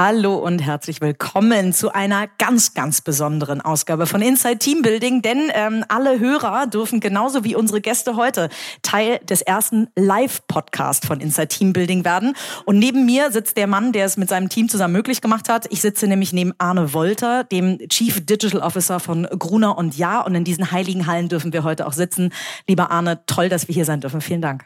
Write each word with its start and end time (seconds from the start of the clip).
Hallo 0.00 0.36
und 0.36 0.60
herzlich 0.60 1.00
willkommen 1.00 1.72
zu 1.72 1.92
einer 1.92 2.28
ganz, 2.38 2.72
ganz 2.72 3.00
besonderen 3.00 3.60
Ausgabe 3.60 4.06
von 4.06 4.22
Inside 4.22 4.58
Team 4.58 4.82
Building, 4.82 5.22
denn 5.22 5.50
ähm, 5.52 5.84
alle 5.88 6.20
Hörer 6.20 6.68
dürfen 6.68 7.00
genauso 7.00 7.42
wie 7.42 7.56
unsere 7.56 7.80
Gäste 7.80 8.14
heute 8.14 8.48
Teil 8.82 9.18
des 9.28 9.42
ersten 9.42 9.88
Live-Podcast 9.96 11.04
von 11.04 11.18
Inside 11.18 11.48
Team 11.48 11.72
Building 11.72 12.04
werden. 12.04 12.34
Und 12.64 12.78
neben 12.78 13.06
mir 13.06 13.32
sitzt 13.32 13.56
der 13.56 13.66
Mann, 13.66 13.90
der 13.90 14.04
es 14.04 14.16
mit 14.16 14.28
seinem 14.28 14.48
Team 14.48 14.68
zusammen 14.68 14.92
möglich 14.92 15.20
gemacht 15.20 15.48
hat. 15.48 15.66
Ich 15.70 15.80
sitze 15.80 16.06
nämlich 16.06 16.32
neben 16.32 16.52
Arne 16.58 16.94
Wolter, 16.94 17.42
dem 17.42 17.80
Chief 17.88 18.24
Digital 18.24 18.60
Officer 18.60 19.00
von 19.00 19.24
Gruner 19.24 19.76
und 19.76 19.98
Ja. 19.98 20.20
Und 20.20 20.36
in 20.36 20.44
diesen 20.44 20.70
heiligen 20.70 21.08
Hallen 21.08 21.28
dürfen 21.28 21.52
wir 21.52 21.64
heute 21.64 21.88
auch 21.88 21.92
sitzen. 21.92 22.32
Lieber 22.68 22.92
Arne, 22.92 23.22
toll, 23.26 23.48
dass 23.48 23.66
wir 23.66 23.74
hier 23.74 23.84
sein 23.84 24.00
dürfen. 24.00 24.20
Vielen 24.20 24.42
Dank. 24.42 24.64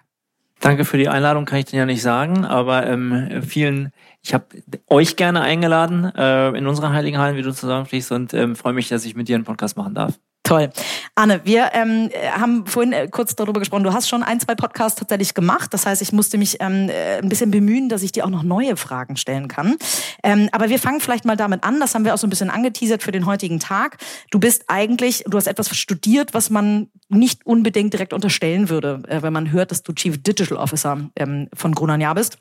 Danke 0.62 0.84
für 0.84 0.96
die 0.96 1.08
Einladung, 1.08 1.44
kann 1.44 1.58
ich 1.58 1.64
dir 1.64 1.78
ja 1.78 1.86
nicht 1.86 2.02
sagen, 2.02 2.44
aber 2.44 2.86
ähm, 2.86 3.42
vielen, 3.42 3.90
ich 4.22 4.32
habe 4.32 4.46
euch 4.86 5.16
gerne 5.16 5.40
eingeladen 5.40 6.04
äh, 6.14 6.50
in 6.50 6.68
unsere 6.68 6.92
Heiligen 6.92 7.18
Hallen, 7.18 7.36
wie 7.36 7.42
du 7.42 7.52
zusammenfließt 7.52 8.12
und 8.12 8.32
ähm, 8.32 8.54
freue 8.54 8.72
mich, 8.72 8.88
dass 8.88 9.04
ich 9.04 9.16
mit 9.16 9.26
dir 9.26 9.34
einen 9.34 9.44
Podcast 9.44 9.76
machen 9.76 9.92
darf. 9.92 10.20
Toll. 10.52 10.68
Anne, 11.14 11.40
wir 11.44 11.70
ähm, 11.72 12.10
haben 12.30 12.66
vorhin 12.66 12.92
äh, 12.92 13.08
kurz 13.10 13.34
darüber 13.34 13.58
gesprochen. 13.58 13.84
Du 13.84 13.94
hast 13.94 14.06
schon 14.06 14.22
ein, 14.22 14.38
zwei 14.38 14.54
Podcasts 14.54 14.98
tatsächlich 14.98 15.32
gemacht. 15.32 15.72
Das 15.72 15.86
heißt, 15.86 16.02
ich 16.02 16.12
musste 16.12 16.36
mich 16.36 16.58
ähm, 16.60 16.90
äh, 16.90 17.16
ein 17.16 17.30
bisschen 17.30 17.50
bemühen, 17.50 17.88
dass 17.88 18.02
ich 18.02 18.12
dir 18.12 18.26
auch 18.26 18.30
noch 18.30 18.42
neue 18.42 18.76
Fragen 18.76 19.16
stellen 19.16 19.48
kann. 19.48 19.76
Ähm, 20.22 20.50
aber 20.52 20.68
wir 20.68 20.78
fangen 20.78 21.00
vielleicht 21.00 21.24
mal 21.24 21.38
damit 21.38 21.64
an. 21.64 21.80
Das 21.80 21.94
haben 21.94 22.04
wir 22.04 22.12
auch 22.12 22.18
so 22.18 22.26
ein 22.26 22.30
bisschen 22.30 22.50
angeteasert 22.50 23.02
für 23.02 23.12
den 23.12 23.24
heutigen 23.24 23.60
Tag. 23.60 23.96
Du 24.30 24.38
bist 24.38 24.64
eigentlich, 24.66 25.24
du 25.26 25.38
hast 25.38 25.46
etwas 25.46 25.74
studiert, 25.74 26.34
was 26.34 26.50
man 26.50 26.90
nicht 27.08 27.46
unbedingt 27.46 27.94
direkt 27.94 28.12
unterstellen 28.12 28.68
würde, 28.68 29.02
äh, 29.08 29.22
wenn 29.22 29.32
man 29.32 29.52
hört, 29.52 29.70
dass 29.70 29.82
du 29.82 29.94
Chief 29.94 30.22
Digital 30.22 30.58
Officer 30.58 31.08
ähm, 31.16 31.48
von 31.54 31.74
Grunan 31.74 32.02
Jahr 32.02 32.14
bist. 32.14 32.36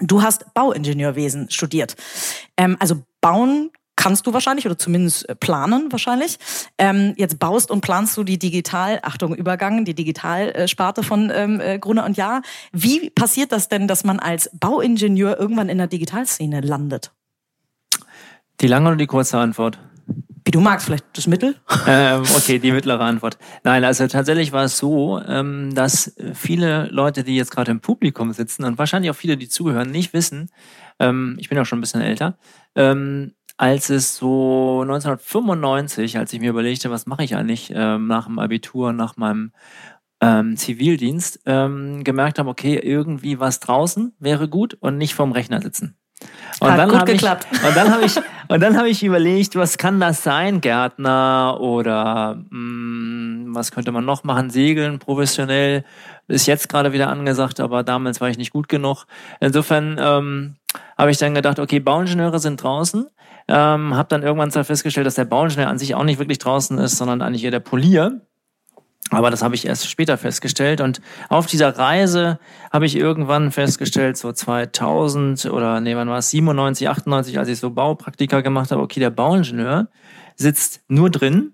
Du 0.00 0.22
hast 0.22 0.52
Bauingenieurwesen 0.54 1.50
studiert. 1.50 1.94
Ähm, 2.56 2.76
also 2.80 3.04
bauen 3.20 3.70
kannst 3.96 4.26
du 4.26 4.32
wahrscheinlich 4.32 4.66
oder 4.66 4.78
zumindest 4.78 5.28
äh, 5.28 5.34
planen 5.34 5.90
wahrscheinlich. 5.90 6.38
Ähm, 6.78 7.14
jetzt 7.16 7.38
baust 7.38 7.70
und 7.70 7.80
planst 7.80 8.16
du 8.16 8.24
die 8.24 8.38
Digital, 8.38 9.00
Achtung, 9.02 9.34
Übergang, 9.34 9.84
die 9.84 9.94
Digitalsparte 9.94 11.02
von 11.02 11.30
ähm, 11.34 11.60
äh, 11.60 11.78
Gruner 11.78 12.04
und 12.04 12.16
Jahr. 12.16 12.42
Wie 12.72 13.10
passiert 13.10 13.52
das 13.52 13.68
denn, 13.68 13.88
dass 13.88 14.04
man 14.04 14.18
als 14.18 14.50
Bauingenieur 14.52 15.38
irgendwann 15.38 15.68
in 15.68 15.78
der 15.78 15.86
Digitalszene 15.86 16.60
landet? 16.60 17.12
Die 18.60 18.66
lange 18.66 18.88
oder 18.88 18.96
die 18.96 19.06
kurze 19.06 19.38
Antwort? 19.38 19.78
Wie 20.46 20.50
du 20.50 20.60
magst, 20.60 20.86
vielleicht 20.86 21.06
das 21.14 21.26
Mittel? 21.26 21.56
Ähm, 21.86 22.22
okay, 22.36 22.58
die 22.58 22.72
mittlere 22.72 23.00
Antwort. 23.00 23.36
Nein, 23.62 23.84
also 23.84 24.06
tatsächlich 24.06 24.52
war 24.52 24.64
es 24.64 24.78
so, 24.78 25.20
ähm, 25.20 25.74
dass 25.74 26.14
viele 26.32 26.86
Leute, 26.86 27.24
die 27.24 27.36
jetzt 27.36 27.50
gerade 27.50 27.70
im 27.70 27.80
Publikum 27.80 28.32
sitzen 28.32 28.64
und 28.64 28.78
wahrscheinlich 28.78 29.10
auch 29.10 29.16
viele, 29.16 29.36
die 29.36 29.48
zuhören, 29.48 29.90
nicht 29.90 30.14
wissen, 30.14 30.50
ähm, 30.98 31.36
ich 31.38 31.50
bin 31.50 31.58
auch 31.58 31.66
schon 31.66 31.78
ein 31.78 31.82
bisschen 31.82 32.00
älter, 32.00 32.38
ähm, 32.74 33.34
als 33.56 33.90
es 33.90 34.16
so 34.16 34.80
1995, 34.82 36.18
als 36.18 36.32
ich 36.32 36.40
mir 36.40 36.50
überlegte, 36.50 36.90
was 36.90 37.06
mache 37.06 37.24
ich 37.24 37.36
eigentlich 37.36 37.72
ähm, 37.74 38.06
nach 38.06 38.26
dem 38.26 38.38
Abitur, 38.38 38.92
nach 38.92 39.16
meinem 39.16 39.52
ähm, 40.20 40.56
Zivildienst, 40.56 41.40
ähm, 41.46 42.02
gemerkt 42.04 42.38
habe, 42.38 42.50
okay, 42.50 42.76
irgendwie 42.76 43.38
was 43.38 43.60
draußen 43.60 44.14
wäre 44.18 44.48
gut 44.48 44.74
und 44.80 44.98
nicht 44.98 45.14
vorm 45.14 45.32
Rechner 45.32 45.60
sitzen. 45.60 45.96
Und 46.60 46.70
Hat 46.70 46.78
dann 46.78 46.88
gut 46.88 47.06
geklappt. 47.06 47.46
Ich, 47.50 47.64
und 47.64 47.76
dann 47.76 47.92
habe 47.92 48.04
ich 48.04 48.16
und 48.48 48.60
dann 48.62 48.76
habe 48.76 48.88
ich 48.88 49.02
überlegt, 49.02 49.56
was 49.56 49.78
kann 49.78 50.00
das 50.00 50.22
sein, 50.22 50.60
Gärtner 50.60 51.58
oder 51.60 52.36
mh, 52.36 52.50
hm, 52.50 53.46
was 53.54 53.70
könnte 53.70 53.92
man 53.92 54.04
noch 54.04 54.24
machen, 54.24 54.50
segeln 54.50 54.98
professionell 54.98 55.84
ist 56.26 56.46
jetzt 56.46 56.68
gerade 56.68 56.92
wieder 56.92 57.08
angesagt, 57.08 57.60
aber 57.60 57.82
damals 57.82 58.20
war 58.20 58.28
ich 58.28 58.38
nicht 58.38 58.52
gut 58.52 58.68
genug. 58.68 59.04
Insofern 59.40 59.98
ähm, 60.00 60.56
habe 60.96 61.10
ich 61.10 61.18
dann 61.18 61.34
gedacht, 61.34 61.58
okay, 61.58 61.80
Bauingenieure 61.80 62.38
sind 62.38 62.62
draußen. 62.62 63.06
Ähm, 63.48 63.94
habe 63.94 64.08
dann 64.08 64.22
irgendwann 64.22 64.50
zwar 64.50 64.64
festgestellt, 64.64 65.06
dass 65.06 65.16
der 65.16 65.26
Bauingenieur 65.26 65.68
an 65.68 65.78
sich 65.78 65.94
auch 65.94 66.04
nicht 66.04 66.18
wirklich 66.18 66.38
draußen 66.38 66.78
ist, 66.78 66.96
sondern 66.96 67.22
eigentlich 67.22 67.44
eher 67.44 67.50
der 67.50 67.60
Polier. 67.60 68.22
Aber 69.10 69.30
das 69.30 69.42
habe 69.42 69.54
ich 69.54 69.66
erst 69.66 69.88
später 69.88 70.16
festgestellt. 70.16 70.80
Und 70.80 71.00
auf 71.28 71.46
dieser 71.46 71.76
Reise 71.76 72.38
habe 72.72 72.86
ich 72.86 72.96
irgendwann 72.96 73.52
festgestellt, 73.52 74.16
so 74.16 74.32
2000 74.32 75.46
oder 75.46 75.80
nee, 75.80 75.94
wann 75.94 76.08
war 76.08 76.18
es, 76.18 76.30
97, 76.30 76.88
98, 76.88 77.38
als 77.38 77.48
ich 77.48 77.58
so 77.58 77.70
Baupraktika 77.70 78.40
gemacht 78.40 78.70
habe, 78.70 78.82
okay, 78.82 79.00
der 79.00 79.10
Bauingenieur 79.10 79.88
sitzt 80.36 80.82
nur 80.88 81.10
drin 81.10 81.52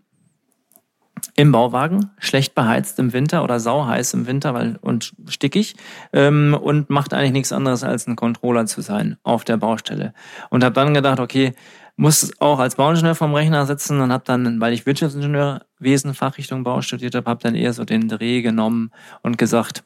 im 1.37 1.53
Bauwagen, 1.53 2.11
schlecht 2.19 2.55
beheizt 2.55 2.99
im 2.99 3.13
Winter 3.13 3.45
oder 3.45 3.61
sauheiß 3.61 4.15
im 4.15 4.27
Winter 4.27 4.55
weil, 4.55 4.77
und 4.81 5.13
stickig 5.29 5.77
ähm, 6.13 6.57
und 6.61 6.89
macht 6.89 7.13
eigentlich 7.13 7.33
nichts 7.33 7.53
anderes 7.53 7.85
als 7.85 8.07
ein 8.07 8.17
Controller 8.17 8.67
zu 8.67 8.81
sein 8.81 9.19
auf 9.23 9.45
der 9.45 9.57
Baustelle. 9.57 10.15
Und 10.49 10.65
habe 10.65 10.75
dann 10.75 10.95
gedacht, 10.95 11.21
okay, 11.21 11.53
muss 11.97 12.33
auch 12.41 12.59
als 12.59 12.77
Bauingenieur 12.77 13.15
vom 13.15 13.35
Rechner 13.35 13.67
sitzen 13.67 14.01
und 14.01 14.13
habe 14.13 14.25
dann, 14.27 14.61
weil 14.61 14.73
ich 14.73 14.87
Wirtschaftsingenieurwesen 14.87 16.15
Fachrichtung 16.15 16.65
Bau 16.65 16.81
studiert 16.81 17.15
habe, 17.15 17.29
habe 17.29 17.43
dann 17.43 17.55
eher 17.55 17.73
so 17.73 17.85
den 17.85 18.09
Dreh 18.09 18.43
genommen 18.43 18.91
und 19.23 19.39
gesagt, 19.39 19.83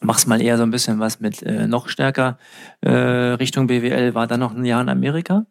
mach's 0.00 0.26
mal 0.26 0.40
eher 0.40 0.56
so 0.56 0.62
ein 0.62 0.70
bisschen 0.70 1.00
was 1.00 1.20
mit 1.20 1.42
äh, 1.42 1.66
noch 1.66 1.88
stärker 1.88 2.38
äh, 2.80 2.90
Richtung 2.90 3.66
BWL, 3.66 4.14
war 4.14 4.26
dann 4.26 4.40
noch 4.40 4.54
ein 4.54 4.64
Jahr 4.64 4.82
in 4.82 4.88
Amerika, 4.88 5.46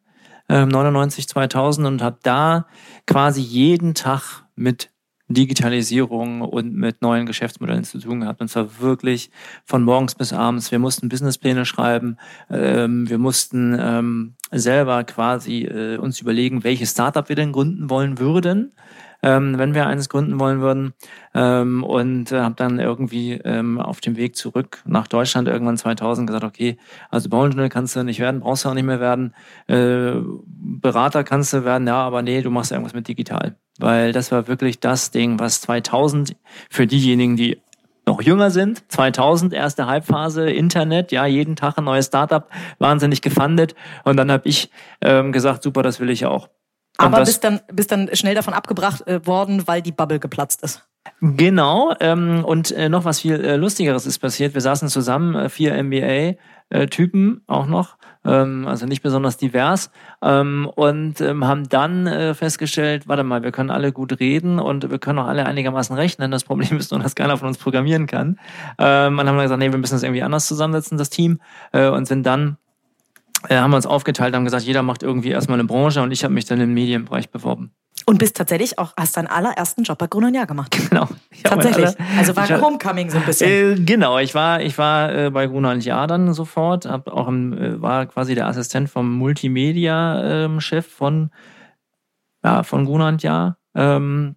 äh, 0.49 0.65
99, 0.65 1.27
2000 1.27 1.87
und 1.87 2.01
habe 2.01 2.19
da 2.23 2.67
quasi 3.05 3.41
jeden 3.41 3.93
Tag 3.93 4.45
mit 4.55 4.91
Digitalisierung 5.27 6.41
und 6.41 6.73
mit 6.73 7.01
neuen 7.01 7.25
Geschäftsmodellen 7.25 7.83
zu 7.83 7.99
tun 7.99 8.21
gehabt. 8.21 8.41
Und 8.41 8.47
zwar 8.47 8.79
wirklich 8.79 9.29
von 9.65 9.83
morgens 9.83 10.15
bis 10.15 10.33
abends. 10.33 10.71
Wir 10.71 10.79
mussten 10.79 11.09
Businesspläne 11.09 11.65
schreiben. 11.65 12.17
Ähm, 12.49 13.09
wir 13.09 13.17
mussten 13.17 13.77
ähm, 13.79 14.33
selber 14.51 15.03
quasi 15.03 15.65
äh, 15.65 15.97
uns 15.97 16.21
überlegen, 16.21 16.63
welches 16.63 16.91
Startup 16.91 17.27
wir 17.27 17.35
denn 17.35 17.51
gründen 17.51 17.89
wollen 17.89 18.19
würden 18.19 18.71
ähm, 19.27 19.57
wenn 19.57 19.75
wir 19.75 19.87
eines 19.87 20.07
gründen 20.07 20.39
wollen 20.39 20.61
würden. 20.61 20.93
Ähm, 21.33 21.83
und 21.83 22.31
äh, 22.31 22.39
habe 22.39 22.55
dann 22.55 22.79
irgendwie 22.79 23.33
ähm, 23.33 23.77
auf 23.77 23.99
dem 23.99 24.15
Weg 24.15 24.37
zurück 24.37 24.81
nach 24.85 25.07
Deutschland 25.07 25.49
irgendwann 25.49 25.75
2000 25.75 26.27
gesagt, 26.27 26.45
okay, 26.45 26.77
also 27.09 27.27
Bauingenieur 27.27 27.67
kannst 27.67 27.95
du 27.97 28.03
nicht 28.03 28.19
werden, 28.19 28.39
brauchst 28.39 28.63
du 28.63 28.69
auch 28.69 28.73
nicht 28.73 28.85
mehr 28.85 29.01
werden. 29.01 29.35
Äh, 29.67 30.13
Berater 30.45 31.25
kannst 31.25 31.51
du 31.51 31.65
werden, 31.65 31.87
ja, 31.87 31.97
aber 31.97 32.21
nee, 32.21 32.41
du 32.41 32.49
machst 32.49 32.71
irgendwas 32.71 32.93
mit 32.93 33.09
digital. 33.09 33.57
Weil 33.79 34.13
das 34.13 34.31
war 34.31 34.47
wirklich 34.47 34.79
das 34.79 35.11
Ding, 35.11 35.39
was 35.39 35.59
2000 35.59 36.35
für 36.69 36.87
diejenigen, 36.87 37.35
die 37.35 37.59
noch 38.05 38.21
jünger 38.21 38.49
sind. 38.49 38.83
2000, 38.87 39.53
erste 39.53 39.87
Halbphase, 39.87 40.49
Internet, 40.49 41.11
ja, 41.11 41.25
jeden 41.25 41.57
Tag 41.57 41.77
ein 41.77 41.83
neues 41.83 42.05
Startup, 42.05 42.47
wahnsinnig 42.79 43.21
gefundet. 43.21 43.75
Und 44.05 44.15
dann 44.15 44.31
habe 44.31 44.47
ich 44.47 44.71
ähm, 45.01 45.33
gesagt, 45.33 45.63
super, 45.63 45.83
das 45.83 45.99
will 45.99 46.09
ich 46.09 46.25
auch. 46.25 46.47
Aber 46.97 47.19
bist 47.19 47.43
dann, 47.43 47.61
bist 47.71 47.91
dann 47.91 48.09
schnell 48.13 48.35
davon 48.35 48.53
abgebracht 48.53 49.05
äh, 49.07 49.25
worden, 49.25 49.67
weil 49.67 49.81
die 49.81 49.91
Bubble 49.91 50.19
geplatzt 50.19 50.63
ist. 50.63 50.87
Genau. 51.21 51.93
Ähm, 51.99 52.43
und 52.43 52.71
äh, 52.71 52.89
noch 52.89 53.05
was 53.05 53.21
viel 53.21 53.43
äh, 53.43 53.55
Lustigeres 53.55 54.05
ist 54.05 54.19
passiert. 54.19 54.53
Wir 54.53 54.61
saßen 54.61 54.89
zusammen, 54.89 55.35
äh, 55.35 55.49
vier 55.49 55.81
MBA-Typen 55.81 57.41
auch 57.47 57.65
noch, 57.65 57.97
ähm, 58.25 58.67
also 58.67 58.85
nicht 58.85 59.01
besonders 59.01 59.37
divers, 59.37 59.89
ähm, 60.21 60.69
und 60.75 61.21
ähm, 61.21 61.45
haben 61.45 61.69
dann 61.69 62.07
äh, 62.07 62.33
festgestellt, 62.33 63.07
warte 63.07 63.23
mal, 63.23 63.43
wir 63.43 63.51
können 63.51 63.71
alle 63.71 63.91
gut 63.91 64.19
reden 64.19 64.59
und 64.59 64.89
wir 64.89 64.99
können 64.99 65.19
auch 65.19 65.27
alle 65.27 65.45
einigermaßen 65.45 65.95
rechnen. 65.95 66.29
Das 66.31 66.43
Problem 66.43 66.77
ist 66.77 66.91
nur, 66.91 66.99
dass 66.99 67.15
keiner 67.15 67.37
von 67.37 67.47
uns 67.47 67.57
programmieren 67.57 68.05
kann. 68.05 68.39
Ähm, 68.77 69.17
und 69.17 69.27
haben 69.27 69.37
dann 69.37 69.39
gesagt, 69.39 69.59
nee, 69.59 69.71
wir 69.71 69.79
müssen 69.79 69.95
das 69.95 70.03
irgendwie 70.03 70.23
anders 70.23 70.45
zusammensetzen, 70.45 70.97
das 70.97 71.09
Team, 71.09 71.39
äh, 71.71 71.87
und 71.87 72.05
sind 72.05 72.25
dann 72.25 72.57
äh, 73.49 73.57
haben 73.57 73.71
wir 73.71 73.77
uns 73.77 73.85
aufgeteilt, 73.85 74.35
haben 74.35 74.45
gesagt, 74.45 74.63
jeder 74.63 74.83
macht 74.83 75.03
irgendwie 75.03 75.29
erstmal 75.29 75.59
eine 75.59 75.67
Branche 75.67 76.01
und 76.01 76.11
ich 76.11 76.23
habe 76.23 76.33
mich 76.33 76.45
dann 76.45 76.59
im 76.59 76.73
Medienbereich 76.73 77.29
beworben. 77.29 77.71
Und 78.05 78.19
bist 78.19 78.37
tatsächlich 78.37 78.79
auch, 78.79 78.93
hast 78.95 79.17
deinen 79.17 79.27
allerersten 79.27 79.83
Job 79.83 79.97
bei 79.97 80.07
Grün 80.07 80.25
und 80.25 80.33
Jahr 80.33 80.47
gemacht. 80.47 80.75
Genau. 80.89 81.09
Tatsächlich. 81.43 81.93
also 82.17 82.35
war 82.35 82.49
ein 82.49 82.61
Homecoming 82.61 83.09
so 83.09 83.17
ein 83.17 83.25
bisschen. 83.25 83.49
Äh, 83.49 83.75
genau, 83.83 84.17
ich 84.19 84.33
war, 84.33 84.61
ich 84.61 84.77
war 84.77 85.13
äh, 85.13 85.29
bei 85.29 85.47
Grün 85.47 85.65
und 85.65 85.83
Jahr 85.83 86.07
dann 86.07 86.33
sofort, 86.33 86.85
hab 86.85 87.09
auch 87.09 87.27
im, 87.27 87.53
äh, 87.53 87.81
war 87.81 88.05
quasi 88.05 88.33
der 88.33 88.47
Assistent 88.47 88.89
vom 88.89 89.13
Multimedia-Chef 89.13 90.85
ähm, 90.85 90.91
von, 90.91 91.31
ja, 92.43 92.63
von 92.63 92.85
Grün 92.85 93.01
und 93.01 93.23
Jahr. 93.23 93.57
Ähm, 93.75 94.36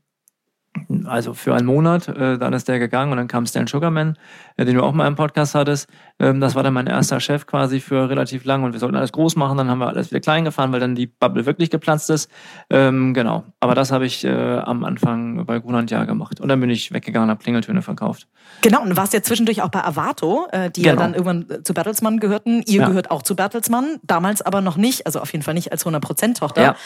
also 1.05 1.35
für 1.35 1.55
einen 1.55 1.67
Monat, 1.67 2.09
äh, 2.09 2.39
dann 2.39 2.53
ist 2.53 2.69
der 2.69 2.79
gegangen 2.79 3.11
und 3.11 3.19
dann 3.19 3.29
kam 3.29 3.47
Stan 3.47 3.67
Sugarman, 3.67 4.17
äh, 4.57 4.65
den 4.65 4.77
du 4.77 4.83
auch 4.83 4.93
mal 4.93 5.07
im 5.07 5.17
Podcast 5.17 5.55
hattest. 5.55 5.89
Ähm, 6.19 6.41
das 6.41 6.55
war 6.55 6.63
dann 6.63 6.75
mein 6.75 6.87
erster 6.87 7.19
Chef 7.21 7.47
quasi 7.47 7.81
für 7.81 8.09
relativ 8.09 8.45
lang 8.45 8.63
und 8.63 8.73
wir 8.73 8.81
sollten 8.81 8.97
alles 8.97 9.13
groß 9.13 9.37
machen, 9.37 9.59
dann 9.59 9.69
haben 9.69 9.79
wir 9.79 9.89
alles 9.89 10.11
wieder 10.11 10.21
klein 10.21 10.45
gefahren, 10.45 10.73
weil 10.73 10.81
dann 10.81 10.95
die 10.95 11.07
Bubble 11.07 11.47
wirklich 11.47 11.71
geplatzt 11.71 12.11
ist. 12.11 12.31
Ähm, 12.71 13.15
genau, 13.15 13.45
aber 13.59 13.75
das 13.75 13.91
habe 13.91 14.07
ich 14.07 14.25
äh, 14.25 14.31
am 14.31 14.85
Anfang 14.85 15.45
bei 15.45 15.59
Grunland 15.59 15.91
Jahr 15.91 16.07
gemacht 16.07 16.41
und 16.41 16.49
dann 16.49 16.61
bin 16.61 16.71
ich 16.71 16.93
weggegangen 16.93 17.29
und 17.29 17.31
habe 17.31 17.43
Klingeltöne 17.43 17.83
verkauft. 17.83 18.29
Genau, 18.63 18.83
und 18.83 18.91
du 18.91 18.97
warst 18.97 19.13
ja 19.13 19.23
zwischendurch 19.23 19.63
auch 19.63 19.71
bei 19.71 19.85
Avato, 19.85 20.47
äh, 20.53 20.71
die 20.71 20.83
genau. 20.83 20.95
ja 20.95 21.01
dann 21.01 21.15
irgendwann 21.15 21.65
zu 21.65 21.75
Bertelsmann 21.75 22.21
gehörten. 22.21 22.63
Ihr 22.67 22.81
ja. 22.83 22.87
gehört 22.87 23.11
auch 23.11 23.23
zu 23.23 23.35
Bertelsmann, 23.35 23.99
damals 24.03 24.43
aber 24.43 24.61
noch 24.61 24.77
nicht, 24.77 25.07
also 25.07 25.21
auf 25.21 25.33
jeden 25.33 25.43
Fall 25.43 25.55
nicht 25.55 25.73
als 25.73 25.85
100%-Tochter. 25.85 26.63
Ja. 26.63 26.77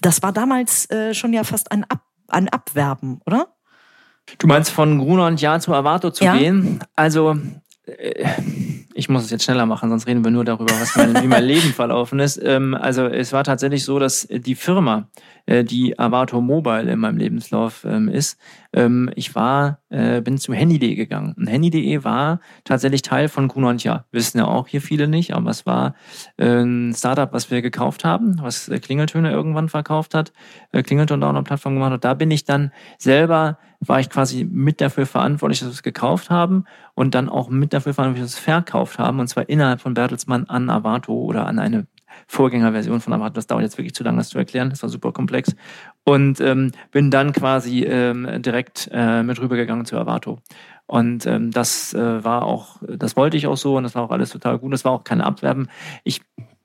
Das 0.00 0.22
war 0.22 0.32
damals 0.32 0.90
äh, 0.90 1.14
schon 1.14 1.32
ja 1.32 1.44
fast 1.44 1.70
ein 1.70 1.84
Ab 1.84 2.00
an 2.30 2.48
Abwerben, 2.48 3.20
oder? 3.26 3.48
Du 4.38 4.46
meinst 4.46 4.70
von 4.70 4.98
Gruner 4.98 5.26
und 5.26 5.40
Jahr 5.40 5.60
zu 5.60 5.74
Avato 5.74 6.10
zu 6.10 6.24
ja. 6.24 6.36
gehen? 6.36 6.80
Also, 6.94 7.36
äh, 7.86 8.24
ich 8.94 9.08
muss 9.08 9.24
es 9.24 9.30
jetzt 9.30 9.44
schneller 9.44 9.66
machen, 9.66 9.88
sonst 9.88 10.06
reden 10.06 10.24
wir 10.24 10.30
nur 10.30 10.44
darüber, 10.44 10.72
was 10.80 10.96
mein, 10.96 11.22
wie 11.22 11.26
mein 11.26 11.44
Leben 11.44 11.72
verlaufen 11.72 12.20
ist. 12.20 12.40
Ähm, 12.42 12.74
also, 12.74 13.06
es 13.06 13.32
war 13.32 13.44
tatsächlich 13.44 13.84
so, 13.84 13.98
dass 13.98 14.28
die 14.30 14.54
Firma, 14.54 15.08
die 15.64 15.98
Avato 15.98 16.40
Mobile 16.40 16.90
in 16.90 17.00
meinem 17.00 17.18
Lebenslauf 17.18 17.84
ähm, 17.84 18.08
ist, 18.08 18.38
ähm, 18.72 19.10
ich 19.16 19.34
war, 19.34 19.80
äh, 19.88 20.20
bin 20.20 20.38
zu 20.38 20.54
Handy.de 20.54 20.94
gegangen. 20.94 21.34
Und 21.36 21.48
Handy.de 21.48 22.04
war 22.04 22.40
tatsächlich 22.64 23.02
Teil 23.02 23.28
von 23.28 23.48
Jahr. 23.78 24.06
Wissen 24.12 24.38
ja 24.38 24.46
auch 24.46 24.68
hier 24.68 24.80
viele 24.80 25.08
nicht, 25.08 25.34
aber 25.34 25.50
es 25.50 25.66
war 25.66 25.94
äh, 26.36 26.62
ein 26.62 26.94
Startup, 26.94 27.32
was 27.32 27.50
wir 27.50 27.62
gekauft 27.62 28.04
haben, 28.04 28.38
was 28.40 28.68
äh, 28.68 28.78
Klingeltöne 28.78 29.30
irgendwann 29.30 29.68
verkauft 29.68 30.14
hat, 30.14 30.32
äh, 30.72 30.82
Klingelton 30.82 31.22
auch 31.24 31.30
eine 31.30 31.42
Plattform 31.42 31.74
gemacht 31.74 31.92
hat. 31.92 32.04
Da 32.04 32.14
bin 32.14 32.30
ich 32.30 32.44
dann 32.44 32.70
selber, 32.98 33.58
war 33.80 33.98
ich 33.98 34.08
quasi 34.08 34.44
mit 34.44 34.80
dafür 34.80 35.06
verantwortlich, 35.06 35.60
dass 35.60 35.68
wir 35.68 35.72
es 35.72 35.82
gekauft 35.82 36.30
haben 36.30 36.64
und 36.94 37.14
dann 37.14 37.28
auch 37.28 37.48
mit 37.48 37.72
dafür 37.72 37.94
verantwortlich, 37.94 38.24
dass 38.24 38.36
wir 38.36 38.38
es 38.38 38.44
verkauft 38.44 38.98
haben. 38.98 39.18
Und 39.18 39.26
zwar 39.26 39.48
innerhalb 39.48 39.80
von 39.80 39.94
Bertelsmann 39.94 40.44
an 40.44 40.70
Avato 40.70 41.12
oder 41.12 41.46
an 41.46 41.58
eine 41.58 41.86
Vorgängerversion 42.26 43.00
von 43.00 43.12
Avato. 43.12 43.34
Das 43.34 43.46
dauert 43.46 43.62
jetzt 43.62 43.78
wirklich 43.78 43.94
zu 43.94 44.04
lange, 44.04 44.18
das 44.18 44.28
zu 44.28 44.38
erklären. 44.38 44.70
Das 44.70 44.82
war 44.82 44.88
super 44.88 45.12
komplex. 45.12 45.54
Und 46.04 46.40
ähm, 46.40 46.72
bin 46.90 47.10
dann 47.10 47.32
quasi 47.32 47.84
ähm, 47.84 48.42
direkt 48.42 48.88
äh, 48.92 49.22
mit 49.22 49.40
rübergegangen 49.40 49.84
zu 49.84 49.96
Avato. 49.96 50.38
Und 50.86 51.24
ähm, 51.26 51.52
das 51.52 51.94
äh, 51.94 52.24
war 52.24 52.44
auch, 52.44 52.78
das 52.82 53.16
wollte 53.16 53.36
ich 53.36 53.46
auch 53.46 53.56
so 53.56 53.76
und 53.76 53.84
das 53.84 53.94
war 53.94 54.02
auch 54.02 54.10
alles 54.10 54.30
total 54.30 54.58
gut. 54.58 54.72
Das 54.72 54.84
war 54.84 54.90
auch 54.90 55.04
kein 55.04 55.20
Abwerben. 55.20 55.68
Ich 56.02 56.20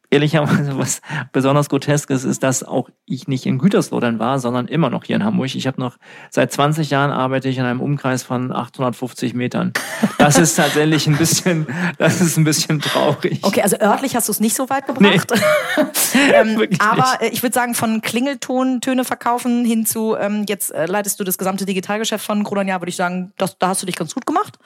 ehrlicherweise, 0.10 0.78
was 0.78 1.02
besonders 1.32 1.70
groteskes 1.70 2.24
ist, 2.24 2.44
dass 2.44 2.64
auch 2.64 2.90
ich 3.06 3.28
nicht 3.28 3.46
in 3.46 3.58
Gütersloh 3.58 4.00
dann 4.00 4.20
war, 4.20 4.40
sondern 4.40 4.68
immer 4.68 4.90
noch 4.90 5.04
hier 5.04 5.16
in 5.16 5.24
Hamburg. 5.24 5.54
Ich 5.56 5.68
habe 5.68 5.80
noch 5.80 5.98
seit 6.30 6.52
20 6.52 6.90
Jahren 6.90 7.12
arbeite 7.12 7.50
ich 7.50 7.58
in 7.58 7.66
einem 7.66 7.82
Umkreis 7.82 8.24
von 8.24 8.52
850 8.52 9.34
Metern. 9.34 9.74
Das 10.18 10.38
ist 10.38 10.56
tatsächlich 10.56 11.08
ein 11.08 11.18
bisschen, 11.18 11.68
das 11.98 12.22
ist 12.22 12.38
ein 12.38 12.44
bisschen 12.44 12.82
traurig. 12.82 13.40
Okay, 13.44 13.62
also 13.62 13.78
örtlich 13.80 14.16
hast 14.16 14.28
du 14.28 14.32
es 14.32 14.40
nicht 14.40 14.56
so 14.56 14.70
weit 14.70 14.88
gebracht. 14.88 15.02
Nee. 15.02 15.84
ähm, 16.34 16.68
aber 16.80 17.22
äh, 17.22 17.30
ich 17.30 17.44
würde 17.44 17.54
sagen, 17.54 17.76
von 17.76 18.02
Klingelton 18.02 18.82
Töne 18.82 19.04
verkaufen 19.04 19.66
hin 19.66 19.86
zu 19.86 20.16
ähm, 20.16 20.46
jetzt 20.48 20.72
äh, 20.72 20.86
leitest 20.86 21.20
du 21.20 21.24
das 21.24 21.38
gesamte 21.38 21.66
Digitalgeschäft 21.66 22.26
von 22.26 22.44
Gruner 22.44 22.64
Jahr, 22.64 22.82
würde 22.82 22.90
ich 22.90 22.96
sagen, 22.96 23.34
das, 23.38 23.58
da 23.58 23.70
hast 23.70 23.82
du 23.82 23.86
dich 23.86 23.96
ganz 23.96 24.14
gut 24.14 24.26
gemacht. 24.26 24.58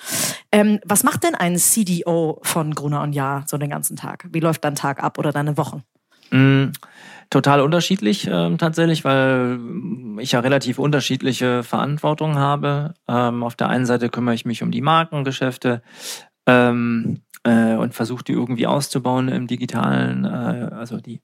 Ähm, 0.51 0.79
was 0.85 1.03
macht 1.03 1.23
denn 1.23 1.35
ein 1.35 1.57
CDO 1.57 2.39
von 2.43 2.73
Gruner 2.73 3.01
und 3.01 3.13
Jahr 3.13 3.43
so 3.47 3.57
den 3.57 3.69
ganzen 3.69 3.95
Tag? 3.95 4.27
Wie 4.31 4.39
läuft 4.39 4.63
dein 4.63 4.75
Tag 4.75 5.03
ab 5.03 5.17
oder 5.17 5.28
deine 5.31 5.57
Wochen? 5.57 5.83
Mm, 6.31 6.71
total 7.29 7.61
unterschiedlich 7.61 8.27
äh, 8.27 8.55
tatsächlich, 8.57 9.03
weil 9.03 9.59
ich 10.19 10.33
ja 10.33 10.39
relativ 10.39 10.79
unterschiedliche 10.79 11.63
Verantwortungen 11.63 12.37
habe. 12.37 12.93
Ähm, 13.07 13.43
auf 13.43 13.55
der 13.55 13.69
einen 13.69 13.85
Seite 13.85 14.09
kümmere 14.09 14.35
ich 14.35 14.45
mich 14.45 14.63
um 14.63 14.71
die 14.71 14.81
Markengeschäfte 14.81 15.81
ähm, 16.45 17.21
äh, 17.43 17.75
und 17.75 17.93
versuche 17.93 18.23
die 18.23 18.33
irgendwie 18.33 18.67
auszubauen 18.67 19.29
im 19.29 19.47
digitalen, 19.47 20.25
äh, 20.25 20.69
also 20.73 20.97
die 20.97 21.21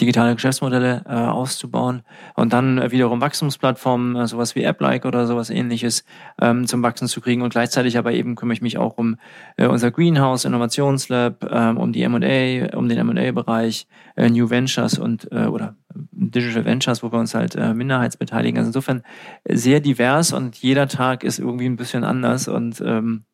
digitale 0.00 0.34
Geschäftsmodelle 0.34 1.02
äh, 1.06 1.12
auszubauen 1.12 2.02
und 2.34 2.52
dann 2.52 2.78
äh, 2.78 2.90
wiederum 2.90 3.20
Wachstumsplattformen, 3.20 4.16
äh, 4.16 4.26
sowas 4.26 4.54
wie 4.54 4.62
App-like 4.62 5.04
oder 5.04 5.26
sowas 5.26 5.50
ähnliches 5.50 6.04
ähm, 6.40 6.66
zum 6.66 6.82
Wachsen 6.82 7.08
zu 7.08 7.20
kriegen 7.20 7.42
und 7.42 7.50
gleichzeitig 7.50 7.98
aber 7.98 8.12
eben 8.12 8.34
kümmere 8.36 8.54
ich 8.54 8.62
mich 8.62 8.78
auch 8.78 8.96
um 8.98 9.16
äh, 9.56 9.66
unser 9.66 9.90
Greenhouse 9.90 10.44
Innovationslab, 10.44 11.44
äh, 11.44 11.68
um 11.78 11.92
die 11.92 12.02
M&A, 12.02 12.76
um 12.76 12.88
den 12.88 12.98
M&A-Bereich, 12.98 13.86
äh, 14.16 14.28
New 14.28 14.50
Ventures 14.50 14.98
und 14.98 15.30
äh, 15.32 15.46
oder 15.46 15.76
Digital 15.94 16.64
Ventures, 16.64 17.02
wo 17.02 17.12
wir 17.12 17.18
uns 17.18 17.34
halt 17.34 17.56
äh, 17.56 17.74
minderheitsbeteiligen. 17.74 18.58
Also 18.58 18.68
insofern 18.68 19.02
sehr 19.48 19.80
divers 19.80 20.32
und 20.32 20.56
jeder 20.56 20.88
Tag 20.88 21.24
ist 21.24 21.38
irgendwie 21.38 21.66
ein 21.66 21.76
bisschen 21.76 22.04
anders 22.04 22.48
und 22.48 22.80
ähm, 22.80 23.24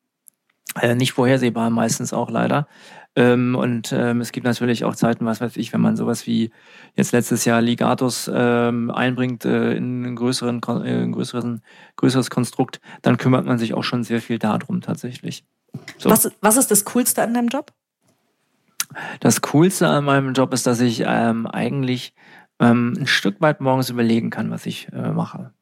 äh, 0.81 0.95
nicht 0.95 1.13
vorhersehbar 1.13 1.71
meistens 1.71 2.13
auch 2.13 2.31
leider. 2.31 2.67
Ähm, 3.17 3.55
und 3.55 3.93
ähm, 3.93 4.21
es 4.21 4.33
gibt 4.33 4.45
natürlich 4.45 4.85
auch 4.85 4.97
Zeiten, 4.97 5.25
was 5.25 5.41
weiß 5.41 5.57
ich, 5.57 5.73
wenn 5.73 5.81
man 5.81 5.97
sowas 5.97 6.27
wie 6.27 6.51
jetzt 6.97 7.13
letztes 7.13 7.45
Jahr 7.45 7.61
Ligatus 7.61 8.31
ähm, 8.33 8.91
einbringt 8.91 9.45
äh, 9.45 9.75
in 9.75 10.05
ein, 10.05 10.17
größeren, 10.17 10.61
äh, 10.85 11.07
größeren, 11.09 11.63
größeres 11.97 12.31
Konstrukt, 12.31 12.81
dann 13.03 13.17
kümmert 13.17 13.47
man 13.47 13.59
sich 13.59 13.75
auch 13.75 13.85
schon 13.85 14.03
sehr 14.03 14.21
viel 14.21 14.39
darum 14.39 14.81
tatsächlich. 14.81 15.45
So. 15.99 16.11
Was, 16.11 16.31
was 16.41 16.57
ist 16.57 16.71
das 16.71 16.85
Coolste 16.85 17.23
an 17.23 17.35
deinem 17.35 17.49
Job? 17.49 17.73
Das 19.21 19.41
Coolste 19.43 19.89
an 19.89 20.05
meinem 20.05 20.33
Job 20.35 20.53
ist, 20.53 20.67
dass 20.67 20.81
ich 20.81 21.05
ähm, 21.07 21.47
eigentlich 21.47 22.15
ähm, 22.59 22.97
ein 22.99 23.07
Stück 23.07 23.41
weit 23.41 23.61
morgens 23.61 23.91
überlegen 23.91 24.31
kann, 24.31 24.51
was 24.51 24.67
ich 24.67 24.89
äh, 24.93 25.13
mache. 25.13 25.53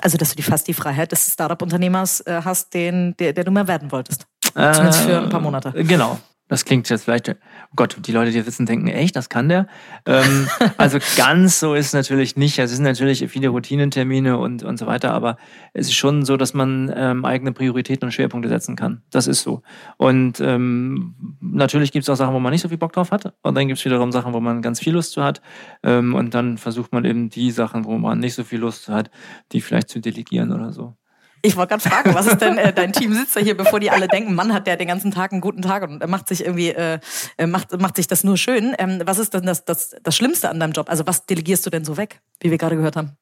Also, 0.00 0.16
dass 0.16 0.30
du 0.30 0.36
die, 0.36 0.42
fast 0.42 0.68
die 0.68 0.74
Freiheit 0.74 1.12
des 1.12 1.30
Startup-Unternehmers 1.30 2.20
äh, 2.22 2.40
hast, 2.44 2.72
den, 2.72 3.14
der, 3.18 3.34
der 3.34 3.44
du 3.44 3.50
mehr 3.50 3.68
werden 3.68 3.92
wolltest. 3.92 4.26
Zumindest 4.54 5.00
für 5.00 5.18
ein 5.18 5.30
paar 5.30 5.40
Monate. 5.40 5.72
Genau, 5.72 6.18
das 6.52 6.66
klingt 6.66 6.86
jetzt 6.90 7.04
vielleicht, 7.04 7.30
oh 7.30 7.34
Gott, 7.76 7.96
die 7.98 8.12
Leute, 8.12 8.30
die 8.30 8.44
wissen, 8.46 8.66
denken, 8.66 8.86
echt, 8.88 9.16
das 9.16 9.30
kann 9.30 9.48
der. 9.48 9.66
Ähm, 10.04 10.46
also 10.76 10.98
ganz 11.16 11.60
so 11.60 11.72
ist 11.72 11.86
es 11.86 11.92
natürlich 11.94 12.36
nicht. 12.36 12.58
Es 12.58 12.72
sind 12.72 12.84
natürlich 12.84 13.26
viele 13.30 13.48
Routinentermine 13.48 14.36
und, 14.36 14.62
und 14.62 14.78
so 14.78 14.86
weiter, 14.86 15.14
aber 15.14 15.38
es 15.72 15.86
ist 15.86 15.94
schon 15.94 16.26
so, 16.26 16.36
dass 16.36 16.52
man 16.52 16.92
ähm, 16.94 17.24
eigene 17.24 17.52
Prioritäten 17.52 18.04
und 18.04 18.12
Schwerpunkte 18.12 18.50
setzen 18.50 18.76
kann. 18.76 19.00
Das 19.08 19.28
ist 19.28 19.40
so. 19.40 19.62
Und 19.96 20.40
ähm, 20.40 21.38
natürlich 21.40 21.90
gibt 21.90 22.02
es 22.02 22.10
auch 22.10 22.16
Sachen, 22.16 22.34
wo 22.34 22.38
man 22.38 22.52
nicht 22.52 22.60
so 22.60 22.68
viel 22.68 22.76
Bock 22.76 22.92
drauf 22.92 23.12
hat. 23.12 23.32
Und 23.40 23.54
dann 23.54 23.66
gibt 23.66 23.78
es 23.78 23.84
wiederum 23.86 24.12
Sachen, 24.12 24.34
wo 24.34 24.40
man 24.40 24.60
ganz 24.60 24.78
viel 24.78 24.92
Lust 24.92 25.12
zu 25.12 25.24
hat. 25.24 25.40
Ähm, 25.82 26.14
und 26.14 26.34
dann 26.34 26.58
versucht 26.58 26.92
man 26.92 27.06
eben 27.06 27.30
die 27.30 27.50
Sachen, 27.50 27.86
wo 27.86 27.96
man 27.96 28.18
nicht 28.18 28.34
so 28.34 28.44
viel 28.44 28.58
Lust 28.58 28.82
zu 28.82 28.92
hat, 28.92 29.10
die 29.52 29.62
vielleicht 29.62 29.88
zu 29.88 30.00
delegieren 30.00 30.52
oder 30.52 30.70
so. 30.70 30.96
Ich 31.44 31.56
wollte 31.56 31.70
gerade 31.70 31.88
fragen, 31.88 32.14
was 32.14 32.26
ist 32.26 32.40
denn 32.40 32.56
äh, 32.56 32.72
dein 32.72 32.92
Team 32.92 33.12
sitzt 33.12 33.34
da 33.36 33.40
hier, 33.40 33.56
bevor 33.56 33.80
die 33.80 33.90
alle 33.90 34.06
denken, 34.06 34.34
Mann 34.34 34.52
hat 34.52 34.68
der 34.68 34.76
den 34.76 34.86
ganzen 34.86 35.10
Tag 35.10 35.32
einen 35.32 35.40
guten 35.40 35.60
Tag 35.60 35.82
und 35.82 36.06
macht 36.08 36.28
sich 36.28 36.44
irgendwie 36.44 36.68
äh, 36.70 37.00
macht 37.46 37.78
macht 37.80 37.96
sich 37.96 38.06
das 38.06 38.22
nur 38.22 38.36
schön. 38.36 38.74
Ähm, 38.78 39.02
was 39.04 39.18
ist 39.18 39.34
denn 39.34 39.44
das, 39.44 39.64
das 39.64 39.96
das 40.02 40.16
Schlimmste 40.16 40.48
an 40.48 40.60
deinem 40.60 40.72
Job? 40.72 40.88
Also 40.88 41.06
was 41.06 41.26
delegierst 41.26 41.66
du 41.66 41.70
denn 41.70 41.84
so 41.84 41.96
weg, 41.96 42.20
wie 42.40 42.50
wir 42.50 42.58
gerade 42.58 42.76
gehört 42.76 42.96
haben? 42.96 43.16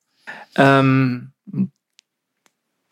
Ähm, 0.57 1.33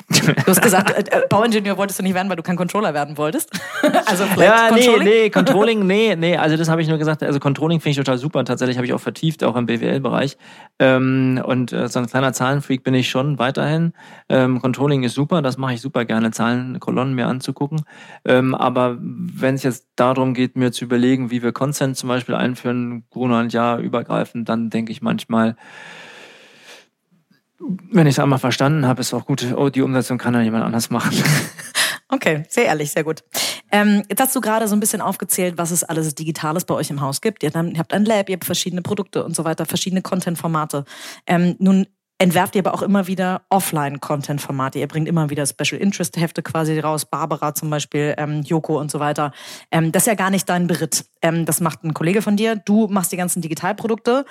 Du 0.18 0.46
hast 0.46 0.62
gesagt, 0.62 1.12
äh, 1.12 1.22
Bauingenieur 1.28 1.76
wolltest 1.76 1.98
du 1.98 2.02
nicht 2.02 2.14
werden, 2.14 2.28
weil 2.30 2.36
du 2.36 2.42
kein 2.42 2.56
Controller 2.56 2.94
werden 2.94 3.18
wolltest. 3.18 3.50
also 4.06 4.24
ja, 4.40 4.70
nee, 4.72 4.98
nee, 5.02 5.30
Controlling, 5.38 5.86
nee, 5.86 6.16
nee, 6.16 6.36
also 6.36 6.56
das 6.56 6.68
habe 6.68 6.80
ich 6.80 6.88
nur 6.88 6.96
gesagt. 6.96 7.22
Also 7.22 7.38
Controlling 7.40 7.80
finde 7.80 7.90
ich 7.90 7.96
total 7.98 8.16
super. 8.16 8.44
Tatsächlich 8.44 8.78
habe 8.78 8.86
ich 8.86 8.94
auch 8.94 9.00
vertieft, 9.00 9.44
auch 9.44 9.56
im 9.56 9.66
BWL-Bereich. 9.66 10.38
Ähm, 10.78 11.42
und 11.44 11.72
äh, 11.72 11.88
so 11.88 11.98
ein 11.98 12.06
kleiner 12.06 12.32
Zahlenfreak 12.32 12.84
bin 12.84 12.94
ich 12.94 13.10
schon 13.10 13.38
weiterhin. 13.38 13.92
Ähm, 14.30 14.60
Controlling 14.62 15.02
ist 15.02 15.14
super, 15.14 15.42
das 15.42 15.58
mache 15.58 15.74
ich 15.74 15.82
super 15.82 16.06
gerne, 16.06 16.30
Zahlen, 16.30 16.80
Kolonnen 16.80 17.14
mir 17.14 17.26
anzugucken. 17.26 17.82
Ähm, 18.24 18.54
aber 18.54 18.96
wenn 19.00 19.56
es 19.56 19.62
jetzt 19.62 19.88
darum 19.96 20.32
geht, 20.32 20.56
mir 20.56 20.72
zu 20.72 20.84
überlegen, 20.84 21.30
wie 21.30 21.42
wir 21.42 21.52
Consent 21.52 21.98
zum 21.98 22.08
Beispiel 22.08 22.34
einführen, 22.34 23.04
Corona 23.10 23.40
und 23.40 23.52
Jahr 23.52 23.78
übergreifend, 23.78 24.48
dann 24.48 24.70
denke 24.70 24.90
ich 24.92 25.02
manchmal, 25.02 25.56
wenn 27.90 28.06
ich 28.06 28.14
es 28.14 28.18
einmal 28.18 28.38
verstanden 28.38 28.86
habe, 28.86 29.00
ist 29.00 29.12
auch 29.14 29.26
gut. 29.26 29.46
Oh, 29.56 29.68
die 29.68 29.82
Umsetzung 29.82 30.18
kann 30.18 30.34
ja 30.34 30.40
jemand 30.40 30.64
anders 30.64 30.90
machen. 30.90 31.12
Okay, 32.10 32.44
sehr 32.48 32.64
ehrlich, 32.64 32.90
sehr 32.90 33.04
gut. 33.04 33.22
Ähm, 33.70 34.02
jetzt 34.08 34.20
hast 34.20 34.34
du 34.34 34.40
gerade 34.40 34.66
so 34.66 34.74
ein 34.74 34.80
bisschen 34.80 35.02
aufgezählt, 35.02 35.58
was 35.58 35.70
es 35.70 35.84
alles 35.84 36.14
Digitales 36.14 36.64
bei 36.64 36.74
euch 36.74 36.88
im 36.88 37.02
Haus 37.02 37.20
gibt. 37.20 37.42
Ihr 37.42 37.50
habt 37.52 37.92
ein 37.92 38.04
Lab, 38.06 38.30
ihr 38.30 38.36
habt 38.36 38.46
verschiedene 38.46 38.80
Produkte 38.80 39.22
und 39.24 39.36
so 39.36 39.44
weiter, 39.44 39.66
verschiedene 39.66 40.00
Content-Formate. 40.00 40.86
Ähm, 41.26 41.54
nun 41.58 41.86
entwerft 42.16 42.56
ihr 42.56 42.60
aber 42.60 42.72
auch 42.72 42.80
immer 42.80 43.06
wieder 43.08 43.42
Offline-Content-Formate. 43.50 44.78
Ihr 44.78 44.88
bringt 44.88 45.06
immer 45.06 45.28
wieder 45.28 45.44
Special 45.44 45.78
Interest-Hefte 45.80 46.42
quasi 46.42 46.78
raus, 46.80 47.04
Barbara 47.04 47.54
zum 47.54 47.68
Beispiel, 47.68 48.14
ähm, 48.16 48.40
Joko 48.40 48.80
und 48.80 48.90
so 48.90 49.00
weiter. 49.00 49.32
Ähm, 49.70 49.92
das 49.92 50.04
ist 50.04 50.06
ja 50.06 50.14
gar 50.14 50.30
nicht 50.30 50.48
dein 50.48 50.66
Beritt. 50.66 51.04
Ähm, 51.20 51.44
das 51.44 51.60
macht 51.60 51.84
ein 51.84 51.92
Kollege 51.92 52.22
von 52.22 52.36
dir. 52.36 52.56
Du 52.56 52.88
machst 52.88 53.12
die 53.12 53.18
ganzen 53.18 53.42
Digitalprodukte 53.42 54.24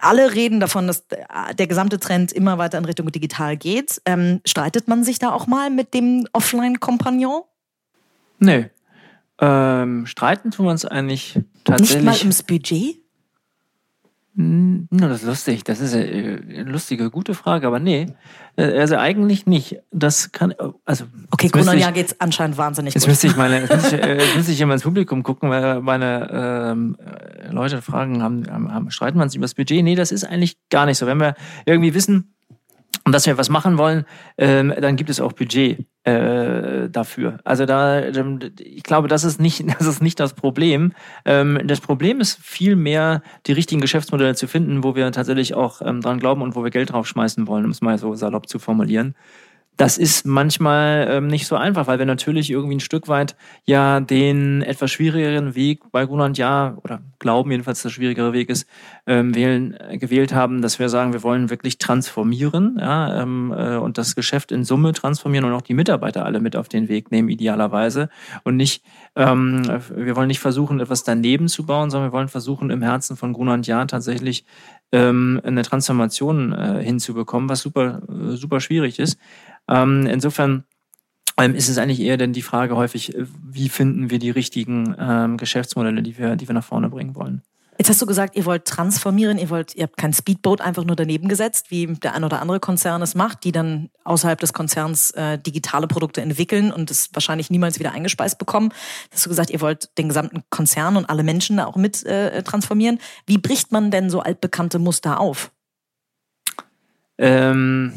alle 0.00 0.34
reden 0.34 0.60
davon, 0.60 0.86
dass 0.86 1.04
der 1.08 1.66
gesamte 1.66 1.98
Trend 1.98 2.32
immer 2.32 2.58
weiter 2.58 2.78
in 2.78 2.84
Richtung 2.84 3.10
digital 3.10 3.56
geht. 3.56 4.00
Ähm, 4.04 4.40
streitet 4.44 4.88
man 4.88 5.04
sich 5.04 5.18
da 5.18 5.32
auch 5.32 5.46
mal 5.46 5.70
mit 5.70 5.94
dem 5.94 6.26
Offline-Kompagnon? 6.32 7.42
Nee. 8.38 8.70
Ähm, 9.40 10.06
streiten 10.06 10.50
tun 10.50 10.66
wir 10.66 10.70
uns 10.70 10.84
eigentlich 10.84 11.38
tatsächlich. 11.64 11.96
Nicht 11.96 12.04
mal 12.04 12.18
ums 12.18 12.42
Budget? 12.42 13.05
Hm, 14.36 14.86
das 14.90 15.22
ist 15.22 15.26
lustig. 15.26 15.64
Das 15.64 15.80
ist 15.80 15.94
eine 15.94 16.64
lustige, 16.64 17.10
gute 17.10 17.32
Frage, 17.32 17.66
aber 17.66 17.78
nee. 17.78 18.06
Äh, 18.56 18.78
also 18.78 18.96
eigentlich 18.96 19.46
nicht. 19.46 19.78
Das 19.90 20.30
kann, 20.30 20.54
also. 20.84 21.06
Okay, 21.30 21.48
Grunanja 21.48 21.90
geht's 21.90 22.20
anscheinend 22.20 22.58
wahnsinnig 22.58 22.92
jetzt 22.92 23.04
gut. 23.04 23.08
Müsste 23.08 23.28
ich 23.28 23.36
meine, 23.36 23.60
jetzt 23.60 23.74
müsste 23.74 23.96
ich, 23.96 24.02
äh, 24.04 24.16
jetzt 24.18 24.36
müsste 24.36 24.52
ich 24.52 24.60
immer 24.60 24.74
ins 24.74 24.82
Publikum 24.82 25.22
gucken, 25.22 25.48
weil 25.48 25.80
meine 25.80 26.28
ähm, 26.30 26.96
Leute 27.50 27.80
fragen, 27.80 28.22
haben, 28.22 28.46
haben, 28.50 28.90
streiten 28.90 29.18
wir 29.18 29.22
uns 29.22 29.34
über 29.34 29.44
das 29.44 29.54
Budget? 29.54 29.82
Nee, 29.82 29.94
das 29.94 30.12
ist 30.12 30.24
eigentlich 30.24 30.58
gar 30.68 30.84
nicht 30.84 30.98
so. 30.98 31.06
Wenn 31.06 31.18
wir 31.18 31.34
irgendwie 31.64 31.94
wissen, 31.94 32.34
dass 33.06 33.24
wir 33.24 33.38
was 33.38 33.48
machen 33.48 33.78
wollen, 33.78 34.04
ähm, 34.36 34.74
dann 34.78 34.96
gibt 34.96 35.08
es 35.08 35.18
auch 35.18 35.32
Budget 35.32 35.86
äh, 36.06 36.88
dafür. 36.88 37.38
Also 37.42 37.66
da, 37.66 38.00
ähm, 38.00 38.38
ich 38.58 38.84
glaube, 38.84 39.08
das 39.08 39.24
ist 39.24 39.40
nicht, 39.40 39.64
das 39.78 39.86
ist 39.86 40.00
nicht 40.00 40.20
das 40.20 40.34
Problem. 40.34 40.92
Ähm, 41.24 41.60
das 41.64 41.80
Problem 41.80 42.20
ist 42.20 42.38
vielmehr, 42.40 43.22
die 43.46 43.52
richtigen 43.52 43.80
Geschäftsmodelle 43.80 44.36
zu 44.36 44.46
finden, 44.46 44.84
wo 44.84 44.94
wir 44.94 45.10
tatsächlich 45.10 45.54
auch 45.54 45.82
ähm, 45.82 46.00
dran 46.00 46.20
glauben 46.20 46.42
und 46.42 46.54
wo 46.54 46.62
wir 46.62 46.70
Geld 46.70 46.92
draufschmeißen 46.92 47.48
wollen, 47.48 47.64
um 47.64 47.72
es 47.72 47.80
mal 47.80 47.98
so 47.98 48.14
salopp 48.14 48.48
zu 48.48 48.58
formulieren 48.58 49.14
das 49.76 49.98
ist 49.98 50.24
manchmal 50.24 51.06
ähm, 51.10 51.26
nicht 51.26 51.46
so 51.46 51.54
einfach, 51.56 51.86
weil 51.86 51.98
wir 51.98 52.06
natürlich 52.06 52.50
irgendwie 52.50 52.76
ein 52.76 52.80
Stück 52.80 53.08
weit 53.08 53.36
ja 53.64 54.00
den 54.00 54.62
etwas 54.62 54.90
schwierigeren 54.90 55.54
Weg 55.54 55.80
bei 55.92 56.06
Grunland 56.06 56.38
ja 56.38 56.78
oder 56.82 57.02
glauben 57.18 57.50
jedenfalls, 57.50 57.78
dass 57.78 57.92
der 57.92 57.96
schwierigere 57.96 58.32
Weg 58.32 58.48
ist, 58.48 58.66
ähm, 59.06 59.34
wählen, 59.34 59.76
äh, 59.78 59.98
gewählt 59.98 60.34
haben, 60.34 60.62
dass 60.62 60.78
wir 60.78 60.88
sagen, 60.88 61.12
wir 61.12 61.22
wollen 61.22 61.50
wirklich 61.50 61.76
transformieren 61.76 62.78
ja, 62.80 63.22
ähm, 63.22 63.52
äh, 63.56 63.76
und 63.76 63.98
das 63.98 64.14
Geschäft 64.14 64.50
in 64.50 64.64
Summe 64.64 64.92
transformieren 64.92 65.44
und 65.44 65.52
auch 65.52 65.62
die 65.62 65.74
Mitarbeiter 65.74 66.24
alle 66.24 66.40
mit 66.40 66.56
auf 66.56 66.68
den 66.68 66.88
Weg 66.88 67.10
nehmen, 67.10 67.28
idealerweise. 67.28 68.08
Und 68.44 68.56
nicht, 68.56 68.82
ähm, 69.14 69.62
wir 69.94 70.16
wollen 70.16 70.28
nicht 70.28 70.40
versuchen, 70.40 70.80
etwas 70.80 71.04
daneben 71.04 71.48
zu 71.48 71.66
bauen, 71.66 71.90
sondern 71.90 72.10
wir 72.10 72.16
wollen 72.16 72.28
versuchen, 72.28 72.70
im 72.70 72.82
Herzen 72.82 73.16
von 73.16 73.34
Grunland 73.34 73.66
ja 73.66 73.84
tatsächlich 73.84 74.46
ähm, 74.92 75.40
eine 75.44 75.62
Transformation 75.62 76.52
äh, 76.52 76.82
hinzubekommen, 76.82 77.48
was 77.48 77.60
super, 77.60 78.02
äh, 78.08 78.36
super 78.36 78.60
schwierig 78.60 78.98
ist. 78.98 79.18
Ähm, 79.68 80.06
insofern 80.06 80.64
ähm, 81.38 81.54
ist 81.54 81.68
es 81.68 81.78
eigentlich 81.78 82.00
eher 82.00 82.16
denn 82.16 82.32
die 82.32 82.42
Frage 82.42 82.76
häufig, 82.76 83.14
äh, 83.14 83.26
wie 83.42 83.68
finden 83.68 84.10
wir 84.10 84.18
die 84.18 84.30
richtigen 84.30 84.94
ähm, 84.98 85.36
Geschäftsmodelle, 85.36 86.02
die 86.02 86.18
wir, 86.18 86.36
die 86.36 86.48
wir 86.48 86.54
nach 86.54 86.64
vorne 86.64 86.88
bringen 86.88 87.14
wollen. 87.14 87.42
Jetzt 87.78 87.90
hast 87.90 88.00
du 88.00 88.06
gesagt, 88.06 88.36
ihr 88.36 88.46
wollt 88.46 88.64
transformieren, 88.64 89.38
ihr 89.38 89.50
wollt, 89.50 89.74
ihr 89.74 89.84
habt 89.84 89.96
kein 89.96 90.12
Speedboat 90.12 90.60
einfach 90.60 90.84
nur 90.84 90.96
daneben 90.96 91.28
gesetzt, 91.28 91.70
wie 91.70 91.86
der 91.86 92.14
ein 92.14 92.24
oder 92.24 92.40
andere 92.40 92.58
Konzern 92.58 93.02
es 93.02 93.14
macht, 93.14 93.44
die 93.44 93.52
dann 93.52 93.90
außerhalb 94.04 94.38
des 94.40 94.52
Konzerns 94.52 95.10
äh, 95.12 95.38
digitale 95.38 95.86
Produkte 95.86 96.22
entwickeln 96.22 96.72
und 96.72 96.90
es 96.90 97.10
wahrscheinlich 97.12 97.50
niemals 97.50 97.78
wieder 97.78 97.92
eingespeist 97.92 98.38
bekommen. 98.38 98.72
Hast 99.12 99.26
du 99.26 99.30
gesagt, 99.30 99.50
ihr 99.50 99.60
wollt 99.60 99.96
den 99.98 100.08
gesamten 100.08 100.42
Konzern 100.50 100.96
und 100.96 101.10
alle 101.10 101.22
Menschen 101.22 101.58
da 101.58 101.66
auch 101.66 101.76
mit 101.76 102.04
äh, 102.06 102.42
transformieren. 102.42 102.98
Wie 103.26 103.38
bricht 103.38 103.72
man 103.72 103.90
denn 103.90 104.08
so 104.08 104.20
altbekannte 104.20 104.78
Muster 104.78 105.20
auf? 105.20 105.50
Ähm 107.18 107.92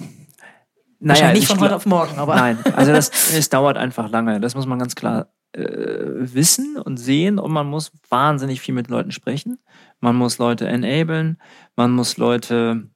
naja, 1.02 1.22
Wahrscheinlich 1.22 1.44
nicht 1.44 1.52
von 1.52 1.62
heute 1.62 1.76
auf 1.78 1.86
morgen, 1.86 2.20
aber. 2.20 2.36
Nein, 2.36 2.58
also 2.76 2.92
das, 2.92 3.10
es 3.34 3.48
dauert 3.48 3.78
einfach 3.78 4.10
lange. 4.10 4.42
Das 4.42 4.56
muss 4.56 4.66
man 4.66 4.80
ganz 4.80 4.96
klar 4.96 5.28
äh, 5.54 5.64
wissen 5.64 6.78
und 6.78 6.98
sehen 6.98 7.40
und 7.40 7.52
man 7.52 7.68
muss 7.68 7.92
wahnsinnig 8.10 8.62
viel 8.62 8.76
mit 8.76 8.90
Leuten 8.90 9.12
sprechen. 9.12 9.60
Man 10.00 10.16
muss 10.16 10.38
Leute 10.38 10.68
enablen, 10.68 11.38
man 11.76 11.92
muss 11.92 12.18
Leute 12.18 12.90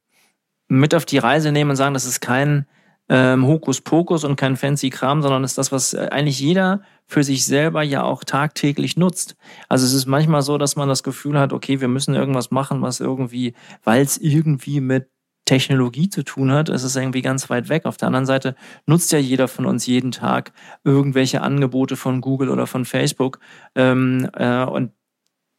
mit 0.68 0.96
auf 0.96 1.06
die 1.06 1.18
Reise 1.18 1.52
nehmen 1.52 1.72
und 1.72 1.76
sagen, 1.76 1.94
das 1.94 2.06
ist 2.06 2.22
kein 2.22 2.66
ähm, 3.10 3.46
Hokuspokus 3.46 4.24
und 4.24 4.38
kein 4.38 4.56
fancy 4.56 4.90
Kram, 4.90 5.22
sondern 5.22 5.44
ist 5.44 5.58
das, 5.58 5.72
was 5.72 5.94
äh, 5.94 6.08
eigentlich 6.12 6.40
jeder 6.40 6.82
für 7.06 7.24
sich 7.24 7.46
selber 7.46 7.84
ja 7.84 8.04
auch 8.04 8.24
tagtäglich 8.24 8.96
nutzt. 8.96 9.36
Also 9.68 9.86
es 9.86 9.94
ist 9.94 10.06
manchmal 10.06 10.42
so, 10.42 10.58
dass 10.58 10.76
man 10.76 10.88
das 10.88 11.04
Gefühl 11.04 11.38
hat, 11.38 11.52
okay, 11.54 11.82
wir 11.82 11.90
müssen 11.90 12.16
irgendwas 12.16 12.50
machen, 12.50 12.82
was 12.82 13.02
irgendwie, 13.02 13.54
weil 13.84 14.02
es 14.04 14.18
irgendwie 14.18 14.80
mit 14.80 15.10
Technologie 15.46 16.10
zu 16.10 16.24
tun 16.24 16.52
hat, 16.52 16.70
ist 16.70 16.84
es 16.84 16.96
irgendwie 16.96 17.22
ganz 17.22 17.50
weit 17.50 17.70
weg. 17.70 17.86
Auf 17.86 17.98
der 17.98 18.08
anderen 18.08 18.26
Seite 18.26 18.56
nutzt 18.86 19.12
ja 19.12 19.20
jeder 19.20 19.48
von 19.48 19.66
uns 19.66 19.86
jeden 19.86 20.12
Tag 20.12 20.54
irgendwelche 20.84 21.42
Angebote 21.42 21.96
von 21.96 22.22
Google 22.22 22.50
oder 22.50 22.68
von 22.68 22.86
Facebook 22.86 23.40
ähm, 23.76 24.30
äh, 24.34 24.64
und 24.64 24.92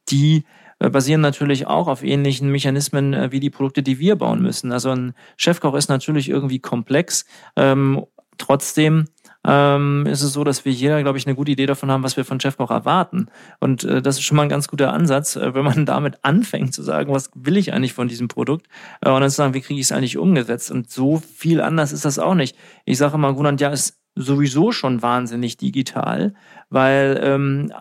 die 0.08 0.44
äh, 0.78 0.90
basieren 0.90 1.20
natürlich 1.20 1.66
auch 1.66 1.88
auf 1.88 2.02
ähnlichen 2.02 2.50
Mechanismen 2.50 3.14
äh, 3.14 3.32
wie 3.32 3.40
die 3.40 3.50
Produkte, 3.50 3.82
die 3.82 3.98
wir 3.98 4.16
bauen 4.16 4.42
müssen. 4.42 4.72
Also 4.72 4.90
ein 4.90 5.14
Chefkoch 5.36 5.74
ist 5.74 5.88
natürlich 5.88 6.28
irgendwie 6.28 6.58
komplex. 6.58 7.24
Ähm, 7.56 8.04
trotzdem 8.38 9.06
ähm, 9.46 10.06
ist 10.06 10.22
es 10.22 10.32
so, 10.32 10.44
dass 10.44 10.64
wir 10.64 10.72
jeder, 10.72 11.02
glaube 11.02 11.18
ich, 11.18 11.26
eine 11.26 11.34
gute 11.34 11.52
Idee 11.52 11.66
davon 11.66 11.90
haben, 11.90 12.02
was 12.02 12.16
wir 12.16 12.24
von 12.24 12.40
Chefkoch 12.40 12.70
erwarten. 12.70 13.28
Und 13.60 13.84
äh, 13.84 14.00
das 14.00 14.16
ist 14.16 14.24
schon 14.24 14.36
mal 14.36 14.44
ein 14.44 14.48
ganz 14.48 14.68
guter 14.68 14.92
Ansatz, 14.92 15.36
äh, 15.36 15.54
wenn 15.54 15.64
man 15.64 15.86
damit 15.86 16.18
anfängt 16.22 16.74
zu 16.74 16.82
sagen, 16.82 17.12
was 17.12 17.30
will 17.34 17.56
ich 17.56 17.72
eigentlich 17.72 17.92
von 17.92 18.08
diesem 18.08 18.28
Produkt? 18.28 18.66
Äh, 19.00 19.10
und 19.10 19.20
dann 19.20 19.30
zu 19.30 19.36
sagen, 19.36 19.54
wie 19.54 19.60
kriege 19.60 19.78
ich 19.78 19.86
es 19.86 19.92
eigentlich 19.92 20.16
umgesetzt? 20.16 20.70
Und 20.70 20.90
so 20.90 21.18
viel 21.18 21.60
anders 21.60 21.92
ist 21.92 22.04
das 22.04 22.18
auch 22.18 22.34
nicht. 22.34 22.56
Ich 22.84 22.98
sage 22.98 23.14
immer, 23.14 23.34
Gunnar, 23.34 23.54
ja, 23.58 23.70
ist 23.70 23.98
sowieso 24.16 24.72
schon 24.72 25.02
wahnsinnig 25.02 25.56
digital, 25.56 26.34
weil 26.70 27.20
ähm, 27.22 27.72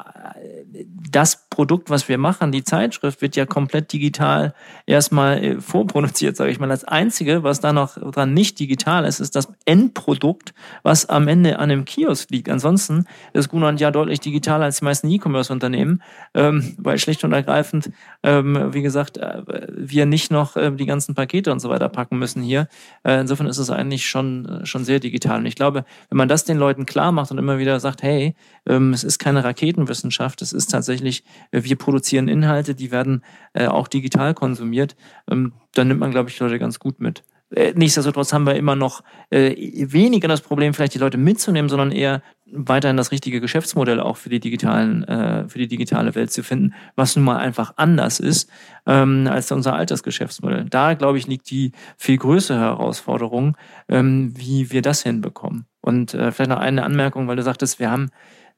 das 1.11 1.47
Produkt, 1.53 1.91
was 1.91 2.09
wir 2.09 2.17
machen, 2.17 2.51
die 2.51 2.63
Zeitschrift, 2.63 3.21
wird 3.21 3.35
ja 3.35 3.45
komplett 3.45 3.93
digital 3.93 4.55
erstmal 4.87 5.43
äh, 5.43 5.61
vorproduziert, 5.61 6.35
sage 6.35 6.49
ich 6.49 6.59
mal. 6.59 6.67
Das 6.67 6.83
Einzige, 6.83 7.43
was 7.43 7.59
da 7.59 7.73
noch 7.73 7.95
dran 8.11 8.33
nicht 8.33 8.59
digital 8.59 9.05
ist, 9.05 9.19
ist 9.19 9.35
das 9.35 9.47
Endprodukt, 9.65 10.55
was 10.81 11.07
am 11.09 11.27
Ende 11.27 11.59
an 11.59 11.69
einem 11.69 11.85
Kiosk 11.85 12.31
liegt. 12.31 12.49
Ansonsten 12.49 13.05
ist 13.33 13.49
Gunnar 13.49 13.75
ja 13.75 13.91
deutlich 13.91 14.19
digitaler 14.19 14.65
als 14.65 14.79
die 14.79 14.85
meisten 14.85 15.11
E-Commerce-Unternehmen, 15.11 16.01
ähm, 16.33 16.73
weil 16.79 16.97
schlicht 16.97 17.23
und 17.23 17.33
ergreifend, 17.33 17.91
ähm, 18.23 18.73
wie 18.73 18.81
gesagt, 18.81 19.17
äh, 19.17 19.43
wir 19.75 20.07
nicht 20.07 20.31
noch 20.31 20.55
äh, 20.55 20.71
die 20.71 20.87
ganzen 20.87 21.13
Pakete 21.13 21.51
und 21.51 21.59
so 21.59 21.69
weiter 21.69 21.87
packen 21.87 22.17
müssen 22.17 22.41
hier. 22.41 22.67
Äh, 23.03 23.21
insofern 23.21 23.45
ist 23.45 23.59
es 23.59 23.69
eigentlich 23.69 24.07
schon, 24.07 24.45
äh, 24.47 24.65
schon 24.65 24.85
sehr 24.85 24.99
digital. 24.99 25.37
Und 25.37 25.45
ich 25.45 25.55
glaube, 25.55 25.85
wenn 26.09 26.17
man 26.17 26.27
das 26.27 26.45
den 26.45 26.57
Leuten 26.57 26.87
klar 26.87 27.11
macht 27.11 27.29
und 27.29 27.37
immer 27.37 27.59
wieder 27.59 27.79
sagt, 27.79 28.01
hey, 28.01 28.33
ähm, 28.67 28.91
es 28.91 29.03
ist 29.03 29.19
keine 29.19 29.43
Raketenwissenschaft, 29.43 30.41
es 30.41 30.51
ist 30.51 30.71
tatsächlich, 30.71 31.23
wir 31.61 31.75
produzieren 31.75 32.27
Inhalte, 32.27 32.75
die 32.75 32.91
werden 32.91 33.23
äh, 33.53 33.67
auch 33.67 33.87
digital 33.87 34.33
konsumiert, 34.33 34.95
ähm, 35.29 35.53
dann 35.73 35.87
nimmt 35.87 35.99
man, 35.99 36.11
glaube 36.11 36.29
ich, 36.29 36.39
Leute 36.39 36.59
ganz 36.59 36.79
gut 36.79 36.99
mit. 36.99 37.23
Äh, 37.55 37.73
nichtsdestotrotz 37.75 38.33
haben 38.33 38.47
wir 38.47 38.55
immer 38.55 38.75
noch 38.75 39.03
äh, 39.29 39.53
weniger 39.91 40.27
das 40.27 40.41
Problem, 40.41 40.73
vielleicht 40.73 40.95
die 40.95 40.99
Leute 40.99 41.17
mitzunehmen, 41.17 41.69
sondern 41.69 41.91
eher 41.91 42.23
weiterhin 42.55 42.97
das 42.97 43.11
richtige 43.11 43.41
Geschäftsmodell 43.41 43.99
auch 43.99 44.17
für 44.17 44.29
die 44.29 44.39
digitalen, 44.39 45.47
für 45.49 45.57
die 45.57 45.67
digitale 45.67 46.13
Welt 46.13 46.31
zu 46.31 46.43
finden, 46.43 46.75
was 46.95 47.15
nun 47.15 47.25
mal 47.25 47.37
einfach 47.37 47.73
anders 47.77 48.19
ist 48.19 48.47
ähm, 48.85 49.27
als 49.27 49.51
unser 49.51 49.73
altes 49.73 50.03
Geschäftsmodell. 50.03 50.65
Da, 50.69 50.93
glaube 50.93 51.17
ich, 51.17 51.25
liegt 51.25 51.49
die 51.49 51.71
viel 51.97 52.17
größere 52.17 52.59
Herausforderung, 52.59 53.57
ähm, 53.89 54.33
wie 54.37 54.71
wir 54.71 54.83
das 54.83 55.01
hinbekommen. 55.01 55.65
Und 55.81 56.11
vielleicht 56.11 56.49
noch 56.49 56.59
eine 56.59 56.83
Anmerkung, 56.83 57.27
weil 57.27 57.37
du 57.37 57.43
sagtest, 57.43 57.79
wir 57.79 57.89
haben 57.89 58.11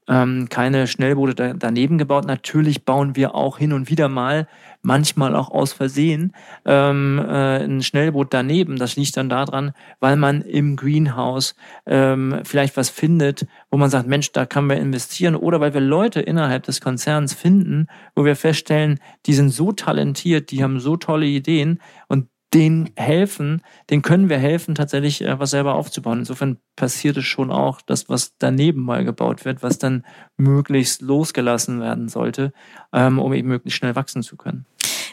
ähm, 0.07 0.47
keine 0.49 0.87
Schnellboote 0.87 1.35
da, 1.35 1.53
daneben 1.53 1.97
gebaut. 1.97 2.25
Natürlich 2.25 2.85
bauen 2.85 3.15
wir 3.15 3.35
auch 3.35 3.57
hin 3.57 3.73
und 3.73 3.89
wieder 3.89 4.09
mal, 4.09 4.47
manchmal 4.81 5.35
auch 5.35 5.49
aus 5.49 5.73
Versehen, 5.73 6.33
ähm, 6.65 7.19
äh, 7.19 7.63
ein 7.63 7.81
Schnellboot 7.81 8.33
daneben. 8.33 8.77
Das 8.77 8.95
liegt 8.95 9.17
dann 9.17 9.29
daran, 9.29 9.73
weil 9.99 10.15
man 10.15 10.41
im 10.41 10.75
Greenhouse 10.75 11.55
ähm, 11.85 12.41
vielleicht 12.43 12.77
was 12.77 12.89
findet, 12.89 13.47
wo 13.71 13.77
man 13.77 13.89
sagt, 13.89 14.07
Mensch, 14.07 14.31
da 14.31 14.45
kann 14.45 14.67
man 14.67 14.77
investieren. 14.77 15.35
Oder 15.35 15.59
weil 15.59 15.73
wir 15.73 15.81
Leute 15.81 16.21
innerhalb 16.21 16.63
des 16.63 16.81
Konzerns 16.81 17.33
finden, 17.33 17.87
wo 18.15 18.25
wir 18.25 18.35
feststellen, 18.35 18.99
die 19.25 19.33
sind 19.33 19.49
so 19.49 19.71
talentiert, 19.71 20.51
die 20.51 20.63
haben 20.63 20.79
so 20.79 20.97
tolle 20.97 21.25
Ideen 21.25 21.81
und 22.07 22.27
denen 22.55 22.89
helfen, 22.95 23.61
den 23.89 24.01
können 24.01 24.29
wir 24.29 24.37
helfen, 24.37 24.75
tatsächlich 24.75 25.21
äh, 25.21 25.37
was 25.37 25.51
selber 25.51 25.75
aufzubauen. 25.75 26.19
Insofern 26.19 26.57
passiert 26.77 27.17
es 27.17 27.25
schon 27.25 27.51
auch, 27.51 27.81
dass 27.81 28.07
was 28.07 28.37
daneben 28.39 28.81
mal 28.81 29.03
gebaut 29.03 29.43
wird, 29.43 29.61
was 29.61 29.77
dann 29.77 30.05
möglichst 30.37 31.01
losgelassen 31.01 31.81
werden 31.81 32.07
sollte, 32.07 32.53
ähm, 32.93 33.19
um 33.19 33.33
eben 33.33 33.49
möglichst 33.49 33.77
schnell 33.77 33.95
wachsen 33.95 34.23
zu 34.23 34.37
können. 34.37 34.65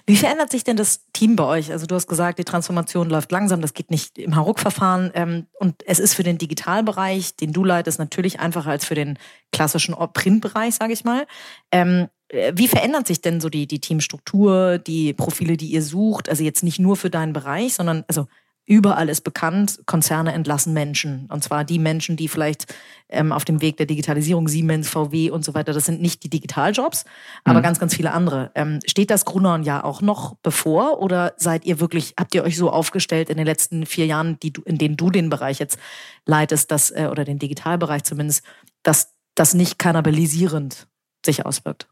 Wie 0.06 0.16
verändert 0.16 0.50
sich 0.50 0.64
denn 0.64 0.76
das 0.76 1.06
Team 1.12 1.36
bei 1.36 1.44
euch? 1.44 1.70
Also 1.70 1.86
du 1.86 1.94
hast 1.94 2.08
gesagt, 2.08 2.38
die 2.38 2.44
Transformation 2.44 3.08
läuft 3.08 3.30
langsam, 3.30 3.60
das 3.60 3.74
geht 3.74 3.90
nicht 3.90 4.18
im 4.18 4.34
Hauruck-Verfahren. 4.34 5.10
Ähm, 5.14 5.46
und 5.58 5.76
es 5.86 5.98
ist 5.98 6.14
für 6.14 6.24
den 6.24 6.38
Digitalbereich, 6.38 7.36
den 7.36 7.52
du 7.52 7.64
leitest, 7.64 7.98
natürlich 7.98 8.40
einfacher 8.40 8.70
als 8.70 8.84
für 8.84 8.94
den 8.94 9.18
klassischen 9.52 9.94
Printbereich, 10.12 10.74
sage 10.74 10.92
ich 10.92 11.04
mal. 11.04 11.26
Ähm, 11.70 12.08
äh, 12.21 12.21
wie 12.32 12.68
verändert 12.68 13.06
sich 13.06 13.20
denn 13.20 13.40
so 13.40 13.48
die, 13.48 13.66
die 13.66 13.80
Teamstruktur, 13.80 14.78
die 14.78 15.12
Profile, 15.12 15.56
die 15.56 15.66
ihr 15.66 15.82
sucht? 15.82 16.28
Also 16.28 16.42
jetzt 16.42 16.62
nicht 16.62 16.78
nur 16.78 16.96
für 16.96 17.10
deinen 17.10 17.32
Bereich, 17.32 17.74
sondern 17.74 18.04
also 18.08 18.26
überall 18.64 19.08
ist 19.08 19.22
bekannt, 19.22 19.80
Konzerne 19.86 20.32
entlassen 20.32 20.72
Menschen. 20.72 21.26
Und 21.30 21.42
zwar 21.42 21.64
die 21.64 21.78
Menschen, 21.78 22.16
die 22.16 22.28
vielleicht 22.28 22.74
ähm, 23.08 23.32
auf 23.32 23.44
dem 23.44 23.60
Weg 23.60 23.76
der 23.76 23.86
Digitalisierung, 23.86 24.48
Siemens, 24.48 24.88
VW 24.88 25.30
und 25.30 25.44
so 25.44 25.52
weiter, 25.54 25.72
das 25.72 25.84
sind 25.84 26.00
nicht 26.00 26.22
die 26.22 26.30
Digitaljobs, 26.30 27.04
aber 27.44 27.58
mhm. 27.58 27.64
ganz, 27.64 27.80
ganz 27.80 27.94
viele 27.94 28.12
andere. 28.12 28.52
Ähm, 28.54 28.78
steht 28.86 29.10
das 29.10 29.24
Grunern 29.24 29.64
ja 29.64 29.82
auch 29.82 30.00
noch 30.00 30.36
bevor 30.42 31.00
oder 31.00 31.34
seid 31.36 31.64
ihr 31.64 31.80
wirklich, 31.80 32.14
habt 32.18 32.34
ihr 32.34 32.44
euch 32.44 32.56
so 32.56 32.70
aufgestellt 32.70 33.30
in 33.30 33.36
den 33.36 33.46
letzten 33.46 33.84
vier 33.84 34.06
Jahren, 34.06 34.38
die 34.40 34.52
in 34.64 34.78
denen 34.78 34.96
du 34.96 35.10
den 35.10 35.28
Bereich 35.28 35.58
jetzt 35.58 35.78
leitest, 36.24 36.70
dass, 36.70 36.90
äh, 36.90 37.08
oder 37.10 37.24
den 37.24 37.38
Digitalbereich 37.38 38.04
zumindest, 38.04 38.44
dass 38.82 39.12
das 39.34 39.54
nicht 39.54 39.78
kannibalisierend 39.78 40.86
sich 41.24 41.44
auswirkt? 41.44 41.88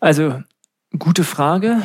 Also, 0.00 0.42
gute 0.98 1.24
Frage. 1.24 1.82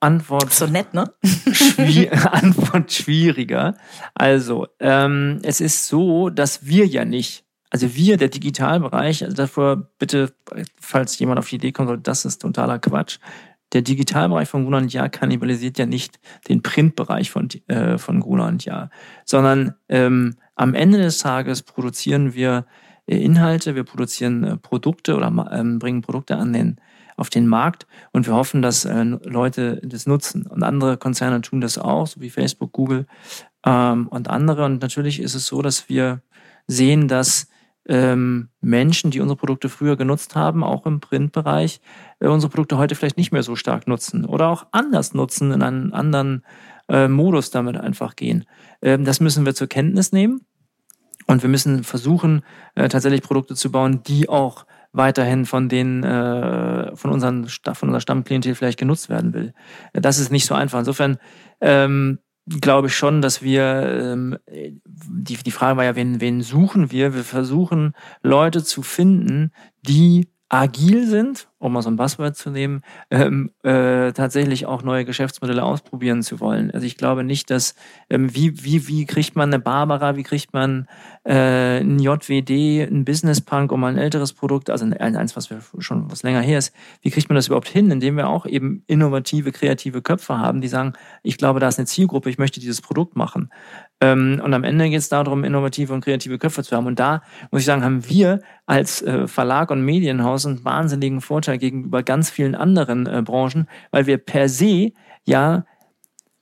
Antwort. 0.00 0.52
So 0.52 0.66
nett, 0.66 0.94
ne? 0.94 1.12
Schwier 1.52 2.10
Antwort 2.32 2.92
schwieriger. 2.92 3.76
Also, 4.14 4.66
ähm, 4.80 5.40
es 5.42 5.60
ist 5.60 5.86
so, 5.86 6.30
dass 6.30 6.66
wir 6.66 6.86
ja 6.86 7.04
nicht, 7.04 7.44
also 7.70 7.94
wir, 7.94 8.16
der 8.16 8.28
Digitalbereich, 8.28 9.24
also 9.24 9.36
davor 9.36 9.90
bitte, 9.98 10.34
falls 10.80 11.18
jemand 11.18 11.38
auf 11.38 11.48
die 11.48 11.56
Idee 11.56 11.72
kommt, 11.72 12.06
das 12.06 12.24
ist 12.24 12.38
totaler 12.40 12.78
Quatsch. 12.78 13.18
Der 13.72 13.82
Digitalbereich 13.82 14.48
von 14.48 14.64
Gruner 14.64 14.78
und 14.78 14.92
Jahr 14.92 15.08
kannibalisiert 15.08 15.76
ja 15.78 15.86
nicht 15.86 16.20
den 16.48 16.62
Printbereich 16.62 17.30
von, 17.30 17.48
äh, 17.66 17.98
von 17.98 18.20
Gruner 18.20 18.46
und 18.46 18.64
Jahr, 18.64 18.90
sondern 19.24 19.74
ähm, 19.88 20.36
am 20.54 20.74
Ende 20.74 20.98
des 20.98 21.18
Tages 21.18 21.62
produzieren 21.62 22.32
wir 22.32 22.66
äh, 23.06 23.16
Inhalte, 23.16 23.74
wir 23.74 23.84
produzieren 23.84 24.44
äh, 24.44 24.56
Produkte 24.56 25.16
oder 25.16 25.48
ähm, 25.52 25.78
bringen 25.78 26.02
Produkte 26.02 26.36
an 26.36 26.52
den 26.52 26.80
auf 27.16 27.30
den 27.30 27.46
Markt 27.46 27.86
und 28.12 28.26
wir 28.26 28.34
hoffen, 28.34 28.62
dass 28.62 28.84
äh, 28.84 29.04
Leute 29.04 29.80
das 29.82 30.06
nutzen. 30.06 30.46
Und 30.46 30.62
andere 30.62 30.96
Konzerne 30.96 31.40
tun 31.40 31.60
das 31.60 31.78
auch, 31.78 32.06
so 32.06 32.20
wie 32.20 32.30
Facebook, 32.30 32.72
Google 32.72 33.06
ähm, 33.64 34.08
und 34.08 34.28
andere. 34.28 34.64
Und 34.64 34.82
natürlich 34.82 35.20
ist 35.20 35.34
es 35.34 35.46
so, 35.46 35.62
dass 35.62 35.88
wir 35.88 36.22
sehen, 36.66 37.08
dass 37.08 37.48
ähm, 37.88 38.48
Menschen, 38.60 39.10
die 39.10 39.20
unsere 39.20 39.36
Produkte 39.36 39.68
früher 39.68 39.96
genutzt 39.96 40.34
haben, 40.34 40.64
auch 40.64 40.86
im 40.86 41.00
Printbereich, 41.00 41.80
äh, 42.20 42.26
unsere 42.26 42.50
Produkte 42.50 42.78
heute 42.78 42.94
vielleicht 42.94 43.16
nicht 43.16 43.32
mehr 43.32 43.42
so 43.42 43.56
stark 43.56 43.86
nutzen 43.86 44.24
oder 44.24 44.48
auch 44.48 44.66
anders 44.72 45.14
nutzen, 45.14 45.52
in 45.52 45.62
einen 45.62 45.92
anderen 45.92 46.44
äh, 46.88 47.08
Modus 47.08 47.50
damit 47.50 47.76
einfach 47.76 48.16
gehen. 48.16 48.44
Ähm, 48.82 49.04
das 49.04 49.20
müssen 49.20 49.46
wir 49.46 49.54
zur 49.54 49.68
Kenntnis 49.68 50.12
nehmen. 50.12 50.42
Und 51.28 51.42
wir 51.42 51.48
müssen 51.48 51.82
versuchen, 51.82 52.42
äh, 52.74 52.88
tatsächlich 52.88 53.22
Produkte 53.22 53.54
zu 53.54 53.72
bauen, 53.72 54.02
die 54.04 54.28
auch 54.28 54.66
weiterhin 54.96 55.46
von 55.46 55.68
den 55.68 56.02
äh, 56.02 56.94
von 56.96 57.10
unseren 57.10 57.46
von 57.46 57.88
unserer 57.88 58.00
Stammklientel 58.00 58.54
vielleicht 58.54 58.78
genutzt 58.78 59.08
werden 59.08 59.34
will. 59.34 59.52
Das 59.92 60.18
ist 60.18 60.32
nicht 60.32 60.46
so 60.46 60.54
einfach. 60.54 60.78
Insofern 60.78 61.18
ähm, 61.60 62.18
glaube 62.48 62.88
ich 62.88 62.96
schon, 62.96 63.22
dass 63.22 63.42
wir 63.42 63.62
ähm, 63.64 64.38
die 64.48 65.36
die 65.36 65.50
Frage 65.50 65.76
war 65.76 65.84
ja, 65.84 65.96
wen 65.96 66.20
wen 66.20 66.42
suchen 66.42 66.90
wir? 66.90 67.14
Wir 67.14 67.24
versuchen 67.24 67.92
Leute 68.22 68.64
zu 68.64 68.82
finden, 68.82 69.52
die 69.82 70.28
agil 70.48 71.08
sind, 71.08 71.48
um 71.58 71.72
mal 71.72 71.82
so 71.82 71.90
ein 71.90 71.96
Buzzword 71.96 72.36
zu 72.36 72.50
nehmen, 72.50 72.82
ähm, 73.10 73.50
äh, 73.64 74.12
tatsächlich 74.12 74.66
auch 74.66 74.82
neue 74.82 75.04
Geschäftsmodelle 75.04 75.64
ausprobieren 75.64 76.22
zu 76.22 76.38
wollen. 76.38 76.70
Also 76.70 76.86
ich 76.86 76.96
glaube 76.96 77.24
nicht, 77.24 77.50
dass 77.50 77.74
ähm, 78.10 78.32
wie, 78.32 78.62
wie, 78.62 78.86
wie 78.86 79.06
kriegt 79.06 79.34
man 79.34 79.52
eine 79.52 79.58
Barbara, 79.58 80.16
wie 80.16 80.22
kriegt 80.22 80.52
man 80.52 80.86
äh, 81.24 81.80
ein 81.80 81.98
JWD, 81.98 82.88
ein 82.88 83.04
Business 83.04 83.40
Punk, 83.40 83.72
um 83.72 83.80
mal 83.80 83.88
ein 83.88 83.98
älteres 83.98 84.34
Produkt, 84.34 84.70
also 84.70 84.86
eins, 84.86 85.34
was 85.34 85.50
wir 85.50 85.60
schon 85.78 86.10
was 86.12 86.22
länger 86.22 86.42
her 86.42 86.58
ist, 86.58 86.72
wie 87.02 87.10
kriegt 87.10 87.28
man 87.28 87.36
das 87.36 87.48
überhaupt 87.48 87.68
hin, 87.68 87.90
indem 87.90 88.16
wir 88.16 88.28
auch 88.28 88.46
eben 88.46 88.84
innovative, 88.86 89.50
kreative 89.50 90.00
Köpfe 90.00 90.38
haben, 90.38 90.60
die 90.60 90.68
sagen, 90.68 90.92
ich 91.24 91.38
glaube, 91.38 91.58
da 91.58 91.66
ist 91.66 91.78
eine 91.78 91.86
Zielgruppe, 91.86 92.30
ich 92.30 92.38
möchte 92.38 92.60
dieses 92.60 92.80
Produkt 92.80 93.16
machen. 93.16 93.50
Ähm, 94.00 94.40
und 94.44 94.52
am 94.52 94.64
Ende 94.64 94.88
geht 94.90 94.98
es 94.98 95.08
darum, 95.08 95.44
innovative 95.44 95.92
und 95.92 96.04
kreative 96.04 96.38
Köpfe 96.38 96.62
zu 96.62 96.76
haben. 96.76 96.86
Und 96.86 96.98
da 96.98 97.22
muss 97.50 97.62
ich 97.62 97.66
sagen, 97.66 97.82
haben 97.82 98.08
wir 98.08 98.40
als 98.66 99.02
äh, 99.02 99.26
Verlag 99.26 99.70
und 99.70 99.82
Medienhaus 99.82 100.44
einen 100.46 100.64
wahnsinnigen 100.64 101.20
Vorteil 101.20 101.58
gegenüber 101.58 102.02
ganz 102.02 102.30
vielen 102.30 102.54
anderen 102.54 103.06
äh, 103.06 103.22
Branchen, 103.22 103.66
weil 103.90 104.06
wir 104.06 104.18
per 104.18 104.48
se 104.48 104.92
ja 105.24 105.64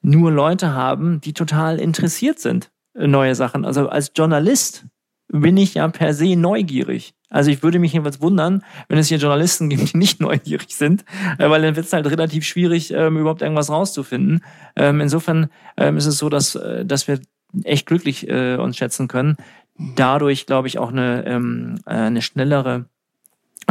nur 0.02 0.30
Leute 0.30 0.74
haben, 0.74 1.20
die 1.20 1.32
total 1.32 1.78
interessiert 1.78 2.38
sind 2.38 2.70
in 2.94 3.10
neue 3.10 3.34
Sachen. 3.34 3.64
Also 3.64 3.88
als 3.88 4.12
Journalist 4.14 4.86
bin 5.28 5.56
ich 5.56 5.74
ja 5.74 5.88
per 5.88 6.14
se 6.14 6.36
neugierig. 6.36 7.14
Also 7.30 7.50
ich 7.50 7.62
würde 7.64 7.80
mich 7.80 7.92
jedenfalls 7.92 8.20
wundern, 8.20 8.62
wenn 8.88 8.98
es 8.98 9.08
hier 9.08 9.18
Journalisten 9.18 9.68
gibt, 9.68 9.92
die 9.92 9.96
nicht 9.96 10.20
neugierig 10.20 10.76
sind, 10.76 11.04
äh, 11.38 11.48
weil 11.50 11.62
dann 11.62 11.76
wird 11.76 11.86
es 11.86 11.92
halt 11.92 12.06
relativ 12.06 12.44
schwierig, 12.44 12.92
ähm, 12.92 13.16
überhaupt 13.16 13.42
irgendwas 13.42 13.70
rauszufinden. 13.70 14.44
Ähm, 14.76 15.00
insofern 15.00 15.48
ähm, 15.76 15.96
ist 15.96 16.06
es 16.06 16.18
so, 16.18 16.28
dass, 16.28 16.54
äh, 16.54 16.84
dass 16.84 17.08
wir 17.08 17.18
echt 17.62 17.86
glücklich 17.86 18.28
äh, 18.28 18.56
uns 18.56 18.76
schätzen 18.76 19.08
können. 19.08 19.36
Dadurch, 19.76 20.46
glaube 20.46 20.68
ich, 20.68 20.78
auch 20.78 20.90
eine, 20.90 21.24
ähm, 21.26 21.80
äh, 21.86 21.94
eine 21.94 22.22
schnellere 22.22 22.86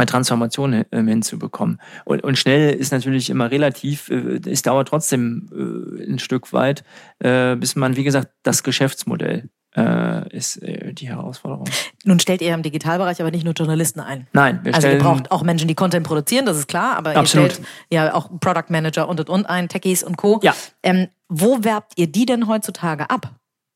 Transformation 0.06 0.84
ähm, 0.90 1.08
hinzubekommen. 1.08 1.80
Und, 2.04 2.24
und 2.24 2.36
schnell 2.36 2.74
ist 2.74 2.92
natürlich 2.92 3.30
immer 3.30 3.50
relativ, 3.50 4.10
äh, 4.10 4.40
es 4.46 4.62
dauert 4.62 4.88
trotzdem 4.88 5.48
äh, 5.52 6.12
ein 6.12 6.18
Stück 6.18 6.52
weit, 6.52 6.84
äh, 7.20 7.56
bis 7.56 7.76
man, 7.76 7.96
wie 7.96 8.04
gesagt, 8.04 8.28
das 8.42 8.62
Geschäftsmodell 8.62 9.48
äh, 9.76 10.36
ist 10.36 10.62
äh, 10.62 10.92
die 10.92 11.08
Herausforderung. 11.08 11.68
Nun 12.04 12.20
stellt 12.20 12.42
ihr 12.42 12.54
im 12.54 12.62
Digitalbereich 12.62 13.20
aber 13.20 13.30
nicht 13.30 13.44
nur 13.44 13.54
Journalisten 13.54 14.00
ein. 14.00 14.26
Nein, 14.32 14.60
wir 14.62 14.74
also 14.74 14.88
ihr 14.88 14.98
braucht 14.98 15.30
auch 15.30 15.42
Menschen, 15.42 15.68
die 15.68 15.74
Content 15.74 16.06
produzieren, 16.06 16.46
das 16.46 16.56
ist 16.56 16.68
klar, 16.68 16.96
aber 16.96 17.16
Absolut. 17.16 17.48
ihr 17.48 17.54
stellt 17.54 17.68
ja 17.90 18.14
auch 18.14 18.30
Product 18.40 18.70
Manager 18.70 19.08
und 19.08 19.20
und 19.20 19.30
und 19.30 19.46
ein, 19.46 19.68
Techies 19.68 20.02
und 20.02 20.16
Co. 20.16 20.40
Ja. 20.42 20.54
Ähm, 20.82 21.08
wo 21.28 21.64
werbt 21.64 21.94
ihr 21.96 22.06
die 22.06 22.26
denn 22.26 22.46
heutzutage 22.46 23.10
ab? 23.10 23.34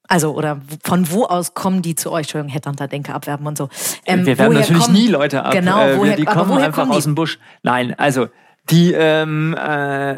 Also, 0.09 0.35
oder 0.35 0.61
von 0.83 1.11
wo 1.11 1.25
aus 1.25 1.55
kommen 1.55 1.83
die 1.83 1.94
zu 1.94 2.11
euch? 2.11 2.23
Entschuldigung, 2.23 2.53
Headhunter, 2.53 2.88
Denke, 2.88 3.14
abwerben 3.14 3.47
und 3.47 3.59
so. 3.59 3.68
Ähm, 4.07 4.25
wir 4.25 4.38
werben 4.38 4.55
natürlich 4.55 4.85
kommen, 4.85 4.94
nie 4.94 5.07
Leute 5.07 5.44
ab. 5.44 5.53
Genau, 5.53 5.87
äh, 5.87 5.99
woher, 5.99 6.16
die 6.16 6.25
kommen 6.25 6.53
einfach 6.53 6.83
kommen 6.83 6.92
aus 6.92 7.05
dem 7.05 7.14
Busch. 7.14 7.38
Nein, 7.62 7.94
also, 7.99 8.29
die, 8.71 8.92
ähm, 8.92 9.55
äh, 9.55 10.16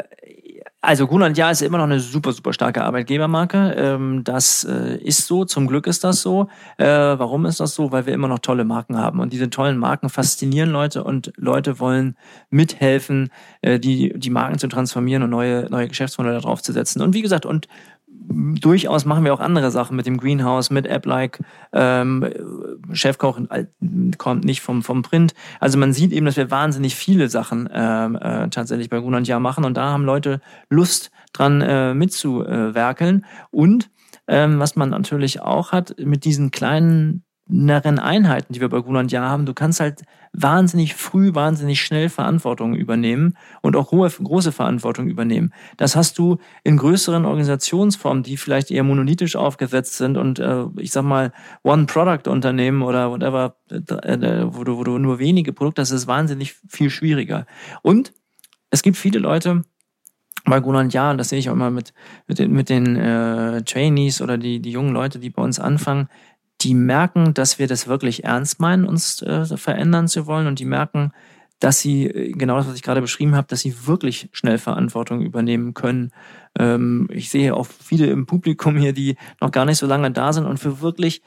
also 0.83 1.05
Grunland 1.05 1.37
Ja 1.37 1.51
ist 1.51 1.61
immer 1.61 1.77
noch 1.77 1.85
eine 1.85 1.99
super, 1.99 2.31
super 2.31 2.53
starke 2.53 2.83
Arbeitgebermarke. 2.83 3.75
Ähm, 3.77 4.23
das 4.23 4.63
äh, 4.63 4.97
ist 4.97 5.27
so, 5.27 5.45
zum 5.45 5.67
Glück 5.67 5.85
ist 5.85 6.03
das 6.03 6.21
so. 6.21 6.47
Äh, 6.77 6.85
warum 6.87 7.45
ist 7.45 7.59
das 7.59 7.75
so? 7.75 7.91
Weil 7.91 8.07
wir 8.07 8.13
immer 8.13 8.27
noch 8.27 8.39
tolle 8.39 8.63
Marken 8.63 8.97
haben. 8.97 9.19
Und 9.19 9.31
diese 9.31 9.51
tollen 9.51 9.77
Marken 9.77 10.09
faszinieren 10.09 10.71
Leute 10.71 11.03
und 11.03 11.33
Leute 11.37 11.79
wollen 11.79 12.15
mithelfen, 12.49 13.29
äh, 13.61 13.79
die, 13.79 14.17
die 14.17 14.29
Marken 14.31 14.57
zu 14.57 14.67
transformieren 14.67 15.21
und 15.21 15.29
neue, 15.29 15.69
neue 15.69 15.87
Geschäftsmodelle 15.87 16.41
draufzusetzen. 16.41 17.03
Und 17.03 17.13
wie 17.13 17.21
gesagt, 17.21 17.45
und 17.45 17.67
durchaus 18.29 19.05
machen 19.05 19.23
wir 19.25 19.33
auch 19.33 19.39
andere 19.39 19.71
Sachen 19.71 19.95
mit 19.95 20.05
dem 20.05 20.17
Greenhouse, 20.17 20.69
mit 20.69 20.85
App-like. 20.85 21.39
Ähm, 21.73 22.27
Chefkoch 22.93 23.39
äh, 23.49 23.65
kommt 24.17 24.45
nicht 24.45 24.61
vom, 24.61 24.83
vom 24.83 25.01
Print. 25.01 25.33
Also 25.59 25.77
man 25.77 25.93
sieht 25.93 26.11
eben, 26.11 26.25
dass 26.25 26.37
wir 26.37 26.51
wahnsinnig 26.51 26.95
viele 26.95 27.29
Sachen 27.29 27.69
ähm, 27.73 28.15
äh, 28.15 28.49
tatsächlich 28.49 28.89
bei 28.89 28.99
Grunland 28.99 29.27
Jahr 29.27 29.39
machen 29.39 29.65
und 29.65 29.75
da 29.75 29.91
haben 29.91 30.05
Leute 30.05 30.41
Lust 30.69 31.11
dran 31.33 31.61
äh, 31.61 31.93
mitzuwerkeln. 31.93 33.25
Und 33.49 33.89
ähm, 34.27 34.59
was 34.59 34.75
man 34.75 34.89
natürlich 34.89 35.41
auch 35.41 35.71
hat, 35.71 35.95
mit 35.99 36.25
diesen 36.25 36.51
kleinen 36.51 37.23
inneren 37.51 37.99
Einheiten, 37.99 38.53
die 38.53 38.61
wir 38.61 38.69
bei 38.69 38.79
Gruland 38.79 39.11
Ja 39.11 39.21
haben. 39.21 39.45
Du 39.45 39.53
kannst 39.53 39.79
halt 39.79 40.03
wahnsinnig 40.33 40.95
früh, 40.95 41.35
wahnsinnig 41.35 41.81
schnell 41.81 42.09
Verantwortung 42.09 42.73
übernehmen 42.73 43.37
und 43.61 43.75
auch 43.75 43.91
hohe, 43.91 44.09
große 44.09 44.51
Verantwortung 44.51 45.07
übernehmen. 45.07 45.53
Das 45.77 45.95
hast 45.95 46.17
du 46.17 46.37
in 46.63 46.77
größeren 46.77 47.25
Organisationsformen, 47.25 48.23
die 48.23 48.37
vielleicht 48.37 48.71
eher 48.71 48.83
monolithisch 48.83 49.35
aufgesetzt 49.35 49.97
sind 49.97 50.17
und 50.17 50.39
äh, 50.39 50.65
ich 50.77 50.91
sag 50.91 51.03
mal 51.03 51.33
One-Product-Unternehmen 51.63 52.81
oder 52.81 53.11
whatever, 53.11 53.55
äh, 53.69 53.75
äh, 53.75 54.45
wo, 54.47 54.63
du, 54.63 54.77
wo 54.77 54.83
du 54.83 54.97
nur 54.97 55.19
wenige 55.19 55.51
Produkte 55.51 55.81
hast, 55.81 55.91
ist 55.91 56.07
wahnsinnig 56.07 56.55
viel 56.69 56.89
schwieriger. 56.89 57.45
Und 57.81 58.13
es 58.69 58.83
gibt 58.83 58.95
viele 58.95 59.19
Leute, 59.19 59.63
bei 60.45 60.59
Gruland 60.59 60.93
ja, 60.93 61.13
das 61.13 61.29
sehe 61.29 61.39
ich 61.39 61.49
auch 61.49 61.53
immer 61.53 61.69
mit, 61.69 61.93
mit 62.27 62.39
den, 62.39 62.51
mit 62.51 62.69
den 62.69 62.95
äh, 62.95 63.61
Trainees 63.63 64.21
oder 64.21 64.37
die, 64.37 64.59
die 64.59 64.71
jungen 64.71 64.93
Leute, 64.93 65.19
die 65.19 65.29
bei 65.29 65.43
uns 65.43 65.59
anfangen, 65.59 66.09
die 66.61 66.73
merken, 66.73 67.33
dass 67.33 67.59
wir 67.59 67.67
das 67.67 67.87
wirklich 67.87 68.23
ernst 68.23 68.59
meinen, 68.59 68.85
uns 68.85 69.21
äh, 69.21 69.45
verändern 69.57 70.07
zu 70.07 70.27
wollen 70.27 70.47
und 70.47 70.59
die 70.59 70.65
merken, 70.65 71.11
dass 71.59 71.79
sie, 71.79 72.07
äh, 72.07 72.31
genau 72.31 72.57
das, 72.57 72.67
was 72.67 72.75
ich 72.75 72.83
gerade 72.83 73.01
beschrieben 73.01 73.35
habe, 73.35 73.47
dass 73.47 73.61
sie 73.61 73.87
wirklich 73.87 74.29
schnell 74.31 74.57
Verantwortung 74.57 75.21
übernehmen 75.21 75.73
können. 75.73 76.11
Ähm, 76.57 77.07
ich 77.11 77.29
sehe 77.29 77.55
auch 77.55 77.67
viele 77.67 78.07
im 78.07 78.25
Publikum 78.25 78.77
hier, 78.77 78.93
die 78.93 79.15
noch 79.39 79.51
gar 79.51 79.65
nicht 79.65 79.77
so 79.77 79.87
lange 79.87 80.11
da 80.11 80.33
sind 80.33 80.45
und 80.45 80.59
für 80.59 80.81
wirklich 80.81 81.21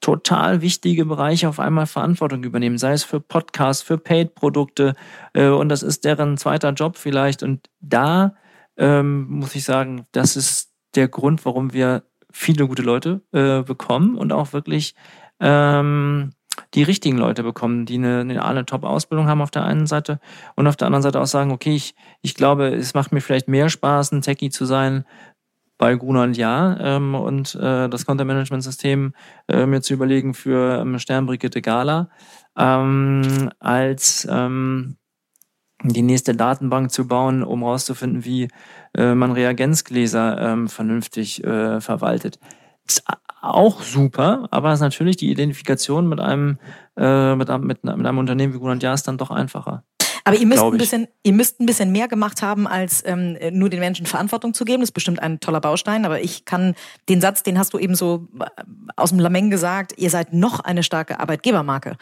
total 0.00 0.60
wichtige 0.60 1.06
Bereiche 1.06 1.48
auf 1.48 1.58
einmal 1.58 1.86
Verantwortung 1.86 2.44
übernehmen, 2.44 2.78
sei 2.78 2.92
es 2.92 3.04
für 3.04 3.20
Podcasts, 3.20 3.82
für 3.82 3.98
Paid-Produkte 3.98 4.94
äh, 5.32 5.48
und 5.48 5.68
das 5.68 5.82
ist 5.82 6.04
deren 6.04 6.36
zweiter 6.36 6.72
Job 6.72 6.96
vielleicht. 6.96 7.42
Und 7.42 7.70
da 7.80 8.34
ähm, 8.76 9.26
muss 9.28 9.54
ich 9.54 9.64
sagen, 9.64 10.06
das 10.12 10.36
ist 10.36 10.72
der 10.94 11.08
Grund, 11.08 11.44
warum 11.44 11.72
wir 11.72 12.02
viele 12.36 12.68
gute 12.68 12.82
Leute 12.82 13.22
äh, 13.32 13.62
bekommen 13.62 14.16
und 14.16 14.32
auch 14.32 14.52
wirklich 14.52 14.94
ähm, 15.40 16.32
die 16.74 16.82
richtigen 16.82 17.16
Leute 17.16 17.42
bekommen, 17.42 17.86
die 17.86 17.94
eine, 17.94 18.20
eine, 18.20 18.44
eine 18.44 18.66
Top-Ausbildung 18.66 19.26
haben 19.26 19.40
auf 19.40 19.50
der 19.50 19.64
einen 19.64 19.86
Seite 19.86 20.20
und 20.54 20.66
auf 20.66 20.76
der 20.76 20.86
anderen 20.86 21.02
Seite 21.02 21.20
auch 21.20 21.26
sagen, 21.26 21.50
okay, 21.50 21.74
ich, 21.74 21.94
ich 22.20 22.34
glaube, 22.34 22.68
es 22.68 22.94
macht 22.94 23.10
mir 23.12 23.20
vielleicht 23.20 23.48
mehr 23.48 23.70
Spaß, 23.70 24.12
ein 24.12 24.20
Techie 24.20 24.50
zu 24.50 24.66
sein. 24.66 25.04
Bei 25.78 25.94
Gruner 25.94 26.22
und 26.22 26.36
Ja 26.38 26.78
ähm, 26.80 27.14
und 27.14 27.54
äh, 27.54 27.88
das 27.88 28.06
Content-Management-System 28.06 29.12
äh, 29.48 29.66
mir 29.66 29.82
zu 29.82 29.92
überlegen 29.92 30.32
für 30.32 30.80
ähm, 30.80 30.98
Sternbrigitte 30.98 31.60
Gala, 31.60 32.08
ähm, 32.56 33.50
als 33.58 34.26
ähm, 34.30 34.96
die 35.82 36.02
nächste 36.02 36.34
Datenbank 36.34 36.90
zu 36.90 37.06
bauen, 37.06 37.42
um 37.42 37.60
herauszufinden, 37.60 38.24
wie 38.24 38.48
äh, 38.96 39.14
man 39.14 39.32
Reagenzgläser 39.32 40.38
ähm, 40.40 40.68
vernünftig 40.68 41.44
äh, 41.44 41.80
verwaltet. 41.80 42.38
Ist 42.86 43.04
auch 43.42 43.82
super, 43.82 44.48
aber 44.50 44.72
ist 44.72 44.80
natürlich 44.80 45.16
die 45.16 45.30
Identifikation 45.30 46.08
mit 46.08 46.20
einem, 46.20 46.58
äh, 46.96 47.34
mit, 47.34 47.48
mit, 47.48 47.84
mit 47.84 48.06
einem 48.06 48.18
Unternehmen 48.18 48.54
wie 48.54 48.78
Jahr 48.80 48.94
ist 48.94 49.06
dann 49.06 49.18
doch 49.18 49.30
einfacher. 49.30 49.84
Aber 50.26 50.36
ihr 50.36 50.46
müsst, 50.46 50.60
ein 50.60 50.76
bisschen, 50.76 51.06
ihr 51.22 51.32
müsst 51.32 51.60
ein 51.60 51.66
bisschen 51.66 51.92
mehr 51.92 52.08
gemacht 52.08 52.42
haben, 52.42 52.66
als 52.66 53.00
ähm, 53.06 53.38
nur 53.52 53.70
den 53.70 53.78
Menschen 53.78 54.06
Verantwortung 54.06 54.54
zu 54.54 54.64
geben. 54.64 54.80
Das 54.80 54.88
ist 54.88 54.94
bestimmt 54.94 55.22
ein 55.22 55.38
toller 55.38 55.60
Baustein, 55.60 56.04
aber 56.04 56.20
ich 56.20 56.44
kann 56.44 56.74
den 57.08 57.20
Satz, 57.20 57.44
den 57.44 57.60
hast 57.60 57.72
du 57.74 57.78
eben 57.78 57.94
so 57.94 58.26
äh, 58.40 58.46
aus 58.96 59.10
dem 59.10 59.20
Lameng 59.20 59.50
gesagt, 59.50 59.94
ihr 59.96 60.10
seid 60.10 60.32
noch 60.32 60.58
eine 60.58 60.82
starke 60.82 61.20
Arbeitgebermarke. 61.20 61.96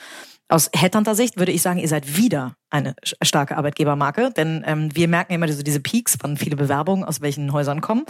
Aus 0.48 0.70
Headhunter-Sicht 0.74 1.38
würde 1.38 1.52
ich 1.52 1.62
sagen, 1.62 1.78
ihr 1.78 1.88
seid 1.88 2.16
wieder 2.16 2.56
eine 2.68 2.94
starke 3.22 3.56
Arbeitgebermarke, 3.56 4.30
denn 4.30 4.62
ähm, 4.66 4.94
wir 4.94 5.08
merken 5.08 5.32
immer 5.32 5.46
diese, 5.46 5.64
diese 5.64 5.80
Peaks, 5.80 6.18
wann 6.20 6.36
viele 6.36 6.56
Bewerbungen 6.56 7.04
aus 7.04 7.22
welchen 7.22 7.52
Häusern 7.52 7.80
kommen. 7.80 8.04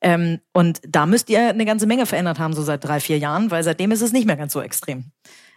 Ähm, 0.00 0.38
und 0.52 0.80
da 0.86 1.06
müsst 1.06 1.28
ihr 1.30 1.48
eine 1.48 1.64
ganze 1.64 1.86
Menge 1.86 2.06
verändert 2.06 2.38
haben, 2.38 2.52
so 2.52 2.62
seit 2.62 2.84
drei, 2.84 3.00
vier 3.00 3.18
Jahren, 3.18 3.50
weil 3.50 3.64
seitdem 3.64 3.90
ist 3.90 4.02
es 4.02 4.12
nicht 4.12 4.26
mehr 4.26 4.36
ganz 4.36 4.52
so 4.52 4.60
extrem. 4.60 5.10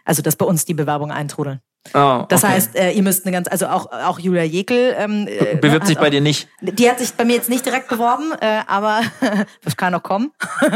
Also, 0.04 0.22
dass 0.22 0.36
bei 0.36 0.44
uns 0.44 0.64
die 0.64 0.74
Bewerbungen 0.74 1.14
eintrudeln. 1.14 1.60
Oh, 1.92 2.24
das 2.28 2.42
okay. 2.42 2.54
heißt, 2.54 2.76
äh, 2.76 2.92
ihr 2.92 3.02
müsst 3.02 3.26
eine 3.26 3.32
ganz, 3.32 3.46
also 3.46 3.66
auch, 3.66 3.92
auch 3.92 4.18
Julia 4.18 4.42
Jekel. 4.42 4.94
Ähm, 4.98 5.28
äh, 5.28 5.56
Bewirbt 5.56 5.86
sich 5.86 5.98
bei 5.98 6.06
auch, 6.06 6.10
dir 6.10 6.22
nicht? 6.22 6.48
Die 6.62 6.88
hat 6.88 6.98
sich 6.98 7.12
bei 7.12 7.26
mir 7.26 7.34
jetzt 7.34 7.50
nicht 7.50 7.66
direkt 7.66 7.88
beworben, 7.88 8.32
äh, 8.40 8.62
aber 8.66 9.02
das 9.62 9.76
kann 9.76 9.92
noch 9.92 10.02
kommen. 10.02 10.32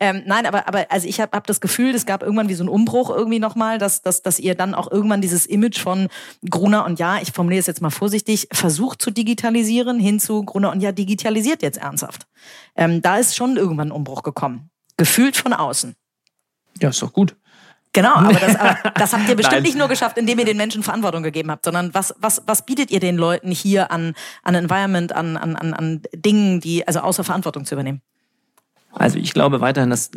ähm, 0.00 0.22
nein, 0.26 0.44
aber, 0.44 0.68
aber 0.68 0.86
also 0.90 1.08
ich 1.08 1.18
habe 1.20 1.34
hab 1.34 1.46
das 1.46 1.62
Gefühl, 1.62 1.94
es 1.94 2.04
gab 2.04 2.22
irgendwann 2.22 2.50
wie 2.50 2.54
so 2.54 2.62
einen 2.62 2.68
Umbruch 2.68 3.08
irgendwie 3.08 3.38
nochmal, 3.38 3.78
dass, 3.78 4.02
dass, 4.02 4.22
dass 4.22 4.38
ihr 4.38 4.54
dann 4.54 4.74
auch 4.74 4.90
irgendwann 4.90 5.22
dieses 5.22 5.46
Image 5.46 5.80
von 5.80 6.08
Gruner 6.48 6.84
und 6.84 6.98
Ja, 6.98 7.18
ich 7.20 7.32
formuliere 7.32 7.60
es 7.60 7.66
jetzt 7.66 7.80
mal 7.80 7.90
vorsichtig, 7.90 8.46
versucht 8.52 9.00
zu 9.00 9.10
digitalisieren, 9.10 9.98
hin 9.98 10.20
zu 10.20 10.44
Gruner 10.44 10.72
und 10.72 10.82
Ja 10.82 10.92
digitalisiert 10.92 11.62
jetzt 11.62 11.78
ernsthaft. 11.78 12.26
Ähm, 12.76 13.00
da 13.00 13.16
ist 13.16 13.34
schon 13.34 13.56
irgendwann 13.56 13.88
ein 13.88 13.92
Umbruch 13.92 14.22
gekommen. 14.22 14.70
Gefühlt 14.98 15.38
von 15.38 15.54
außen. 15.54 15.96
Ja, 16.80 16.90
ist 16.90 17.02
doch 17.02 17.12
gut. 17.12 17.34
Genau, 17.92 18.14
aber 18.14 18.38
das, 18.38 18.56
aber 18.56 18.78
das 18.94 19.12
habt 19.12 19.28
ihr 19.28 19.34
bestimmt 19.34 19.62
nicht 19.62 19.76
nur 19.76 19.88
geschafft, 19.88 20.16
indem 20.16 20.38
ihr 20.38 20.44
den 20.44 20.56
Menschen 20.56 20.82
Verantwortung 20.82 21.22
gegeben 21.22 21.50
habt, 21.50 21.64
sondern 21.64 21.92
was, 21.92 22.14
was, 22.18 22.42
was 22.46 22.64
bietet 22.64 22.90
ihr 22.90 23.00
den 23.00 23.16
Leuten 23.16 23.50
hier 23.50 23.90
an, 23.90 24.14
an 24.42 24.54
Environment, 24.54 25.12
an, 25.12 25.36
an, 25.36 25.56
an, 25.56 25.74
an 25.74 26.02
Dingen, 26.14 26.60
die, 26.60 26.86
also 26.86 27.00
außer 27.00 27.24
Verantwortung 27.24 27.64
zu 27.64 27.74
übernehmen? 27.74 28.00
Also 28.92 29.18
ich 29.18 29.32
glaube 29.32 29.60
weiterhin, 29.60 29.90
dass 29.90 30.10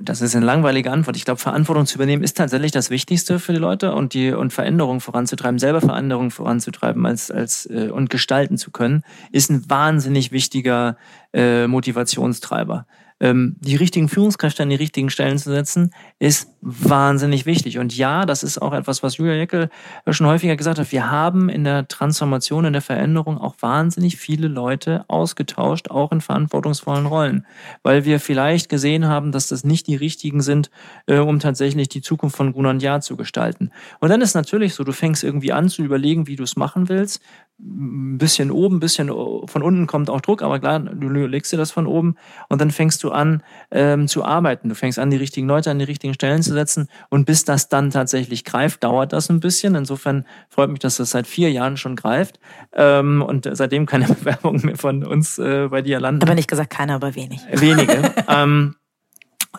das 0.00 0.20
ist 0.20 0.34
eine 0.34 0.44
langweilige 0.44 0.90
Antwort. 0.90 1.16
Ich 1.16 1.24
glaube, 1.24 1.38
Verantwortung 1.38 1.86
zu 1.86 1.94
übernehmen 1.94 2.24
ist 2.24 2.36
tatsächlich 2.36 2.72
das 2.72 2.90
Wichtigste 2.90 3.38
für 3.38 3.52
die 3.52 3.58
Leute 3.58 3.94
und 3.94 4.14
die 4.14 4.32
und 4.32 4.52
Veränderungen 4.52 5.00
voranzutreiben, 5.00 5.60
selber 5.60 5.80
Veränderungen 5.80 6.32
voranzutreiben 6.32 7.06
als 7.06 7.30
als 7.30 7.66
äh, 7.66 7.88
und 7.88 8.10
gestalten 8.10 8.58
zu 8.58 8.72
können, 8.72 9.04
ist 9.30 9.48
ein 9.48 9.70
wahnsinnig 9.70 10.32
wichtiger 10.32 10.96
äh, 11.32 11.68
Motivationstreiber 11.68 12.86
ähm, 13.20 13.56
die 13.60 13.76
richtigen 13.76 14.08
Führungskräfte 14.08 14.62
an 14.62 14.70
die 14.70 14.76
richtigen 14.76 15.10
Stellen 15.10 15.38
zu 15.38 15.50
setzen, 15.50 15.90
ist 16.18 16.48
wahnsinnig 16.62 17.44
wichtig. 17.44 17.78
Und 17.78 17.94
ja, 17.94 18.24
das 18.24 18.42
ist 18.42 18.60
auch 18.60 18.72
etwas, 18.72 19.02
was 19.02 19.18
Julia 19.18 19.34
Jeckel 19.34 19.68
schon 20.08 20.26
häufiger 20.26 20.56
gesagt 20.56 20.78
hat. 20.78 20.90
Wir 20.90 21.10
haben 21.10 21.50
in 21.50 21.62
der 21.62 21.88
Transformation, 21.88 22.64
in 22.64 22.72
der 22.72 22.80
Veränderung 22.80 23.38
auch 23.38 23.54
wahnsinnig 23.60 24.16
viele 24.16 24.48
Leute 24.48 25.04
ausgetauscht, 25.08 25.90
auch 25.90 26.12
in 26.12 26.22
verantwortungsvollen 26.22 27.04
Rollen, 27.04 27.46
weil 27.82 28.06
wir 28.06 28.18
vielleicht 28.18 28.70
gesehen 28.70 29.06
haben, 29.06 29.30
dass 29.30 29.48
das 29.48 29.62
nicht 29.62 29.86
die 29.88 29.94
richtigen 29.94 30.40
sind, 30.40 30.70
äh, 31.06 31.18
um 31.18 31.38
tatsächlich 31.38 31.88
die 31.88 32.00
Zukunft 32.00 32.36
von 32.36 32.52
Gunnar 32.52 32.76
Jahr 32.76 33.00
zu 33.00 33.16
gestalten. 33.16 33.70
Und 34.00 34.08
dann 34.08 34.22
ist 34.22 34.34
natürlich 34.34 34.74
so, 34.74 34.84
du 34.84 34.92
fängst 34.92 35.22
irgendwie 35.22 35.52
an 35.52 35.68
zu 35.68 35.82
überlegen, 35.82 36.26
wie 36.26 36.36
du 36.36 36.42
es 36.42 36.56
machen 36.56 36.88
willst 36.88 37.20
ein 37.58 38.18
bisschen 38.18 38.50
oben, 38.50 38.76
ein 38.76 38.80
bisschen 38.80 39.08
von 39.08 39.62
unten 39.62 39.86
kommt 39.86 40.10
auch 40.10 40.20
Druck, 40.20 40.42
aber 40.42 40.58
klar, 40.58 40.78
du 40.78 41.08
legst 41.08 41.52
dir 41.52 41.56
das 41.56 41.70
von 41.70 41.86
oben 41.86 42.16
und 42.50 42.60
dann 42.60 42.70
fängst 42.70 43.02
du 43.02 43.10
an 43.10 43.42
ähm, 43.70 44.08
zu 44.08 44.24
arbeiten. 44.24 44.68
Du 44.68 44.74
fängst 44.74 44.98
an, 44.98 45.10
die 45.10 45.16
richtigen 45.16 45.46
Leute 45.46 45.70
an 45.70 45.78
die 45.78 45.86
richtigen 45.86 46.05
Stellen 46.14 46.42
zu 46.42 46.52
setzen 46.52 46.88
und 47.10 47.24
bis 47.24 47.44
das 47.44 47.68
dann 47.68 47.90
tatsächlich 47.90 48.44
greift, 48.44 48.84
dauert 48.84 49.12
das 49.12 49.28
ein 49.30 49.40
bisschen. 49.40 49.74
Insofern 49.74 50.26
freut 50.48 50.70
mich, 50.70 50.80
dass 50.80 50.96
das 50.96 51.10
seit 51.10 51.26
vier 51.26 51.50
Jahren 51.50 51.76
schon 51.76 51.96
greift 51.96 52.38
ähm, 52.72 53.22
und 53.22 53.48
seitdem 53.50 53.86
keine 53.86 54.06
Bewerbung 54.14 54.60
mehr 54.64 54.76
von 54.76 55.04
uns 55.04 55.38
äh, 55.38 55.68
bei 55.68 55.82
dir 55.82 56.00
landen. 56.00 56.22
Aber 56.22 56.34
nicht 56.34 56.48
gesagt 56.48 56.70
keiner, 56.70 56.94
aber 56.94 57.14
wenig. 57.14 57.40
Wenige. 57.52 58.14
ähm, 58.28 58.76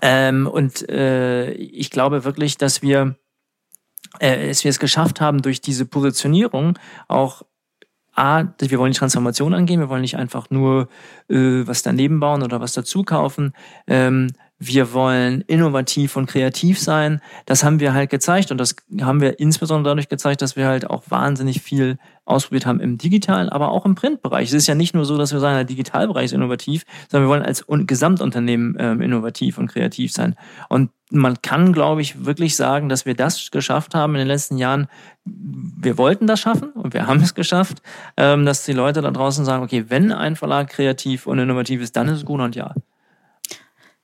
ähm, 0.01 0.47
und 0.47 0.87
äh, 0.89 1.51
ich 1.51 1.89
glaube 1.89 2.23
wirklich, 2.23 2.57
dass 2.57 2.81
wir 2.81 3.15
äh, 4.19 4.49
es 4.49 4.63
wir 4.63 4.69
es 4.69 4.79
geschafft 4.79 5.21
haben, 5.21 5.41
durch 5.41 5.61
diese 5.61 5.85
Positionierung 5.85 6.77
auch 7.07 7.43
A, 8.15 8.45
wir 8.57 8.79
wollen 8.79 8.93
die 8.93 8.97
Transformation 8.97 9.53
angehen, 9.53 9.79
wir 9.79 9.89
wollen 9.89 10.01
nicht 10.01 10.17
einfach 10.17 10.49
nur 10.49 10.89
äh, 11.29 11.67
was 11.67 11.83
daneben 11.83 12.19
bauen 12.19 12.41
oder 12.41 12.59
was 12.59 12.73
dazu 12.73 13.03
kaufen. 13.03 13.53
Ähm, 13.85 14.31
wir 14.59 14.93
wollen 14.93 15.41
innovativ 15.41 16.15
und 16.15 16.25
kreativ 16.25 16.79
sein. 16.79 17.21
Das 17.45 17.63
haben 17.63 17.79
wir 17.79 17.93
halt 17.93 18.09
gezeigt 18.09 18.51
und 18.51 18.57
das 18.57 18.75
haben 19.01 19.21
wir 19.21 19.39
insbesondere 19.39 19.91
dadurch 19.91 20.09
gezeigt, 20.09 20.41
dass 20.41 20.55
wir 20.55 20.67
halt 20.67 20.89
auch 20.89 21.03
wahnsinnig 21.09 21.61
viel 21.61 21.97
ausprobiert 22.25 22.65
haben 22.65 22.79
im 22.79 22.97
digitalen, 22.97 23.49
aber 23.49 23.69
auch 23.71 23.85
im 23.85 23.95
Printbereich. 23.95 24.49
Es 24.49 24.53
ist 24.53 24.67
ja 24.67 24.75
nicht 24.75 24.95
nur 24.95 25.05
so, 25.05 25.17
dass 25.17 25.31
wir 25.31 25.39
sagen, 25.39 25.55
der 25.55 25.63
Digitalbereich 25.63 26.25
ist 26.25 26.33
innovativ, 26.33 26.85
sondern 27.09 27.27
wir 27.27 27.31
wollen 27.31 27.43
als 27.43 27.65
Gesamtunternehmen 27.67 28.75
ähm, 28.79 29.01
innovativ 29.01 29.57
und 29.57 29.67
kreativ 29.67 30.11
sein. 30.11 30.35
Und 30.69 30.89
man 31.09 31.41
kann, 31.41 31.71
glaube 31.71 32.01
ich, 32.01 32.25
wirklich 32.25 32.55
sagen, 32.55 32.89
dass 32.89 33.05
wir 33.05 33.15
das 33.15 33.51
geschafft 33.51 33.95
haben 33.95 34.15
in 34.15 34.19
den 34.19 34.27
letzten 34.27 34.57
Jahren. 34.57 34.87
Wir 35.23 35.97
wollten 35.97 36.27
das 36.27 36.39
schaffen 36.39 36.71
und 36.71 36.93
wir 36.93 37.07
haben 37.07 37.21
es 37.21 37.33
geschafft, 37.33 37.81
ähm, 38.17 38.45
dass 38.45 38.65
die 38.65 38.73
Leute 38.73 39.01
da 39.01 39.11
draußen 39.11 39.45
sagen, 39.45 39.63
okay, 39.63 39.85
wenn 39.87 40.11
ein 40.11 40.35
Verlag 40.35 40.69
kreativ 40.69 41.27
und 41.27 41.39
innovativ 41.39 41.81
ist, 41.81 41.95
dann 41.95 42.09
ist 42.09 42.17
es 42.17 42.25
gut 42.25 42.41
und 42.41 42.55
ja. 42.55 42.73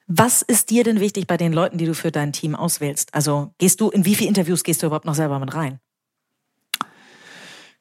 Was 0.08 0.42
ist 0.42 0.70
dir 0.70 0.84
denn 0.84 1.00
wichtig 1.00 1.28
bei 1.28 1.38
den 1.38 1.54
Leuten, 1.54 1.78
die 1.78 1.86
du 1.86 1.94
für 1.94 2.12
dein 2.12 2.34
Team 2.34 2.56
auswählst? 2.56 3.14
Also 3.14 3.54
gehst 3.58 3.80
du, 3.80 3.90
in 3.90 4.06
wie 4.06 4.16
viele 4.16 4.30
Interviews 4.30 4.64
gehst 4.64 4.82
du 4.82 4.88
überhaupt 4.88 5.06
noch 5.06 5.16
selber 5.16 5.40
mit 5.40 5.54
rein? 5.56 5.80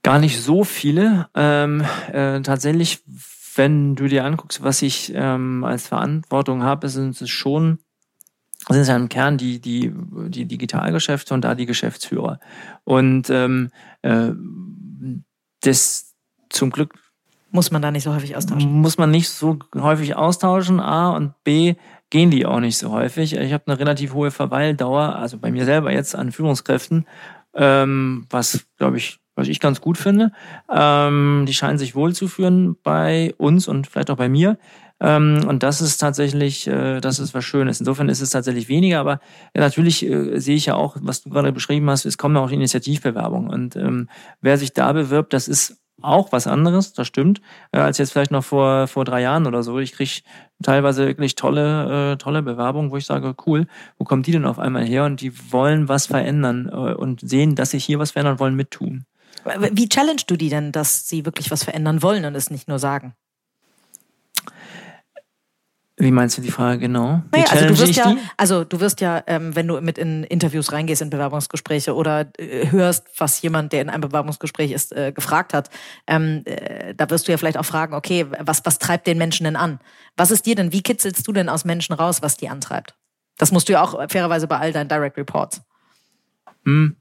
Gar 0.02 0.18
nicht 0.18 0.40
so 0.40 0.64
viele. 0.64 1.28
Ähm, 1.34 1.84
äh, 2.12 2.40
tatsächlich, 2.40 3.02
wenn 3.54 3.94
du 3.94 4.08
dir 4.08 4.24
anguckst, 4.24 4.62
was 4.62 4.82
ich 4.82 5.12
ähm, 5.14 5.64
als 5.64 5.86
Verantwortung 5.86 6.62
habe, 6.62 6.88
sind 6.88 7.20
es 7.20 7.30
schon, 7.30 7.78
sind 8.68 8.80
es 8.80 8.88
ja 8.88 8.96
im 8.96 9.08
Kern 9.08 9.36
die, 9.36 9.60
die, 9.60 9.92
die 10.28 10.46
Digitalgeschäfte 10.46 11.34
und 11.34 11.42
da 11.42 11.54
die 11.54 11.66
Geschäftsführer. 11.66 12.40
Und 12.84 13.30
ähm, 13.30 13.70
äh, 14.02 14.30
das 15.60 16.14
zum 16.50 16.70
Glück 16.70 16.94
muss 17.52 17.70
man 17.70 17.82
da 17.82 17.90
nicht 17.90 18.04
so 18.04 18.14
häufig 18.14 18.34
austauschen? 18.34 18.72
Muss 18.72 18.96
man 18.96 19.10
nicht 19.10 19.28
so 19.28 19.58
häufig 19.76 20.16
austauschen, 20.16 20.80
A 20.80 21.10
und 21.10 21.34
B 21.44 21.74
gehen 22.12 22.30
die 22.30 22.44
auch 22.44 22.60
nicht 22.60 22.76
so 22.76 22.90
häufig. 22.90 23.34
Ich 23.34 23.52
habe 23.54 23.64
eine 23.66 23.78
relativ 23.78 24.12
hohe 24.12 24.30
Verweildauer, 24.30 25.16
also 25.16 25.38
bei 25.38 25.50
mir 25.50 25.64
selber 25.64 25.90
jetzt 25.90 26.14
an 26.14 26.30
Führungskräften, 26.30 27.06
ähm, 27.54 28.26
was, 28.28 28.66
glaube 28.76 28.98
ich, 28.98 29.18
was 29.34 29.48
ich 29.48 29.60
ganz 29.60 29.80
gut 29.80 29.96
finde. 29.96 30.30
Ähm, 30.70 31.46
die 31.48 31.54
scheinen 31.54 31.78
sich 31.78 31.94
wohlzuführen 31.94 32.76
bei 32.82 33.32
uns 33.38 33.66
und 33.66 33.86
vielleicht 33.86 34.10
auch 34.10 34.18
bei 34.18 34.28
mir. 34.28 34.58
Ähm, 35.00 35.46
und 35.48 35.62
das 35.62 35.80
ist 35.80 35.96
tatsächlich, 35.96 36.66
äh, 36.66 37.00
das 37.00 37.18
ist 37.18 37.32
was 37.32 37.46
Schönes. 37.46 37.80
Insofern 37.80 38.10
ist 38.10 38.20
es 38.20 38.28
tatsächlich 38.28 38.68
weniger, 38.68 39.00
aber 39.00 39.18
natürlich 39.54 40.04
äh, 40.04 40.38
sehe 40.38 40.56
ich 40.56 40.66
ja 40.66 40.74
auch, 40.74 40.98
was 41.00 41.22
du 41.22 41.30
gerade 41.30 41.50
beschrieben 41.50 41.88
hast, 41.88 42.04
es 42.04 42.18
kommen 42.18 42.36
auch 42.36 42.50
Initiativbewerbungen. 42.50 43.48
Und 43.48 43.74
ähm, 43.74 44.10
wer 44.42 44.58
sich 44.58 44.74
da 44.74 44.92
bewirbt, 44.92 45.32
das 45.32 45.48
ist 45.48 45.81
auch 46.04 46.32
was 46.32 46.46
anderes, 46.46 46.92
das 46.92 47.06
stimmt, 47.06 47.40
äh, 47.72 47.78
als 47.78 47.98
jetzt 47.98 48.12
vielleicht 48.12 48.30
noch 48.30 48.44
vor, 48.44 48.86
vor 48.86 49.04
drei 49.04 49.22
Jahren 49.22 49.46
oder 49.46 49.62
so. 49.62 49.78
Ich 49.78 49.92
kriege 49.92 50.22
teilweise 50.62 51.06
wirklich 51.06 51.34
tolle, 51.34 52.12
äh, 52.12 52.16
tolle 52.16 52.42
Bewerbungen, 52.42 52.90
wo 52.90 52.96
ich 52.96 53.06
sage, 53.06 53.34
cool, 53.46 53.66
wo 53.98 54.04
kommen 54.04 54.22
die 54.22 54.32
denn 54.32 54.44
auf 54.44 54.58
einmal 54.58 54.84
her? 54.84 55.04
Und 55.04 55.20
die 55.20 55.32
wollen 55.52 55.88
was 55.88 56.06
verändern 56.06 56.68
äh, 56.72 56.94
und 56.94 57.20
sehen, 57.20 57.54
dass 57.54 57.70
sich 57.70 57.84
hier 57.84 57.98
was 57.98 58.12
verändern 58.12 58.38
wollen, 58.38 58.54
mittun. 58.54 59.04
Wie 59.72 59.88
challenge 59.88 60.22
du 60.26 60.36
die 60.36 60.50
denn, 60.50 60.72
dass 60.72 61.08
sie 61.08 61.24
wirklich 61.24 61.50
was 61.50 61.64
verändern 61.64 62.02
wollen 62.02 62.24
und 62.24 62.34
es 62.34 62.50
nicht 62.50 62.68
nur 62.68 62.78
sagen? 62.78 63.14
Wie 66.02 66.10
meinst 66.10 66.36
du 66.36 66.42
die 66.42 66.50
Frage 66.50 66.80
genau? 66.80 67.22
Naja, 67.30 67.44
also 67.48 67.66
du 67.66 67.78
wirst 67.78 67.94
ja, 67.94 68.16
also 68.36 68.64
du 68.64 68.80
wirst 68.80 69.00
ja, 69.00 69.22
ähm, 69.28 69.54
wenn 69.54 69.68
du 69.68 69.80
mit 69.80 69.98
in 69.98 70.24
Interviews 70.24 70.72
reingehst, 70.72 71.00
in 71.00 71.10
Bewerbungsgespräche 71.10 71.94
oder 71.94 72.26
äh, 72.38 72.72
hörst, 72.72 73.06
was 73.18 73.40
jemand, 73.40 73.72
der 73.72 73.82
in 73.82 73.88
einem 73.88 74.00
Bewerbungsgespräch 74.00 74.72
ist, 74.72 74.90
äh, 74.96 75.12
gefragt 75.12 75.54
hat, 75.54 75.70
ähm, 76.08 76.42
äh, 76.44 76.92
da 76.96 77.08
wirst 77.08 77.28
du 77.28 77.32
ja 77.32 77.38
vielleicht 77.38 77.56
auch 77.56 77.64
fragen, 77.64 77.94
okay, 77.94 78.26
was, 78.40 78.64
was 78.64 78.80
treibt 78.80 79.06
den 79.06 79.16
Menschen 79.16 79.44
denn 79.44 79.54
an? 79.54 79.78
Was 80.16 80.32
ist 80.32 80.44
dir 80.44 80.56
denn, 80.56 80.72
wie 80.72 80.82
kitzelst 80.82 81.24
du 81.24 81.32
denn 81.32 81.48
aus 81.48 81.64
Menschen 81.64 81.92
raus, 81.92 82.20
was 82.20 82.36
die 82.36 82.48
antreibt? 82.48 82.96
Das 83.38 83.52
musst 83.52 83.68
du 83.68 83.74
ja 83.74 83.82
auch 83.84 83.92
fairerweise 84.10 84.48
bei 84.48 84.58
all 84.58 84.72
deinen 84.72 84.88
Direct 84.88 85.16
Reports. 85.16 85.62
Hm 86.64 86.96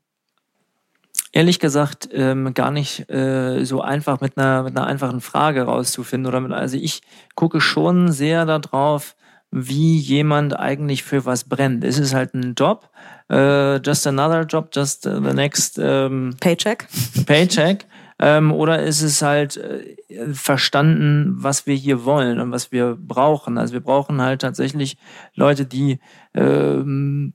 ehrlich 1.31 1.59
gesagt 1.59 2.09
ähm, 2.13 2.53
gar 2.53 2.71
nicht 2.71 3.09
äh, 3.09 3.63
so 3.63 3.81
einfach 3.81 4.21
mit 4.21 4.37
einer, 4.37 4.63
mit 4.63 4.77
einer 4.77 4.87
einfachen 4.87 5.21
Frage 5.21 5.63
rauszufinden. 5.63 6.27
Oder 6.27 6.41
mit, 6.41 6.51
also 6.51 6.77
ich 6.77 7.01
gucke 7.35 7.61
schon 7.61 8.11
sehr 8.11 8.45
darauf, 8.45 9.15
wie 9.51 9.97
jemand 9.97 10.57
eigentlich 10.57 11.03
für 11.03 11.25
was 11.25 11.43
brennt. 11.43 11.83
Ist 11.83 11.99
es 11.99 12.13
halt 12.13 12.33
ein 12.33 12.55
Job, 12.57 12.89
uh, 13.31 13.77
just 13.83 14.07
another 14.07 14.43
job, 14.43 14.69
just 14.73 15.03
the 15.03 15.19
next 15.19 15.77
ähm, 15.77 16.35
Paycheck. 16.39 16.87
Paycheck. 17.25 17.85
Ähm, 18.23 18.51
oder 18.51 18.83
ist 18.83 19.01
es 19.01 19.23
halt 19.23 19.57
äh, 19.57 19.95
verstanden, 20.33 21.33
was 21.37 21.65
wir 21.65 21.73
hier 21.73 22.05
wollen 22.05 22.39
und 22.39 22.51
was 22.51 22.71
wir 22.71 22.95
brauchen? 22.95 23.57
Also 23.57 23.73
wir 23.73 23.81
brauchen 23.81 24.21
halt 24.21 24.41
tatsächlich 24.41 24.97
Leute, 25.33 25.65
die 25.65 25.99
ähm, 26.35 27.33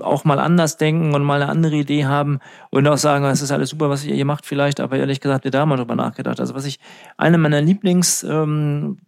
auch 0.00 0.24
mal 0.24 0.38
anders 0.38 0.76
denken 0.76 1.14
und 1.14 1.24
mal 1.24 1.40
eine 1.40 1.50
andere 1.50 1.76
Idee 1.76 2.04
haben 2.04 2.38
und 2.70 2.86
auch 2.86 2.98
sagen, 2.98 3.24
es 3.24 3.40
ist 3.40 3.50
alles 3.50 3.70
super, 3.70 3.88
was 3.88 4.04
ihr 4.04 4.14
hier 4.14 4.26
macht 4.26 4.44
vielleicht, 4.44 4.78
aber 4.80 4.98
ehrlich 4.98 5.20
gesagt, 5.20 5.44
wir 5.44 5.50
da 5.50 5.64
mal 5.64 5.76
drüber 5.76 5.96
nachgedacht. 5.96 6.38
Also 6.38 6.54
was 6.54 6.66
ich, 6.66 6.78
eine 7.16 7.38
meiner 7.38 7.62
Lieblingsthemen, 7.62 8.98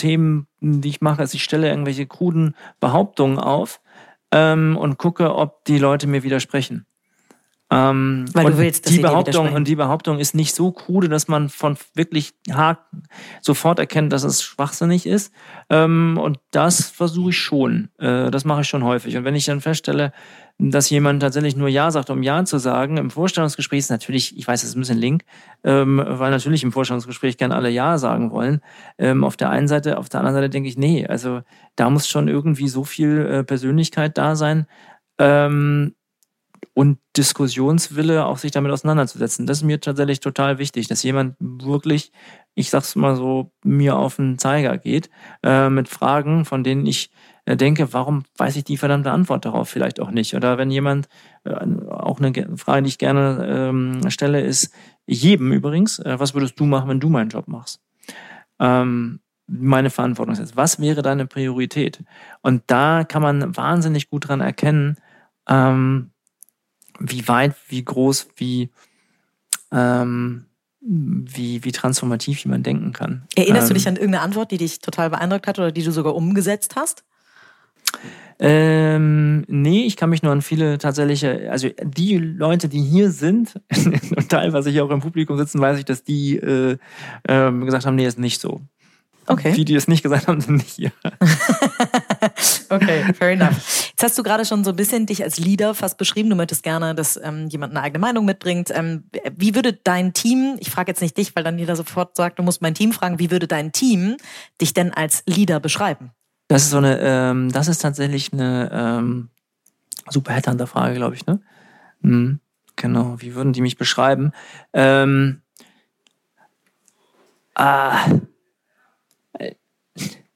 ähm, 0.00 0.46
die 0.60 0.88
ich 0.88 1.00
mache, 1.00 1.24
ist, 1.24 1.34
ich 1.34 1.42
stelle 1.42 1.68
irgendwelche 1.68 2.06
kruden 2.06 2.54
Behauptungen 2.78 3.40
auf 3.40 3.80
ähm, 4.30 4.76
und 4.76 4.98
gucke, 4.98 5.34
ob 5.34 5.64
die 5.64 5.78
Leute 5.78 6.06
mir 6.06 6.22
widersprechen. 6.22 6.86
Ähm, 7.72 8.26
Weil 8.32 8.46
du 8.46 8.58
willst, 8.58 8.86
dass 8.86 8.92
die 8.92 8.98
Behauptung 8.98 9.52
und 9.52 9.68
die 9.68 9.76
Behauptung 9.76 10.18
ist 10.18 10.34
nicht 10.34 10.56
so 10.56 10.72
krude, 10.72 11.08
dass 11.08 11.28
man 11.28 11.48
von 11.48 11.76
wirklich 11.94 12.34
hart 12.50 12.80
sofort 13.42 13.78
erkennt, 13.78 14.12
dass 14.12 14.24
es 14.24 14.42
schwachsinnig 14.42 15.06
ist. 15.06 15.32
Ähm, 15.68 16.18
und 16.20 16.40
das 16.50 16.90
versuche 16.90 17.30
ich 17.30 17.38
schon. 17.38 17.90
Äh, 17.98 18.32
das 18.32 18.44
mache 18.44 18.62
ich 18.62 18.68
schon 18.68 18.82
häufig. 18.82 19.16
Und 19.16 19.24
wenn 19.24 19.36
ich 19.36 19.44
dann 19.44 19.60
feststelle, 19.60 20.12
dass 20.58 20.90
jemand 20.90 21.22
tatsächlich 21.22 21.56
nur 21.56 21.68
Ja 21.68 21.90
sagt, 21.92 22.10
um 22.10 22.22
Ja 22.22 22.44
zu 22.44 22.58
sagen, 22.58 22.96
im 22.96 23.10
Vorstellungsgespräch 23.10 23.78
ist 23.78 23.90
natürlich, 23.90 24.36
ich 24.36 24.46
weiß, 24.46 24.62
es 24.62 24.70
ist 24.70 24.76
ein 24.76 24.80
bisschen 24.80 24.98
link, 24.98 25.22
ähm, 25.62 26.02
weil 26.04 26.32
natürlich 26.32 26.64
im 26.64 26.72
Vorstellungsgespräch 26.72 27.38
gerne 27.38 27.54
alle 27.54 27.70
Ja 27.70 27.98
sagen 27.98 28.32
wollen. 28.32 28.60
Ähm, 28.98 29.22
auf 29.22 29.36
der 29.36 29.48
einen 29.50 29.68
Seite, 29.68 29.96
auf 29.96 30.08
der 30.08 30.20
anderen 30.20 30.34
Seite 30.34 30.50
denke 30.50 30.68
ich, 30.68 30.76
nee, 30.76 31.06
also 31.06 31.40
da 31.76 31.88
muss 31.88 32.08
schon 32.08 32.28
irgendwie 32.28 32.68
so 32.68 32.84
viel 32.84 33.26
äh, 33.26 33.44
Persönlichkeit 33.44 34.18
da 34.18 34.34
sein. 34.34 34.66
Ähm, 35.18 35.94
und 36.74 36.98
Diskussionswille, 37.16 38.24
auch 38.24 38.38
sich 38.38 38.52
damit 38.52 38.72
auseinanderzusetzen. 38.72 39.46
Das 39.46 39.58
ist 39.58 39.64
mir 39.64 39.80
tatsächlich 39.80 40.20
total 40.20 40.58
wichtig, 40.58 40.88
dass 40.88 41.02
jemand 41.02 41.36
wirklich, 41.38 42.12
ich 42.54 42.70
sag's 42.70 42.96
mal 42.96 43.16
so, 43.16 43.52
mir 43.64 43.96
auf 43.96 44.16
den 44.16 44.38
Zeiger 44.38 44.78
geht, 44.78 45.10
äh, 45.42 45.68
mit 45.68 45.88
Fragen, 45.88 46.44
von 46.44 46.64
denen 46.64 46.86
ich 46.86 47.10
äh, 47.44 47.56
denke, 47.56 47.92
warum 47.92 48.24
weiß 48.36 48.56
ich 48.56 48.64
die 48.64 48.76
verdammte 48.76 49.10
Antwort 49.10 49.44
darauf 49.44 49.68
vielleicht 49.68 50.00
auch 50.00 50.10
nicht? 50.10 50.34
Oder 50.34 50.58
wenn 50.58 50.70
jemand, 50.70 51.08
äh, 51.44 51.54
auch 51.90 52.20
eine 52.20 52.56
Frage, 52.56 52.82
die 52.82 52.88
ich 52.88 52.98
gerne 52.98 53.46
ähm, 53.48 54.10
stelle, 54.10 54.40
ist, 54.40 54.72
jedem 55.06 55.52
übrigens, 55.52 55.98
äh, 55.98 56.18
was 56.18 56.34
würdest 56.34 56.58
du 56.60 56.64
machen, 56.64 56.88
wenn 56.88 57.00
du 57.00 57.08
meinen 57.08 57.30
Job 57.30 57.48
machst? 57.48 57.80
Ähm, 58.58 59.20
meine 59.48 59.90
Verantwortung 59.90 60.34
ist. 60.34 60.56
Was 60.56 60.80
wäre 60.80 61.02
deine 61.02 61.26
Priorität? 61.26 62.04
Und 62.40 62.62
da 62.68 63.04
kann 63.04 63.22
man 63.22 63.56
wahnsinnig 63.56 64.08
gut 64.08 64.28
dran 64.28 64.40
erkennen, 64.40 64.96
ähm, 65.48 66.09
wie 67.00 67.26
weit, 67.26 67.54
wie 67.68 67.84
groß, 67.84 68.28
wie, 68.36 68.70
ähm, 69.72 70.44
wie, 70.80 71.64
wie 71.64 71.72
transformativ 71.72 72.44
jemand 72.44 72.66
denken 72.66 72.92
kann. 72.92 73.22
Erinnerst 73.34 73.64
ähm, 73.64 73.68
du 73.68 73.74
dich 73.74 73.88
an 73.88 73.96
irgendeine 73.96 74.22
Antwort, 74.22 74.50
die 74.50 74.58
dich 74.58 74.78
total 74.78 75.10
beeindruckt 75.10 75.46
hat 75.46 75.58
oder 75.58 75.72
die 75.72 75.82
du 75.82 75.90
sogar 75.90 76.14
umgesetzt 76.14 76.76
hast? 76.76 77.04
Ähm, 78.38 79.44
nee, 79.48 79.84
ich 79.84 79.96
kann 79.96 80.08
mich 80.08 80.22
nur 80.22 80.32
an 80.32 80.40
viele 80.40 80.78
tatsächliche, 80.78 81.50
also 81.50 81.68
die 81.82 82.16
Leute, 82.16 82.68
die 82.68 82.80
hier 82.80 83.10
sind 83.10 83.60
und 84.16 84.28
teilweise 84.30 84.70
hier 84.70 84.84
auch 84.84 84.90
im 84.90 85.00
Publikum 85.00 85.36
sitzen, 85.36 85.60
weiß 85.60 85.78
ich, 85.78 85.84
dass 85.84 86.04
die 86.04 86.36
äh, 86.36 86.78
äh, 87.24 87.52
gesagt 87.52 87.84
haben, 87.84 87.96
nee, 87.96 88.06
ist 88.06 88.18
nicht 88.18 88.40
so. 88.40 88.62
Okay. 89.26 89.52
Die, 89.52 89.64
die 89.64 89.74
es 89.74 89.88
nicht 89.88 90.02
gesagt 90.02 90.26
haben, 90.26 90.40
sind 90.40 90.56
nicht 90.56 90.70
hier. 90.70 90.92
okay, 92.70 93.12
fair 93.14 93.30
enough. 93.32 93.90
Jetzt 93.90 94.02
hast 94.02 94.18
du 94.18 94.22
gerade 94.22 94.44
schon 94.44 94.64
so 94.64 94.70
ein 94.70 94.76
bisschen 94.76 95.06
dich 95.06 95.22
als 95.22 95.38
Leader 95.38 95.74
fast 95.74 95.98
beschrieben. 95.98 96.30
Du 96.30 96.36
möchtest 96.36 96.62
gerne, 96.62 96.94
dass 96.94 97.20
ähm, 97.22 97.48
jemand 97.48 97.72
eine 97.72 97.82
eigene 97.82 97.98
Meinung 97.98 98.24
mitbringt. 98.24 98.70
Ähm, 98.72 99.04
wie 99.36 99.54
würde 99.54 99.72
dein 99.72 100.12
Team, 100.12 100.56
ich 100.60 100.70
frage 100.70 100.90
jetzt 100.90 101.02
nicht 101.02 101.16
dich, 101.16 101.36
weil 101.36 101.44
dann 101.44 101.58
jeder 101.58 101.76
sofort 101.76 102.16
sagt, 102.16 102.38
du 102.38 102.42
musst 102.42 102.62
mein 102.62 102.74
Team 102.74 102.92
fragen, 102.92 103.18
wie 103.18 103.30
würde 103.30 103.46
dein 103.46 103.72
Team 103.72 104.16
dich 104.60 104.72
denn 104.72 104.94
als 104.94 105.22
Leader 105.26 105.60
beschreiben? 105.60 106.12
Das 106.48 106.62
ist 106.62 106.70
so 106.70 106.78
eine, 106.78 106.98
ähm, 107.00 107.52
das 107.52 107.68
ist 107.68 107.78
tatsächlich 107.78 108.32
eine 108.32 108.70
ähm, 108.72 109.28
super 110.08 110.32
Headhunter-Frage, 110.32 110.94
glaube 110.94 111.14
ich, 111.14 111.26
ne? 111.26 111.40
Hm, 112.02 112.40
genau, 112.76 113.16
wie 113.18 113.34
würden 113.34 113.52
die 113.52 113.60
mich 113.60 113.76
beschreiben? 113.76 114.32
Ähm, 114.72 115.42
ah, 117.54 118.06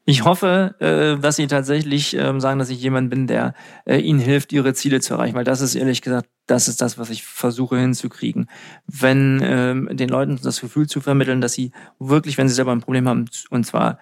ich 0.05 0.25
hoffe, 0.25 0.75
äh, 0.81 1.21
dass 1.21 1.37
Sie 1.37 1.47
tatsächlich 1.47 2.15
ähm, 2.17 2.41
sagen, 2.41 2.59
dass 2.59 2.71
ich 2.71 2.81
jemand 2.81 3.11
bin, 3.11 3.27
der 3.27 3.55
äh, 3.87 3.99
Ihnen 3.99 4.19
hilft, 4.19 4.53
Ihre 4.53 4.75
Ziele 4.75 5.01
zu 5.01 5.15
erreichen, 5.15 5.35
weil 5.35 5.45
das 5.45 5.61
ist 5.61 5.75
ehrlich 5.75 6.03
gesagt, 6.03 6.29
das 6.47 6.69
ist 6.69 6.83
das, 6.83 6.99
was 6.99 7.09
ich 7.11 7.25
versuche 7.25 7.79
hinzukriegen. 7.79 8.51
Wenn 8.87 9.41
ähm, 9.43 9.89
den 9.93 10.11
Leuten 10.11 10.39
das 10.43 10.61
Gefühl 10.61 10.87
zu 10.87 11.01
vermitteln, 11.01 11.41
dass 11.41 11.55
sie 11.55 11.73
wirklich, 11.99 12.37
wenn 12.37 12.49
sie 12.49 12.55
selber 12.55 12.73
ein 12.73 12.83
Problem 12.83 13.09
haben, 13.09 13.25
und 13.49 13.65
zwar 13.65 13.99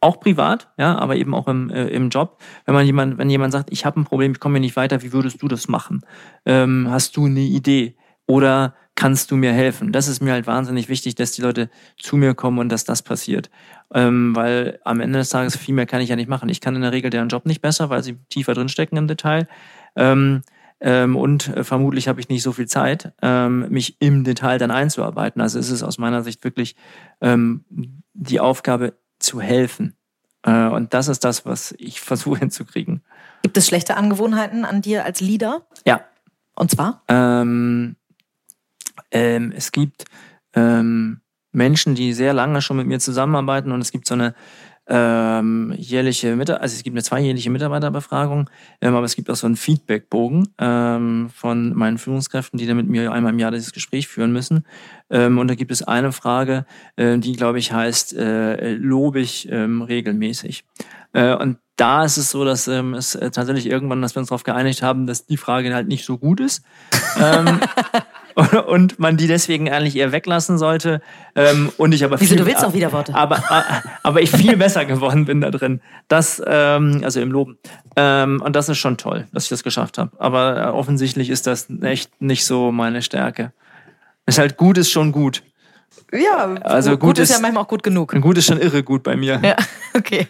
auch 0.00 0.20
privat, 0.20 0.68
ja, 0.78 0.96
aber 0.96 1.16
eben 1.16 1.34
auch 1.34 1.48
im, 1.48 1.70
äh, 1.70 1.88
im 1.88 2.10
Job. 2.10 2.40
Wenn 2.64 2.74
man 2.74 2.86
jemand, 2.86 3.18
wenn 3.18 3.30
jemand 3.30 3.52
sagt, 3.52 3.72
ich 3.72 3.84
habe 3.84 4.00
ein 4.00 4.04
Problem, 4.04 4.32
ich 4.32 4.40
komme 4.40 4.54
hier 4.54 4.60
nicht 4.60 4.76
weiter, 4.76 5.02
wie 5.02 5.12
würdest 5.12 5.42
du 5.42 5.48
das 5.48 5.68
machen? 5.68 6.02
Ähm, 6.44 6.86
hast 6.90 7.16
du 7.16 7.26
eine 7.26 7.40
Idee? 7.40 7.96
Oder 8.26 8.74
kannst 8.94 9.30
du 9.30 9.36
mir 9.36 9.52
helfen? 9.52 9.92
Das 9.92 10.08
ist 10.08 10.20
mir 10.20 10.32
halt 10.32 10.46
wahnsinnig 10.46 10.88
wichtig, 10.88 11.14
dass 11.14 11.32
die 11.32 11.42
Leute 11.42 11.70
zu 11.98 12.16
mir 12.16 12.34
kommen 12.34 12.58
und 12.58 12.68
dass 12.68 12.84
das 12.84 13.02
passiert. 13.02 13.50
Ähm, 13.94 14.34
weil 14.34 14.80
am 14.84 15.00
Ende 15.00 15.20
des 15.20 15.28
Tages 15.28 15.56
viel 15.56 15.74
mehr 15.74 15.86
kann 15.86 16.00
ich 16.00 16.08
ja 16.08 16.16
nicht 16.16 16.28
machen. 16.28 16.48
Ich 16.48 16.60
kann 16.60 16.74
in 16.74 16.82
der 16.82 16.92
Regel 16.92 17.10
deren 17.10 17.28
Job 17.28 17.46
nicht 17.46 17.62
besser, 17.62 17.88
weil 17.88 18.02
sie 18.02 18.16
tiefer 18.28 18.54
drinstecken 18.54 18.98
im 18.98 19.06
Detail. 19.06 19.46
Ähm, 19.94 20.42
ähm, 20.80 21.16
und 21.16 21.48
äh, 21.48 21.64
vermutlich 21.64 22.08
habe 22.08 22.20
ich 22.20 22.28
nicht 22.28 22.42
so 22.42 22.52
viel 22.52 22.66
Zeit, 22.66 23.12
ähm, 23.22 23.68
mich 23.70 23.96
im 24.00 24.24
Detail 24.24 24.58
dann 24.58 24.70
einzuarbeiten. 24.70 25.40
Also 25.40 25.58
ist 25.58 25.70
es 25.70 25.82
aus 25.82 25.98
meiner 25.98 26.22
Sicht 26.22 26.44
wirklich 26.44 26.76
ähm, 27.20 27.64
die 28.12 28.40
Aufgabe 28.40 28.94
zu 29.18 29.40
helfen. 29.40 29.96
Äh, 30.42 30.66
und 30.68 30.92
das 30.92 31.08
ist 31.08 31.24
das, 31.24 31.46
was 31.46 31.74
ich 31.78 32.00
versuche 32.02 32.40
hinzukriegen. 32.40 33.02
Gibt 33.42 33.56
es 33.56 33.66
schlechte 33.66 33.96
Angewohnheiten 33.96 34.64
an 34.64 34.82
dir 34.82 35.04
als 35.04 35.20
Leader? 35.20 35.66
Ja. 35.86 36.00
Und 36.54 36.70
zwar? 36.70 37.02
Ähm, 37.08 37.96
ähm, 39.10 39.52
es 39.54 39.72
gibt 39.72 40.04
ähm, 40.54 41.20
Menschen, 41.56 41.94
die 41.94 42.12
sehr 42.12 42.34
lange 42.34 42.60
schon 42.60 42.76
mit 42.76 42.86
mir 42.86 43.00
zusammenarbeiten 43.00 43.72
und 43.72 43.80
es 43.80 43.90
gibt 43.90 44.06
so 44.06 44.14
eine 44.14 44.34
ähm, 44.88 45.74
jährliche 45.76 46.36
Mitarbeiter, 46.36 46.62
also 46.62 46.76
es 46.76 46.84
gibt 46.84 46.94
eine 46.94 47.02
zweijährliche 47.02 47.50
Mitarbeiterbefragung, 47.50 48.48
ähm, 48.80 48.94
aber 48.94 49.04
es 49.04 49.16
gibt 49.16 49.28
auch 49.30 49.36
so 49.36 49.46
einen 49.46 49.56
Feedbackbogen 49.56 50.48
ähm, 50.58 51.28
von 51.34 51.74
meinen 51.74 51.98
Führungskräften, 51.98 52.58
die 52.58 52.66
dann 52.66 52.76
mit 52.76 52.88
mir 52.88 53.10
einmal 53.10 53.32
im 53.32 53.38
Jahr 53.38 53.50
dieses 53.50 53.72
Gespräch 53.72 54.06
führen 54.06 54.32
müssen. 54.32 54.64
Ähm, 55.10 55.38
und 55.38 55.48
da 55.48 55.56
gibt 55.56 55.72
es 55.72 55.82
eine 55.82 56.12
Frage, 56.12 56.66
äh, 56.94 57.18
die 57.18 57.32
glaube 57.32 57.58
ich 57.58 57.72
heißt, 57.72 58.14
äh, 58.16 58.74
lobe 58.74 59.20
ich 59.20 59.48
ähm, 59.50 59.82
regelmäßig. 59.82 60.64
Äh, 61.12 61.34
und 61.34 61.58
da 61.76 62.04
ist 62.04 62.16
es 62.16 62.30
so, 62.30 62.44
dass 62.44 62.68
ähm, 62.68 62.94
es 62.94 63.14
äh, 63.14 63.30
tatsächlich 63.30 63.66
irgendwann, 63.66 64.02
dass 64.02 64.14
wir 64.14 64.20
uns 64.20 64.28
darauf 64.28 64.44
geeinigt 64.44 64.82
haben, 64.82 65.06
dass 65.06 65.26
die 65.26 65.36
Frage 65.36 65.74
halt 65.74 65.88
nicht 65.88 66.04
so 66.04 66.16
gut 66.16 66.40
ist. 66.40 66.62
ähm, 67.20 67.60
und 68.66 68.98
man 68.98 69.16
die 69.16 69.26
deswegen 69.26 69.70
eigentlich 69.70 69.96
eher 69.96 70.12
weglassen 70.12 70.58
sollte. 70.58 71.00
Ähm, 71.34 71.72
und 71.78 71.92
ich 71.92 72.04
aber 72.04 72.20
Wieso, 72.20 72.34
viel, 72.34 72.42
du 72.42 72.46
willst 72.46 72.64
auch 72.64 72.74
wieder 72.74 72.92
Worte. 72.92 73.14
Aber, 73.14 73.42
aber 74.02 74.20
ich 74.20 74.30
viel 74.30 74.56
besser 74.56 74.84
geworden 74.84 75.24
bin 75.24 75.40
da 75.40 75.50
drin. 75.50 75.80
Das, 76.08 76.42
ähm, 76.46 77.00
also 77.02 77.20
im 77.20 77.32
Loben. 77.32 77.58
Ähm, 77.96 78.42
und 78.44 78.54
das 78.54 78.68
ist 78.68 78.76
schon 78.78 78.98
toll, 78.98 79.26
dass 79.32 79.44
ich 79.44 79.48
das 79.48 79.62
geschafft 79.62 79.96
habe. 79.98 80.10
Aber 80.18 80.56
äh, 80.58 80.66
offensichtlich 80.66 81.30
ist 81.30 81.46
das 81.46 81.68
echt 81.82 82.20
nicht 82.20 82.44
so 82.44 82.72
meine 82.72 83.00
Stärke. 83.02 83.52
Ist 84.26 84.38
halt 84.38 84.56
gut, 84.58 84.76
ist 84.76 84.90
schon 84.90 85.12
gut. 85.12 85.42
Ja, 86.12 86.54
Also 86.62 86.90
gut, 86.92 87.00
gut 87.00 87.18
ist, 87.18 87.30
ist- 87.30 87.36
ja 87.36 87.40
manchmal 87.40 87.64
auch 87.64 87.68
gut 87.68 87.82
genug. 87.82 88.12
Gut 88.20 88.36
ist 88.36 88.44
schon 88.46 88.60
irre 88.60 88.82
gut 88.82 89.02
bei 89.02 89.16
mir. 89.16 89.40
Ja, 89.42 89.56
okay. 89.96 90.28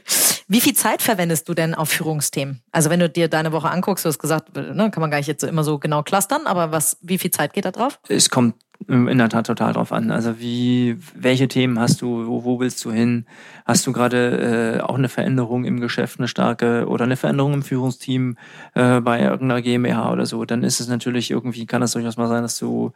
Wie 0.49 0.61
viel 0.61 0.75
Zeit 0.75 1.03
verwendest 1.03 1.49
du 1.49 1.55
denn 1.55 1.75
auf 1.75 1.89
Führungsthemen? 1.89 2.63
Also 2.71 2.89
wenn 2.89 3.01
du 3.01 3.11
dir 3.11 3.29
deine 3.29 3.51
Woche 3.51 3.69
anguckst, 3.69 4.05
du 4.05 4.09
hast 4.09 4.21
gesagt, 4.21 4.55
ne, 4.55 4.91
kann 4.93 5.01
man 5.01 5.11
gar 5.11 5.19
nicht 5.19 5.27
jetzt 5.27 5.43
immer 5.43 5.65
so 5.65 5.79
genau 5.79 6.05
clustern, 6.05 6.47
aber 6.47 6.71
was, 6.71 6.99
wie 7.03 7.19
viel 7.19 7.33
Zeit 7.33 7.53
geht 7.53 7.65
da 7.65 7.73
drauf? 7.73 7.99
Es 8.09 8.31
kommt 8.31 8.55
in 8.89 9.19
der 9.19 9.29
Tat 9.29 9.47
total 9.47 9.73
drauf 9.73 9.91
an. 9.91 10.11
Also 10.11 10.39
wie, 10.39 10.99
welche 11.15 11.49
Themen 11.49 11.81
hast 11.81 12.01
du, 12.01 12.27
wo, 12.27 12.45
wo 12.45 12.61
willst 12.61 12.85
du 12.85 12.93
hin? 12.93 13.27
Hast 13.65 13.87
du 13.87 13.93
gerade 13.93 14.79
äh, 14.79 14.81
auch 14.83 14.97
eine 14.97 15.09
Veränderung 15.09 15.65
im 15.65 15.81
Geschäft, 15.81 16.21
eine 16.21 16.29
starke 16.29 16.87
oder 16.87 17.05
eine 17.05 17.17
Veränderung 17.17 17.55
im 17.55 17.63
Führungsteam 17.63 18.37
äh, 18.75 19.01
bei 19.01 19.21
irgendeiner 19.21 19.63
GmbH 19.63 20.13
oder 20.13 20.27
so? 20.27 20.45
Dann 20.45 20.63
ist 20.63 20.79
es 20.79 20.89
natürlich 20.89 21.31
irgendwie, 21.31 21.67
kann 21.67 21.83
es 21.83 21.93
durchaus 21.93 22.17
mal 22.17 22.29
sein, 22.29 22.43
dass 22.43 22.59
du 22.59 22.93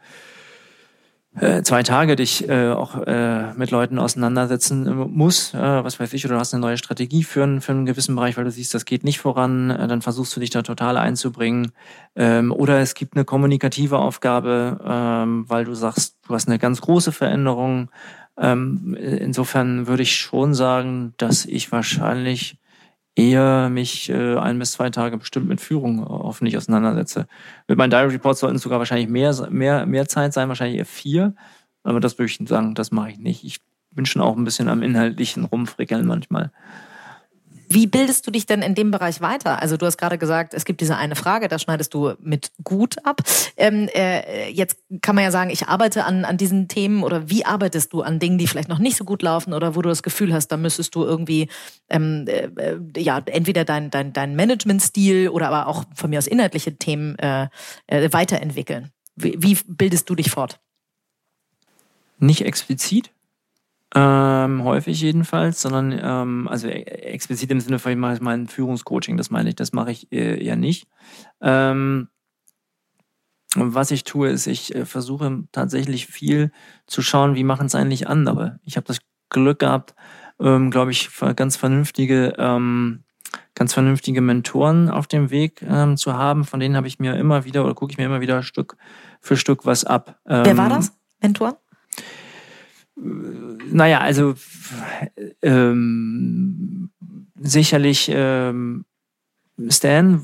äh, 1.39 1.61
zwei 1.63 1.81
Tage 1.83 2.17
dich 2.17 2.49
äh, 2.49 2.71
auch 2.71 2.95
äh, 3.07 3.53
mit 3.53 3.71
Leuten 3.71 3.99
auseinandersetzen 3.99 4.85
äh, 4.85 4.91
muss, 4.93 5.53
äh, 5.53 5.57
was 5.83 5.99
weiß 5.99 6.11
ich, 6.13 6.25
oder 6.25 6.35
du 6.35 6.39
hast 6.41 6.53
eine 6.53 6.59
neue 6.61 6.77
Strategie 6.77 7.23
für, 7.23 7.43
einen- 7.43 7.61
für 7.61 7.71
einen 7.71 7.85
gewissen 7.85 8.15
Bereich, 8.15 8.35
weil 8.37 8.43
du 8.43 8.51
siehst, 8.51 8.73
das 8.73 8.83
geht 8.85 9.03
nicht 9.05 9.19
voran, 9.19 9.69
äh, 9.69 9.87
dann 9.87 10.01
versuchst 10.01 10.35
du 10.35 10.41
dich 10.41 10.49
da 10.49 10.61
total 10.61 10.97
einzubringen. 10.97 11.71
Ähm, 12.15 12.51
oder 12.51 12.79
es 12.79 12.95
gibt 12.95 13.15
eine 13.15 13.23
kommunikative 13.25 13.97
Aufgabe, 13.99 14.79
ähm, 14.85 15.45
weil 15.47 15.63
du 15.65 15.73
sagst, 15.73 16.17
du 16.27 16.33
hast 16.33 16.47
eine 16.49 16.59
ganz 16.59 16.81
große 16.81 17.11
Veränderung. 17.13 17.89
Ähm, 18.37 18.95
insofern 18.99 19.87
würde 19.87 20.03
ich 20.03 20.15
schon 20.15 20.53
sagen, 20.53 21.13
dass 21.17 21.45
ich 21.45 21.71
wahrscheinlich 21.71 22.57
eher 23.21 23.69
mich 23.69 24.09
äh, 24.09 24.35
ein 24.37 24.57
bis 24.59 24.73
zwei 24.73 24.89
Tage 24.89 25.17
bestimmt 25.17 25.47
mit 25.47 25.61
Führung 25.61 25.99
äh, 25.99 26.05
hoffentlich 26.05 26.57
auseinandersetze. 26.57 27.27
Mit 27.67 27.77
meinen 27.77 27.91
Diary 27.91 28.13
Reports 28.13 28.39
sollten 28.39 28.55
es 28.55 28.63
sogar 28.63 28.79
wahrscheinlich 28.79 29.09
mehr, 29.09 29.33
mehr, 29.49 29.85
mehr 29.85 30.07
Zeit 30.07 30.33
sein, 30.33 30.47
wahrscheinlich 30.47 30.79
eher 30.79 30.85
vier. 30.85 31.35
Aber 31.83 31.99
das 31.99 32.17
würde 32.17 32.31
ich 32.31 32.47
sagen, 32.47 32.75
das 32.75 32.91
mache 32.91 33.11
ich 33.11 33.17
nicht. 33.19 33.43
Ich 33.43 33.59
bin 33.91 34.05
schon 34.05 34.21
auch 34.21 34.35
ein 34.35 34.43
bisschen 34.43 34.69
am 34.69 34.83
inhaltlichen 34.83 35.45
rumfrickeln 35.45 36.05
manchmal. 36.05 36.51
Wie 37.73 37.87
bildest 37.87 38.27
du 38.27 38.31
dich 38.31 38.45
denn 38.45 38.61
in 38.61 38.75
dem 38.75 38.91
Bereich 38.91 39.21
weiter? 39.21 39.61
Also 39.61 39.77
du 39.77 39.85
hast 39.85 39.97
gerade 39.97 40.17
gesagt, 40.17 40.53
es 40.53 40.65
gibt 40.65 40.81
diese 40.81 40.97
eine 40.97 41.15
Frage, 41.15 41.47
da 41.47 41.57
schneidest 41.57 41.93
du 41.93 42.13
mit 42.19 42.51
gut 42.65 42.97
ab. 43.05 43.21
Ähm, 43.55 43.87
äh, 43.93 44.49
jetzt 44.49 44.77
kann 45.01 45.15
man 45.15 45.23
ja 45.23 45.31
sagen, 45.31 45.49
ich 45.49 45.67
arbeite 45.67 46.03
an, 46.03 46.25
an 46.25 46.35
diesen 46.35 46.67
Themen 46.67 47.01
oder 47.01 47.29
wie 47.29 47.45
arbeitest 47.45 47.93
du 47.93 48.01
an 48.01 48.19
Dingen, 48.19 48.37
die 48.37 48.47
vielleicht 48.47 48.67
noch 48.67 48.79
nicht 48.79 48.97
so 48.97 49.05
gut 49.05 49.21
laufen 49.21 49.53
oder 49.53 49.73
wo 49.73 49.81
du 49.81 49.87
das 49.87 50.03
Gefühl 50.03 50.33
hast, 50.33 50.49
da 50.49 50.57
müsstest 50.57 50.95
du 50.95 51.05
irgendwie 51.05 51.47
ähm, 51.89 52.25
äh, 52.27 52.77
ja 52.97 53.21
entweder 53.25 53.63
dein, 53.63 53.89
dein, 53.89 54.11
dein 54.11 54.35
Managementstil 54.35 55.29
oder 55.29 55.47
aber 55.47 55.67
auch 55.67 55.85
von 55.95 56.09
mir 56.09 56.17
aus 56.17 56.27
inhaltliche 56.27 56.75
Themen 56.75 57.17
äh, 57.19 57.47
äh, 57.87 58.11
weiterentwickeln. 58.11 58.91
Wie, 59.15 59.35
wie 59.37 59.57
bildest 59.65 60.09
du 60.09 60.15
dich 60.15 60.29
fort? 60.29 60.59
Nicht 62.19 62.41
explizit, 62.41 63.11
ähm, 63.93 64.63
häufig 64.63 65.01
jedenfalls, 65.01 65.61
sondern 65.61 65.99
ähm, 66.01 66.47
also 66.47 66.67
e-, 66.67 66.83
explizit 66.83 67.51
im 67.51 67.59
Sinne 67.59 67.79
von 67.79 67.91
ich 67.91 67.97
mache 67.97 68.17
mein 68.21 68.47
Führungscoaching, 68.47 69.17
das 69.17 69.29
meine 69.29 69.49
ich, 69.49 69.55
das 69.55 69.73
mache 69.73 69.91
ich 69.91 70.11
äh, 70.11 70.43
eher 70.43 70.55
nicht. 70.55 70.87
Ähm, 71.41 72.07
was 73.55 73.91
ich 73.91 74.05
tue, 74.05 74.29
ist, 74.29 74.47
ich 74.47 74.73
äh, 74.75 74.85
versuche 74.85 75.43
tatsächlich 75.51 76.07
viel 76.07 76.51
zu 76.87 77.01
schauen, 77.01 77.35
wie 77.35 77.43
machen 77.43 77.67
es 77.67 77.75
eigentlich 77.75 78.07
andere. 78.07 78.59
Ich 78.63 78.77
habe 78.77 78.87
das 78.87 78.99
Glück 79.29 79.59
gehabt, 79.59 79.93
ähm, 80.39 80.71
glaube 80.71 80.91
ich, 80.91 81.09
ganz 81.35 81.57
vernünftige, 81.57 82.33
ähm, 82.37 83.03
ganz 83.55 83.73
vernünftige 83.73 84.21
Mentoren 84.21 84.89
auf 84.89 85.07
dem 85.07 85.31
Weg 85.31 85.61
ähm, 85.67 85.97
zu 85.97 86.13
haben. 86.13 86.45
Von 86.45 86.61
denen 86.61 86.77
habe 86.77 86.87
ich 86.87 86.99
mir 86.99 87.15
immer 87.15 87.43
wieder 87.43 87.65
oder 87.65 87.75
gucke 87.75 87.91
ich 87.91 87.97
mir 87.97 88.05
immer 88.05 88.21
wieder 88.21 88.41
Stück 88.41 88.77
für 89.19 89.35
Stück 89.35 89.65
was 89.65 89.83
ab. 89.83 90.19
Wer 90.23 90.57
war 90.57 90.65
ähm, 90.65 90.69
das? 90.69 90.93
Mentor? 91.21 91.57
Naja, 92.95 93.99
also 93.99 94.35
ähm, 95.41 96.89
sicherlich 97.39 98.11
ähm, 98.13 98.85
Stan, 99.69 100.21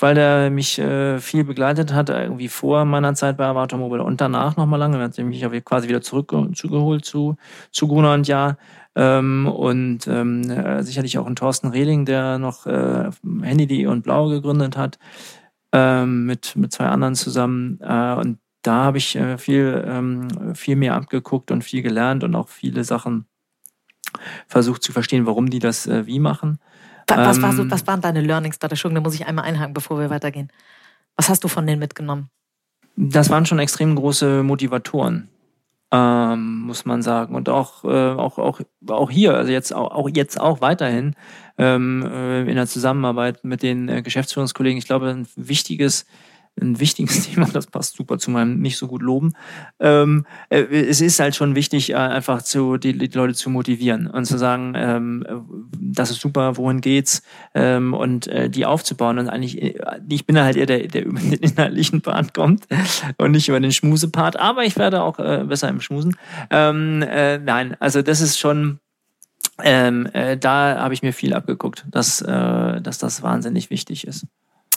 weil 0.00 0.18
er 0.18 0.50
mich 0.50 0.78
äh, 0.78 1.18
viel 1.18 1.44
begleitet 1.44 1.92
hat, 1.92 2.10
irgendwie 2.10 2.48
vor 2.48 2.84
meiner 2.84 3.14
Zeit 3.14 3.36
bei 3.36 3.46
Avatar 3.46 3.78
Mobile 3.78 4.02
und 4.02 4.20
danach 4.20 4.56
nochmal 4.56 4.78
lange. 4.78 4.98
Er 4.98 5.04
hat 5.04 5.18
mich 5.18 5.64
quasi 5.64 5.88
wieder 5.88 6.02
zurück 6.02 6.34
zugeholt 6.54 7.04
zu, 7.04 7.36
zu 7.70 7.88
Gruner 7.88 8.14
und 8.14 8.28
Ja. 8.28 8.56
Ähm, 8.98 9.46
und 9.46 10.06
ähm, 10.06 10.50
äh, 10.50 10.82
sicherlich 10.82 11.18
auch 11.18 11.26
ein 11.26 11.36
Thorsten 11.36 11.68
Rehling, 11.68 12.06
der 12.06 12.38
noch 12.38 12.64
äh, 12.64 13.10
Handy 13.42 13.86
und 13.86 14.02
Blau 14.02 14.28
gegründet 14.28 14.78
hat, 14.78 14.98
ähm, 15.72 16.24
mit, 16.24 16.56
mit 16.56 16.72
zwei 16.72 16.86
anderen 16.86 17.14
zusammen. 17.14 17.78
Äh, 17.82 18.14
und 18.14 18.38
da 18.66 18.84
habe 18.84 18.98
ich 18.98 19.16
äh, 19.16 19.38
viel, 19.38 19.84
ähm, 19.86 20.54
viel 20.54 20.76
mehr 20.76 20.94
abgeguckt 20.94 21.50
und 21.50 21.62
viel 21.62 21.82
gelernt 21.82 22.24
und 22.24 22.34
auch 22.34 22.48
viele 22.48 22.84
Sachen 22.84 23.26
versucht 24.46 24.82
zu 24.82 24.92
verstehen, 24.92 25.26
warum 25.26 25.50
die 25.50 25.58
das 25.58 25.86
äh, 25.86 26.06
wie 26.06 26.18
machen. 26.18 26.58
Was, 27.08 27.40
war 27.40 27.52
so, 27.52 27.62
ähm, 27.62 27.70
was 27.70 27.86
waren 27.86 28.00
deine 28.00 28.20
Learnings 28.20 28.58
da? 28.58 28.68
Da 28.68 29.00
muss 29.00 29.14
ich 29.14 29.26
einmal 29.26 29.44
einhaken, 29.44 29.74
bevor 29.74 29.98
wir 29.98 30.10
weitergehen. 30.10 30.50
Was 31.14 31.28
hast 31.28 31.44
du 31.44 31.48
von 31.48 31.66
denen 31.66 31.78
mitgenommen? 31.78 32.30
Das 32.96 33.30
waren 33.30 33.46
schon 33.46 33.58
extrem 33.58 33.94
große 33.94 34.42
Motivatoren, 34.42 35.28
ähm, 35.92 36.62
muss 36.62 36.84
man 36.84 37.02
sagen. 37.02 37.34
Und 37.34 37.48
auch, 37.48 37.84
äh, 37.84 37.88
auch, 37.88 38.38
auch, 38.38 38.60
auch 38.88 39.10
hier, 39.10 39.34
also 39.34 39.52
jetzt 39.52 39.72
auch, 39.72 39.92
auch 39.92 40.08
jetzt 40.08 40.40
auch 40.40 40.60
weiterhin 40.60 41.14
ähm, 41.58 42.02
äh, 42.02 42.40
in 42.40 42.56
der 42.56 42.66
Zusammenarbeit 42.66 43.44
mit 43.44 43.62
den 43.62 43.88
äh, 43.88 44.02
Geschäftsführungskollegen. 44.02 44.78
Ich 44.78 44.86
glaube, 44.86 45.10
ein 45.10 45.28
wichtiges 45.36 46.06
ein 46.60 46.80
wichtiges 46.80 47.26
Thema, 47.28 47.46
das 47.46 47.66
passt 47.66 47.96
super 47.96 48.18
zu 48.18 48.30
meinem 48.30 48.60
nicht 48.60 48.78
so 48.78 48.86
gut 48.88 49.02
loben. 49.02 49.34
Ähm, 49.80 50.26
äh, 50.48 50.62
es 50.62 51.00
ist 51.00 51.20
halt 51.20 51.34
schon 51.34 51.54
wichtig, 51.54 51.90
äh, 51.90 51.96
einfach 51.96 52.42
zu, 52.42 52.76
die, 52.76 52.96
die, 52.96 53.16
Leute 53.16 53.34
zu 53.34 53.50
motivieren 53.50 54.06
und 54.06 54.24
zu 54.24 54.38
sagen, 54.38 54.74
ähm, 54.76 55.24
das 55.78 56.10
ist 56.10 56.20
super, 56.20 56.56
wohin 56.56 56.80
geht's 56.80 57.22
ähm, 57.54 57.94
und 57.94 58.26
äh, 58.26 58.48
die 58.48 58.66
aufzubauen. 58.66 59.18
Und 59.18 59.28
eigentlich, 59.28 59.60
äh, 59.60 60.00
ich 60.08 60.26
bin 60.26 60.38
halt 60.38 60.56
eher 60.56 60.66
der, 60.66 60.86
der 60.88 61.04
über 61.06 61.20
den 61.20 61.34
inhaltlichen 61.34 62.00
Part 62.00 62.34
kommt 62.34 62.66
und 63.18 63.32
nicht 63.32 63.48
über 63.48 63.60
den 63.60 63.72
Schmusepart, 63.72 64.38
aber 64.38 64.64
ich 64.64 64.76
werde 64.76 65.02
auch 65.02 65.18
äh, 65.18 65.44
besser 65.46 65.68
im 65.68 65.80
Schmusen. 65.80 66.16
Ähm, 66.50 67.02
äh, 67.02 67.38
nein, 67.38 67.76
also 67.80 68.02
das 68.02 68.20
ist 68.20 68.38
schon 68.38 68.80
ähm, 69.62 70.06
äh, 70.12 70.36
da 70.36 70.78
habe 70.78 70.92
ich 70.92 71.02
mir 71.02 71.14
viel 71.14 71.32
abgeguckt, 71.32 71.86
dass, 71.90 72.20
äh, 72.20 72.80
dass 72.82 72.98
das 72.98 73.22
wahnsinnig 73.22 73.70
wichtig 73.70 74.06
ist 74.06 74.26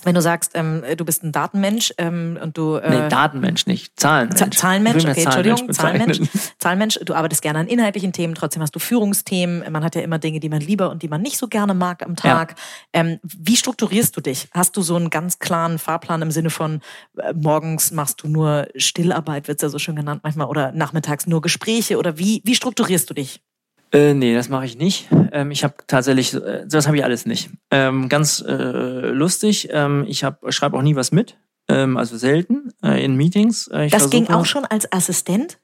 wenn 0.06 0.16
du 0.16 0.22
sagst, 0.22 0.52
ähm, 0.56 0.84
du 0.98 1.06
bist 1.06 1.24
ein 1.24 1.32
Datenmensch 1.32 1.94
ähm, 1.98 2.38
und 2.42 2.58
du 2.58 2.76
äh, 2.76 2.90
nee, 2.90 3.10
Datenmensch 3.10 3.66
nicht, 3.66 4.00
Zahlenmensch. 4.00 4.58
Zahlenmensch, 4.58 5.06
okay, 5.06 5.24
Entschuldigung, 5.24 5.74
Zahlenmensch. 5.74 6.20
Zahlenmensch, 6.60 7.00
du 7.04 7.14
arbeitest 7.14 7.42
gerne 7.42 7.60
an 7.60 7.68
inhaltlichen 7.68 8.14
Themen, 8.14 8.36
trotzdem 8.36 8.62
hast 8.62 8.76
du 8.76 8.80
Führungsthemen. 8.80 9.72
Man 9.72 9.84
hat 9.84 9.96
ja 9.96 10.02
immer 10.02 10.20
Dinge, 10.20 10.40
die 10.40 10.50
man 10.50 10.62
lieber 10.62 10.90
und 10.90 11.04
die 11.04 11.08
man 11.08 11.22
nicht 11.22 11.38
so 11.38 11.48
gerne 11.48 11.74
mag 11.74 12.04
am 12.04 12.16
Tag. 12.16 12.56
Ja. 12.94 13.02
Ähm, 13.02 13.20
wie 13.24 13.56
strukturierst 13.56 14.16
du 14.16 14.22
dich? 14.22 14.48
Hast 14.52 14.78
du 14.78 14.82
so 14.82 14.96
einen 14.96 15.10
ganz 15.10 15.40
klaren 15.40 15.80
Fahrplan 15.80 16.22
im 16.22 16.32
Sinne 16.32 16.50
von 16.50 16.82
äh, 17.18 17.34
morgens 17.34 17.92
machst 17.92 18.24
du 18.24 18.28
nur 18.28 18.68
Stillarbeit, 18.76 19.48
wird's 19.48 19.62
ja 19.62 19.70
so 19.70 19.80
schön 19.80 19.96
genannt 19.96 20.22
manchmal, 20.24 20.48
oder 20.48 20.72
nachmittags 20.72 21.28
nur 21.28 21.42
Gespräche 21.42 21.98
oder 21.98 22.18
wie 22.18 22.42
wie 22.46 22.56
strukturierst 22.56 23.10
du 23.10 23.14
dich? 23.14 23.42
Äh, 23.92 24.14
nee, 24.14 24.36
das 24.36 24.50
mache 24.50 24.66
ich 24.66 24.78
nicht. 24.78 25.08
Ähm, 25.32 25.52
ich 25.52 25.64
habe 25.64 25.76
tatsächlich, 25.88 26.34
äh, 26.34 26.66
das 26.68 26.88
habe 26.88 26.98
ich 26.98 27.04
alles 27.04 27.26
nicht. 27.26 27.50
Ähm, 27.72 28.10
ganz 28.10 28.44
äh, 28.48 28.54
lustig, 28.54 29.70
ähm, 29.72 30.06
ich 30.08 30.20
schreibe 30.20 30.78
auch 30.78 30.82
nie 30.82 30.96
was 30.96 31.12
mit, 31.12 31.38
ähm, 31.68 31.98
also 31.98 32.18
selten 32.18 32.72
äh, 32.84 33.04
in 33.04 33.16
Meetings. 33.16 33.68
Äh, 33.68 33.90
das 33.90 34.04
versuche, 34.04 34.10
ging 34.10 34.28
auch 34.30 34.46
schon 34.46 34.66
als 34.66 34.92
Assistent? 34.92 35.60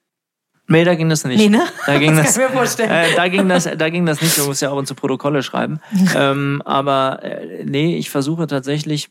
Nee, 0.68 0.84
da 0.84 0.96
ging 0.96 1.10
das 1.10 1.24
nicht. 1.24 1.38
Nee, 1.38 1.50
ne? 1.50 1.64
Da 1.86 2.00
ging 2.00 2.16
das, 2.16 2.28
das, 2.28 2.36
kann 2.36 2.46
ich 2.46 2.50
mir 2.50 2.58
vorstellen. 2.58 2.92
Äh, 2.92 3.16
da, 3.16 3.28
ging 3.28 3.48
das, 3.48 3.70
da 3.78 3.90
ging 3.90 4.06
das 4.06 4.22
nicht, 4.22 4.38
man 4.40 4.48
muss 4.48 4.62
ja 4.62 4.72
auch 4.72 4.84
zu 4.84 4.96
Protokolle 4.96 5.44
schreiben. 5.44 5.80
ähm, 6.16 6.62
aber 6.66 7.22
äh, 7.24 7.64
nee, 7.66 7.98
ich 7.98 8.10
versuche 8.10 8.48
tatsächlich 8.48 9.10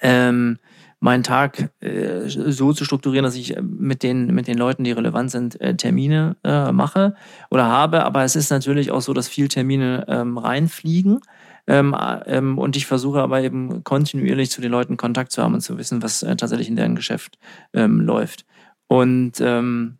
ähm, 0.00 0.58
meinen 1.00 1.22
Tag 1.22 1.70
äh, 1.80 2.28
so 2.28 2.72
zu 2.72 2.84
strukturieren, 2.84 3.24
dass 3.24 3.34
ich 3.34 3.56
äh, 3.56 3.62
mit 3.62 4.02
den, 4.02 4.26
mit 4.34 4.46
den 4.46 4.58
Leuten, 4.58 4.84
die 4.84 4.92
relevant 4.92 5.30
sind, 5.30 5.60
äh, 5.60 5.74
Termine 5.74 6.36
äh, 6.44 6.70
mache 6.72 7.14
oder 7.50 7.66
habe. 7.66 8.04
Aber 8.04 8.22
es 8.22 8.36
ist 8.36 8.50
natürlich 8.50 8.90
auch 8.90 9.00
so, 9.00 9.14
dass 9.14 9.26
viel 9.26 9.48
Termine 9.48 10.04
ähm, 10.08 10.38
reinfliegen. 10.38 11.20
Ähm, 11.66 11.96
ähm, 12.26 12.58
und 12.58 12.76
ich 12.76 12.86
versuche 12.86 13.20
aber 13.20 13.42
eben 13.42 13.82
kontinuierlich 13.84 14.50
zu 14.50 14.60
den 14.60 14.70
Leuten 14.70 14.96
Kontakt 14.96 15.32
zu 15.32 15.42
haben 15.42 15.54
und 15.54 15.60
zu 15.60 15.78
wissen, 15.78 16.02
was 16.02 16.22
äh, 16.22 16.36
tatsächlich 16.36 16.68
in 16.68 16.76
deren 16.76 16.96
Geschäft 16.96 17.38
ähm, 17.72 18.00
läuft. 18.00 18.44
Und 18.86 19.40
ähm, 19.40 19.96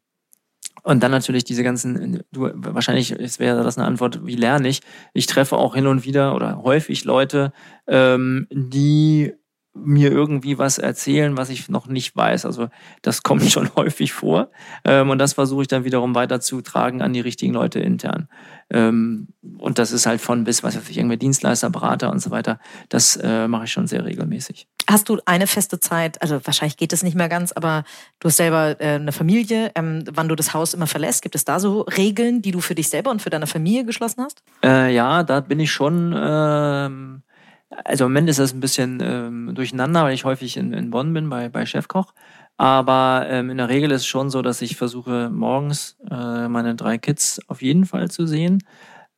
und 0.82 1.02
dann 1.02 1.10
natürlich 1.10 1.44
diese 1.44 1.62
ganzen, 1.62 2.22
du, 2.32 2.50
wahrscheinlich 2.54 3.14
wäre 3.38 3.62
das 3.62 3.76
eine 3.76 3.86
Antwort, 3.86 4.24
wie 4.24 4.34
lerne 4.34 4.68
ich? 4.68 4.80
Ich 5.12 5.26
treffe 5.26 5.56
auch 5.56 5.74
hin 5.74 5.86
und 5.86 6.06
wieder 6.06 6.34
oder 6.34 6.62
häufig 6.62 7.04
Leute, 7.04 7.52
ähm, 7.86 8.46
die 8.50 9.34
mir 9.72 10.10
irgendwie 10.10 10.58
was 10.58 10.78
erzählen, 10.78 11.36
was 11.36 11.48
ich 11.48 11.68
noch 11.68 11.86
nicht 11.86 12.16
weiß. 12.16 12.44
Also 12.44 12.68
das 13.02 13.22
kommt 13.22 13.48
schon 13.50 13.70
häufig 13.76 14.12
vor. 14.12 14.50
Ähm, 14.84 15.10
und 15.10 15.18
das 15.18 15.34
versuche 15.34 15.62
ich 15.62 15.68
dann 15.68 15.84
wiederum 15.84 16.14
weiterzutragen 16.14 17.02
an 17.02 17.12
die 17.12 17.20
richtigen 17.20 17.54
Leute 17.54 17.80
intern. 17.80 18.28
Ähm, 18.68 19.28
und 19.58 19.78
das 19.78 19.92
ist 19.92 20.06
halt 20.06 20.20
von 20.20 20.44
bis, 20.44 20.62
was 20.62 20.76
weiß 20.76 20.88
ich, 20.88 20.98
irgendwie 20.98 21.16
Dienstleister, 21.16 21.70
Berater 21.70 22.10
und 22.10 22.20
so 22.20 22.30
weiter. 22.30 22.58
Das 22.88 23.16
äh, 23.16 23.48
mache 23.48 23.64
ich 23.64 23.72
schon 23.72 23.86
sehr 23.86 24.04
regelmäßig. 24.04 24.66
Hast 24.88 25.08
du 25.08 25.18
eine 25.24 25.46
feste 25.46 25.78
Zeit, 25.78 26.20
also 26.20 26.40
wahrscheinlich 26.44 26.76
geht 26.76 26.92
es 26.92 27.02
nicht 27.02 27.14
mehr 27.14 27.28
ganz, 27.28 27.52
aber 27.52 27.84
du 28.18 28.28
hast 28.28 28.36
selber 28.38 28.80
äh, 28.80 28.94
eine 28.94 29.12
Familie, 29.12 29.70
ähm, 29.76 30.04
wann 30.10 30.28
du 30.28 30.34
das 30.34 30.52
Haus 30.52 30.74
immer 30.74 30.86
verlässt. 30.88 31.22
Gibt 31.22 31.34
es 31.34 31.44
da 31.44 31.60
so 31.60 31.82
Regeln, 31.82 32.42
die 32.42 32.50
du 32.50 32.60
für 32.60 32.74
dich 32.74 32.88
selber 32.88 33.10
und 33.10 33.22
für 33.22 33.30
deine 33.30 33.46
Familie 33.46 33.84
geschlossen 33.84 34.22
hast? 34.22 34.42
Äh, 34.64 34.94
ja, 34.94 35.22
da 35.22 35.40
bin 35.40 35.60
ich 35.60 35.70
schon... 35.70 37.22
Also 37.70 38.04
im 38.04 38.12
Moment 38.12 38.28
ist 38.28 38.38
das 38.38 38.52
ein 38.52 38.60
bisschen 38.60 38.98
ähm, 39.00 39.54
durcheinander, 39.54 40.04
weil 40.04 40.14
ich 40.14 40.24
häufig 40.24 40.56
in, 40.56 40.72
in 40.72 40.90
Bonn 40.90 41.12
bin 41.14 41.28
bei, 41.30 41.48
bei 41.48 41.66
Chefkoch. 41.66 42.12
Aber 42.56 43.26
ähm, 43.28 43.48
in 43.48 43.56
der 43.56 43.68
Regel 43.68 43.90
ist 43.90 44.02
es 44.02 44.06
schon 44.06 44.28
so, 44.28 44.42
dass 44.42 44.60
ich 44.60 44.76
versuche, 44.76 45.30
morgens 45.30 45.96
äh, 46.10 46.48
meine 46.48 46.74
drei 46.74 46.98
Kids 46.98 47.40
auf 47.48 47.62
jeden 47.62 47.86
Fall 47.86 48.10
zu 48.10 48.26
sehen. 48.26 48.62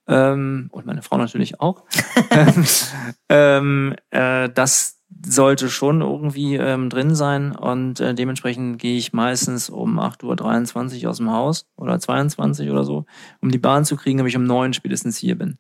Ähm, 0.07 0.69
und 0.71 0.87
meine 0.87 1.03
Frau 1.03 1.17
natürlich 1.17 1.61
auch. 1.61 1.85
ähm, 3.29 3.95
äh, 4.11 4.49
das 4.51 5.03
sollte 5.25 5.71
schon 5.71 6.01
irgendwie 6.01 6.57
ähm, 6.57 6.89
drin 6.89 7.15
sein. 7.15 7.55
Und 7.55 8.01
äh, 8.01 8.15
dementsprechend 8.15 8.79
gehe 8.79 8.97
ich 8.97 9.13
meistens 9.13 9.71
um 9.71 9.99
8.23 9.99 11.05
Uhr 11.05 11.11
aus 11.11 11.19
dem 11.19 11.31
Haus 11.31 11.67
oder 11.77 11.99
22 11.99 12.71
oder 12.71 12.85
so, 12.85 13.07
um 13.41 13.51
die 13.51 13.59
Bahn 13.59 13.85
zu 13.85 13.97
kriegen, 13.97 14.19
damit 14.19 14.31
ich 14.31 14.37
um 14.37 14.45
9 14.45 14.73
spätestens 14.73 15.17
hier 15.17 15.37
bin. 15.37 15.59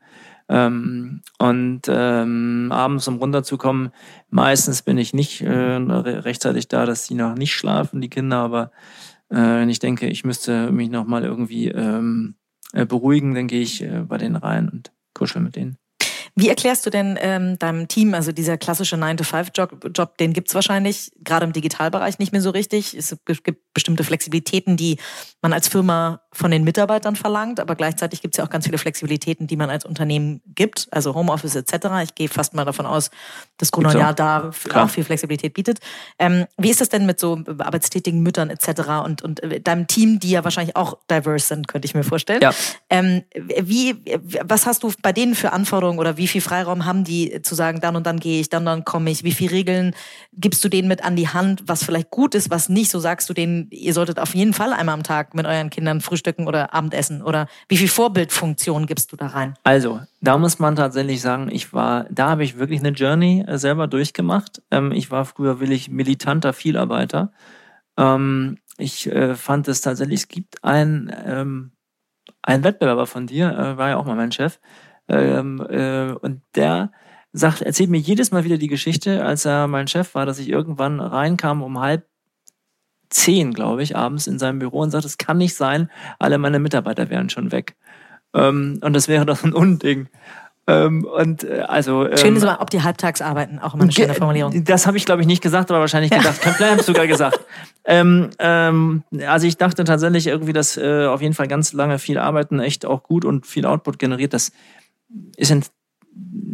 Ähm, 0.48 1.22
und 1.38 1.82
ähm, 1.88 2.68
abends, 2.70 3.08
um 3.08 3.16
runterzukommen, 3.16 3.90
meistens 4.30 4.82
bin 4.82 4.98
ich 4.98 5.14
nicht 5.14 5.40
äh, 5.42 5.48
rechtzeitig 5.76 6.68
da, 6.68 6.86
dass 6.86 7.06
die 7.06 7.14
noch 7.14 7.34
nicht 7.34 7.54
schlafen, 7.54 8.00
die 8.00 8.10
Kinder, 8.10 8.38
aber 8.38 8.70
äh, 9.30 9.36
wenn 9.36 9.70
ich 9.70 9.78
denke, 9.78 10.06
ich 10.06 10.24
müsste 10.24 10.70
mich 10.72 10.90
nochmal 10.90 11.24
irgendwie 11.24 11.68
ähm, 11.68 12.34
äh, 12.72 12.86
beruhigen, 12.86 13.34
dann 13.34 13.46
gehe 13.46 13.62
ich 13.62 13.82
äh, 13.82 14.04
bei 14.06 14.18
denen 14.18 14.36
rein 14.36 14.68
und 14.68 14.92
kuschel 15.14 15.40
mit 15.40 15.56
denen. 15.56 15.78
Wie 16.34 16.48
erklärst 16.48 16.86
du 16.86 16.90
denn 16.90 17.18
ähm, 17.20 17.58
deinem 17.58 17.88
Team, 17.88 18.14
also 18.14 18.32
dieser 18.32 18.56
klassische 18.56 18.96
9-to-5-Job, 18.96 19.90
Job, 19.94 20.16
den 20.16 20.32
gibt's 20.32 20.54
wahrscheinlich 20.54 21.12
gerade 21.22 21.44
im 21.44 21.52
Digitalbereich 21.52 22.18
nicht 22.18 22.32
mehr 22.32 22.40
so 22.40 22.50
richtig. 22.50 22.94
Es 22.94 23.14
gibt 23.44 23.61
bestimmte 23.74 24.04
Flexibilitäten, 24.04 24.76
die 24.76 24.98
man 25.40 25.52
als 25.52 25.68
Firma 25.68 26.20
von 26.32 26.50
den 26.50 26.64
Mitarbeitern 26.64 27.16
verlangt, 27.16 27.60
aber 27.60 27.74
gleichzeitig 27.74 28.22
gibt's 28.22 28.38
ja 28.38 28.44
auch 28.44 28.50
ganz 28.50 28.64
viele 28.64 28.78
Flexibilitäten, 28.78 29.46
die 29.46 29.56
man 29.56 29.68
als 29.68 29.84
Unternehmen 29.84 30.40
gibt, 30.54 30.88
also 30.90 31.14
Homeoffice 31.14 31.56
etc. 31.56 31.88
Ich 32.04 32.14
gehe 32.14 32.28
fast 32.28 32.54
mal 32.54 32.64
davon 32.64 32.86
aus, 32.86 33.10
dass 33.58 33.70
Corona 33.70 34.12
da 34.12 34.50
Klar. 34.64 34.84
auch 34.84 34.90
viel 34.90 35.04
Flexibilität 35.04 35.52
bietet. 35.52 35.80
Ähm, 36.18 36.46
wie 36.56 36.70
ist 36.70 36.80
das 36.80 36.88
denn 36.88 37.04
mit 37.06 37.20
so 37.20 37.42
arbeitstätigen 37.58 38.20
Müttern 38.22 38.50
etc. 38.50 39.04
und, 39.04 39.22
und 39.22 39.40
deinem 39.64 39.86
Team, 39.86 40.20
die 40.20 40.30
ja 40.30 40.44
wahrscheinlich 40.44 40.76
auch 40.76 40.96
diverse 41.10 41.46
sind, 41.46 41.68
könnte 41.68 41.86
ich 41.86 41.94
mir 41.94 42.04
vorstellen. 42.04 42.40
Ja. 42.40 42.52
Ähm, 42.88 43.22
wie, 43.34 43.96
was 44.42 44.66
hast 44.66 44.82
du 44.82 44.92
bei 45.02 45.12
denen 45.12 45.34
für 45.34 45.52
Anforderungen 45.52 45.98
oder 45.98 46.16
wie 46.16 46.28
viel 46.28 46.40
Freiraum 46.40 46.84
haben 46.84 47.04
die 47.04 47.42
zu 47.42 47.54
sagen, 47.54 47.80
dann 47.80 47.96
und 47.96 48.06
dann 48.06 48.18
gehe 48.18 48.40
ich, 48.40 48.48
dann 48.48 48.62
und 48.62 48.66
dann 48.66 48.84
komme 48.84 49.10
ich? 49.10 49.24
Wie 49.24 49.32
viele 49.32 49.52
Regeln 49.52 49.94
gibst 50.32 50.64
du 50.64 50.68
denen 50.68 50.88
mit 50.88 51.04
an 51.04 51.16
die 51.16 51.28
Hand, 51.28 51.64
was 51.66 51.84
vielleicht 51.84 52.10
gut 52.10 52.34
ist, 52.34 52.50
was 52.50 52.68
nicht? 52.68 52.90
So 52.90 52.98
sagst 52.98 53.28
du 53.28 53.34
denen, 53.34 53.61
ihr 53.70 53.94
solltet 53.94 54.18
auf 54.18 54.34
jeden 54.34 54.52
Fall 54.52 54.72
einmal 54.72 54.94
am 54.94 55.02
Tag 55.02 55.34
mit 55.34 55.46
euren 55.46 55.70
Kindern 55.70 56.00
frühstücken 56.00 56.46
oder 56.46 56.74
Abendessen 56.74 57.22
oder 57.22 57.46
wie 57.68 57.76
viel 57.76 57.88
Vorbildfunktion 57.88 58.86
gibst 58.86 59.12
du 59.12 59.16
da 59.16 59.28
rein? 59.28 59.54
Also, 59.64 60.00
da 60.20 60.38
muss 60.38 60.58
man 60.58 60.76
tatsächlich 60.76 61.20
sagen, 61.20 61.48
ich 61.50 61.72
war, 61.72 62.06
da 62.10 62.30
habe 62.30 62.44
ich 62.44 62.58
wirklich 62.58 62.80
eine 62.80 62.90
Journey 62.90 63.44
äh, 63.46 63.58
selber 63.58 63.86
durchgemacht. 63.86 64.62
Ähm, 64.70 64.92
ich 64.92 65.10
war 65.10 65.24
früher 65.24 65.60
willig 65.60 65.88
militanter 65.88 66.52
Vielarbeiter. 66.52 67.32
Ähm, 67.96 68.58
ich 68.78 69.06
äh, 69.06 69.34
fand 69.34 69.68
es 69.68 69.80
tatsächlich, 69.80 70.20
es 70.20 70.28
gibt 70.28 70.64
ein, 70.64 71.14
ähm, 71.24 71.72
ein 72.42 72.64
Wettbewerber 72.64 73.06
von 73.06 73.26
dir, 73.26 73.50
äh, 73.50 73.76
war 73.76 73.90
ja 73.90 73.96
auch 73.96 74.04
mal 74.06 74.16
mein 74.16 74.32
Chef, 74.32 74.58
und 75.08 76.40
der 76.54 76.92
sagt, 77.32 77.62
erzählt 77.62 77.90
mir 77.90 77.98
jedes 77.98 78.30
Mal 78.30 78.44
wieder 78.44 78.56
die 78.56 78.68
Geschichte, 78.68 79.24
als 79.24 79.44
er 79.44 79.66
mein 79.66 79.88
Chef 79.88 80.14
war, 80.14 80.26
dass 80.26 80.38
ich 80.38 80.48
irgendwann 80.48 81.00
reinkam 81.00 81.62
um 81.62 81.80
halb 81.80 82.06
zehn, 83.12 83.52
glaube 83.52 83.82
ich, 83.82 83.96
abends 83.96 84.26
in 84.26 84.38
seinem 84.38 84.58
Büro 84.58 84.80
und 84.80 84.90
sagt, 84.90 85.04
es 85.04 85.18
kann 85.18 85.38
nicht 85.38 85.54
sein, 85.54 85.90
alle 86.18 86.38
meine 86.38 86.58
Mitarbeiter 86.58 87.10
wären 87.10 87.30
schon 87.30 87.52
weg. 87.52 87.76
Ähm, 88.34 88.78
und 88.82 88.92
das 88.94 89.08
wäre 89.08 89.26
doch 89.26 89.44
ein 89.44 89.52
Unding. 89.52 90.08
Ähm, 90.68 91.04
und 91.04 91.42
äh, 91.42 91.64
also 91.66 92.06
ähm, 92.06 92.16
schön 92.16 92.36
ist 92.36 92.44
aber, 92.44 92.60
ob 92.62 92.70
die 92.70 92.82
halbtags 92.82 93.20
arbeiten, 93.20 93.58
auch 93.58 93.74
immer 93.74 93.82
eine 93.82 93.92
schöne 93.92 94.14
Formulierung. 94.14 94.64
Das 94.64 94.86
habe 94.86 94.96
ich 94.96 95.04
glaube 95.04 95.20
ich 95.20 95.26
nicht 95.26 95.42
gesagt, 95.42 95.70
aber 95.70 95.80
wahrscheinlich 95.80 96.12
gedacht. 96.12 96.44
Ja. 96.44 96.52
Vielleicht 96.52 96.72
habe 96.72 96.82
sogar 96.84 97.06
gesagt. 97.08 97.40
Ähm, 97.84 98.30
ähm, 98.38 99.02
also 99.26 99.48
ich 99.48 99.56
dachte 99.56 99.82
tatsächlich 99.82 100.28
irgendwie, 100.28 100.52
dass 100.52 100.76
äh, 100.76 101.06
auf 101.06 101.20
jeden 101.20 101.34
Fall 101.34 101.48
ganz 101.48 101.72
lange 101.72 101.98
viel 101.98 102.16
Arbeiten 102.16 102.60
echt 102.60 102.86
auch 102.86 103.02
gut 103.02 103.24
und 103.24 103.44
viel 103.44 103.66
Output 103.66 103.98
generiert. 103.98 104.34
Das 104.34 104.52
ist 105.36 105.50
in 105.50 105.64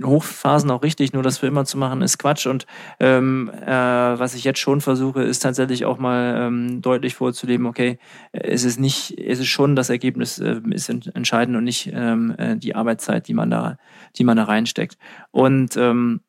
Hochphasen 0.05 0.71
auch 0.71 0.83
richtig, 0.83 1.13
nur 1.13 1.23
das 1.23 1.39
für 1.39 1.47
immer 1.47 1.65
zu 1.65 1.79
machen, 1.79 2.03
ist 2.03 2.19
Quatsch. 2.19 2.47
Und 2.47 2.67
ähm, 3.01 3.51
äh, 3.51 3.69
was 3.69 4.35
ich 4.35 4.45
jetzt 4.45 4.61
schon 4.61 4.81
versuche, 4.81 5.23
ist 5.23 5.41
tatsächlich 5.41 5.85
auch 5.85 5.99
mal 5.99 6.37
ähm, 6.39 6.81
deutlich 6.83 7.15
vorzuleben, 7.15 7.67
okay, 7.67 7.99
es 8.33 8.65
ist 8.65 8.79
nicht, 8.79 9.19
es 9.19 9.41
ist 9.41 9.49
schon 9.49 9.77
das 9.77 9.91
Ergebnis 9.91 10.39
äh, 10.39 10.61
ist 10.71 10.89
entscheidend 10.89 11.57
und 11.57 11.65
nicht 11.65 11.91
ähm, 11.93 12.35
äh, 12.39 12.57
die 12.57 12.75
Arbeitszeit, 12.75 13.29
die 13.29 13.35
man 13.35 13.51
da, 13.51 13.79
die 14.17 14.25
man 14.25 14.37
da 14.37 14.45
reinsteckt. 14.45 14.99
Und 15.31 15.77
ähm, 15.77 16.21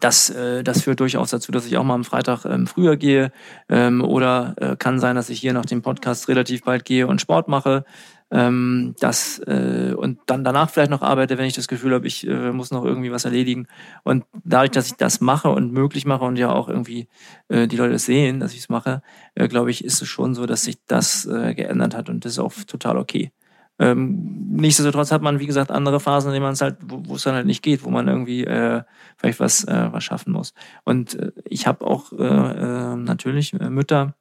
das, 0.00 0.30
äh, 0.30 0.64
das 0.64 0.82
führt 0.82 0.98
durchaus 0.98 1.30
dazu, 1.30 1.52
dass 1.52 1.66
ich 1.66 1.76
auch 1.76 1.84
mal 1.84 1.94
am 1.94 2.04
Freitag 2.04 2.44
ähm, 2.44 2.66
früher 2.66 2.96
gehe 2.96 3.30
ähm, 3.68 4.02
oder 4.02 4.54
äh, 4.56 4.76
kann 4.76 4.98
sein, 4.98 5.14
dass 5.14 5.30
ich 5.30 5.38
hier 5.38 5.52
nach 5.52 5.66
dem 5.66 5.82
Podcast 5.82 6.28
relativ 6.28 6.64
bald 6.64 6.84
gehe 6.84 7.06
und 7.06 7.20
Sport 7.20 7.46
mache 7.46 7.84
ähm, 8.30 8.94
das 9.00 9.38
äh, 9.46 9.94
und 9.96 10.18
dann 10.26 10.44
danach 10.44 10.70
vielleicht 10.70 10.90
noch 10.90 11.02
arbeite, 11.02 11.38
wenn 11.38 11.46
ich 11.46 11.54
das 11.54 11.68
Gefühl 11.68 11.94
habe, 11.94 12.06
ich 12.06 12.26
äh, 12.26 12.52
muss 12.52 12.70
noch 12.70 12.84
irgendwie 12.84 13.10
was 13.10 13.24
erledigen. 13.24 13.66
Und 14.04 14.24
dadurch, 14.44 14.70
dass 14.72 14.86
ich 14.88 14.96
das 14.96 15.20
mache 15.20 15.48
und 15.50 15.72
möglich 15.72 16.04
mache 16.04 16.24
und 16.24 16.36
ja 16.36 16.50
auch 16.52 16.68
irgendwie 16.68 17.08
äh, 17.48 17.66
die 17.66 17.76
Leute 17.76 17.98
sehen, 17.98 18.40
dass 18.40 18.52
ich 18.52 18.60
es 18.60 18.68
mache, 18.68 19.02
äh, 19.34 19.48
glaube 19.48 19.70
ich, 19.70 19.84
ist 19.84 20.02
es 20.02 20.08
schon 20.08 20.34
so, 20.34 20.46
dass 20.46 20.64
sich 20.64 20.78
das 20.86 21.26
äh, 21.26 21.54
geändert 21.54 21.96
hat 21.96 22.08
und 22.10 22.24
das 22.24 22.32
ist 22.32 22.38
auch 22.38 22.52
total 22.66 22.98
okay. 22.98 23.32
Ähm, 23.80 24.48
nichtsdestotrotz 24.50 25.12
hat 25.12 25.22
man, 25.22 25.38
wie 25.38 25.46
gesagt, 25.46 25.70
andere 25.70 26.00
Phasen, 26.00 26.30
in 26.30 26.34
denen 26.34 26.42
man 26.42 26.54
es 26.54 26.60
halt, 26.60 26.78
wo 26.82 27.14
es 27.14 27.22
dann 27.22 27.34
halt 27.34 27.46
nicht 27.46 27.62
geht, 27.62 27.84
wo 27.84 27.90
man 27.90 28.08
irgendwie 28.08 28.44
äh, 28.44 28.82
vielleicht 29.16 29.38
was, 29.38 29.64
äh, 29.64 29.88
was 29.92 30.02
schaffen 30.02 30.32
muss. 30.32 30.52
Und 30.84 31.14
äh, 31.14 31.30
ich 31.44 31.66
habe 31.68 31.86
auch 31.86 32.12
äh, 32.12 32.24
äh, 32.24 32.96
natürlich 32.96 33.52
äh, 33.54 33.70
Mütter, 33.70 34.14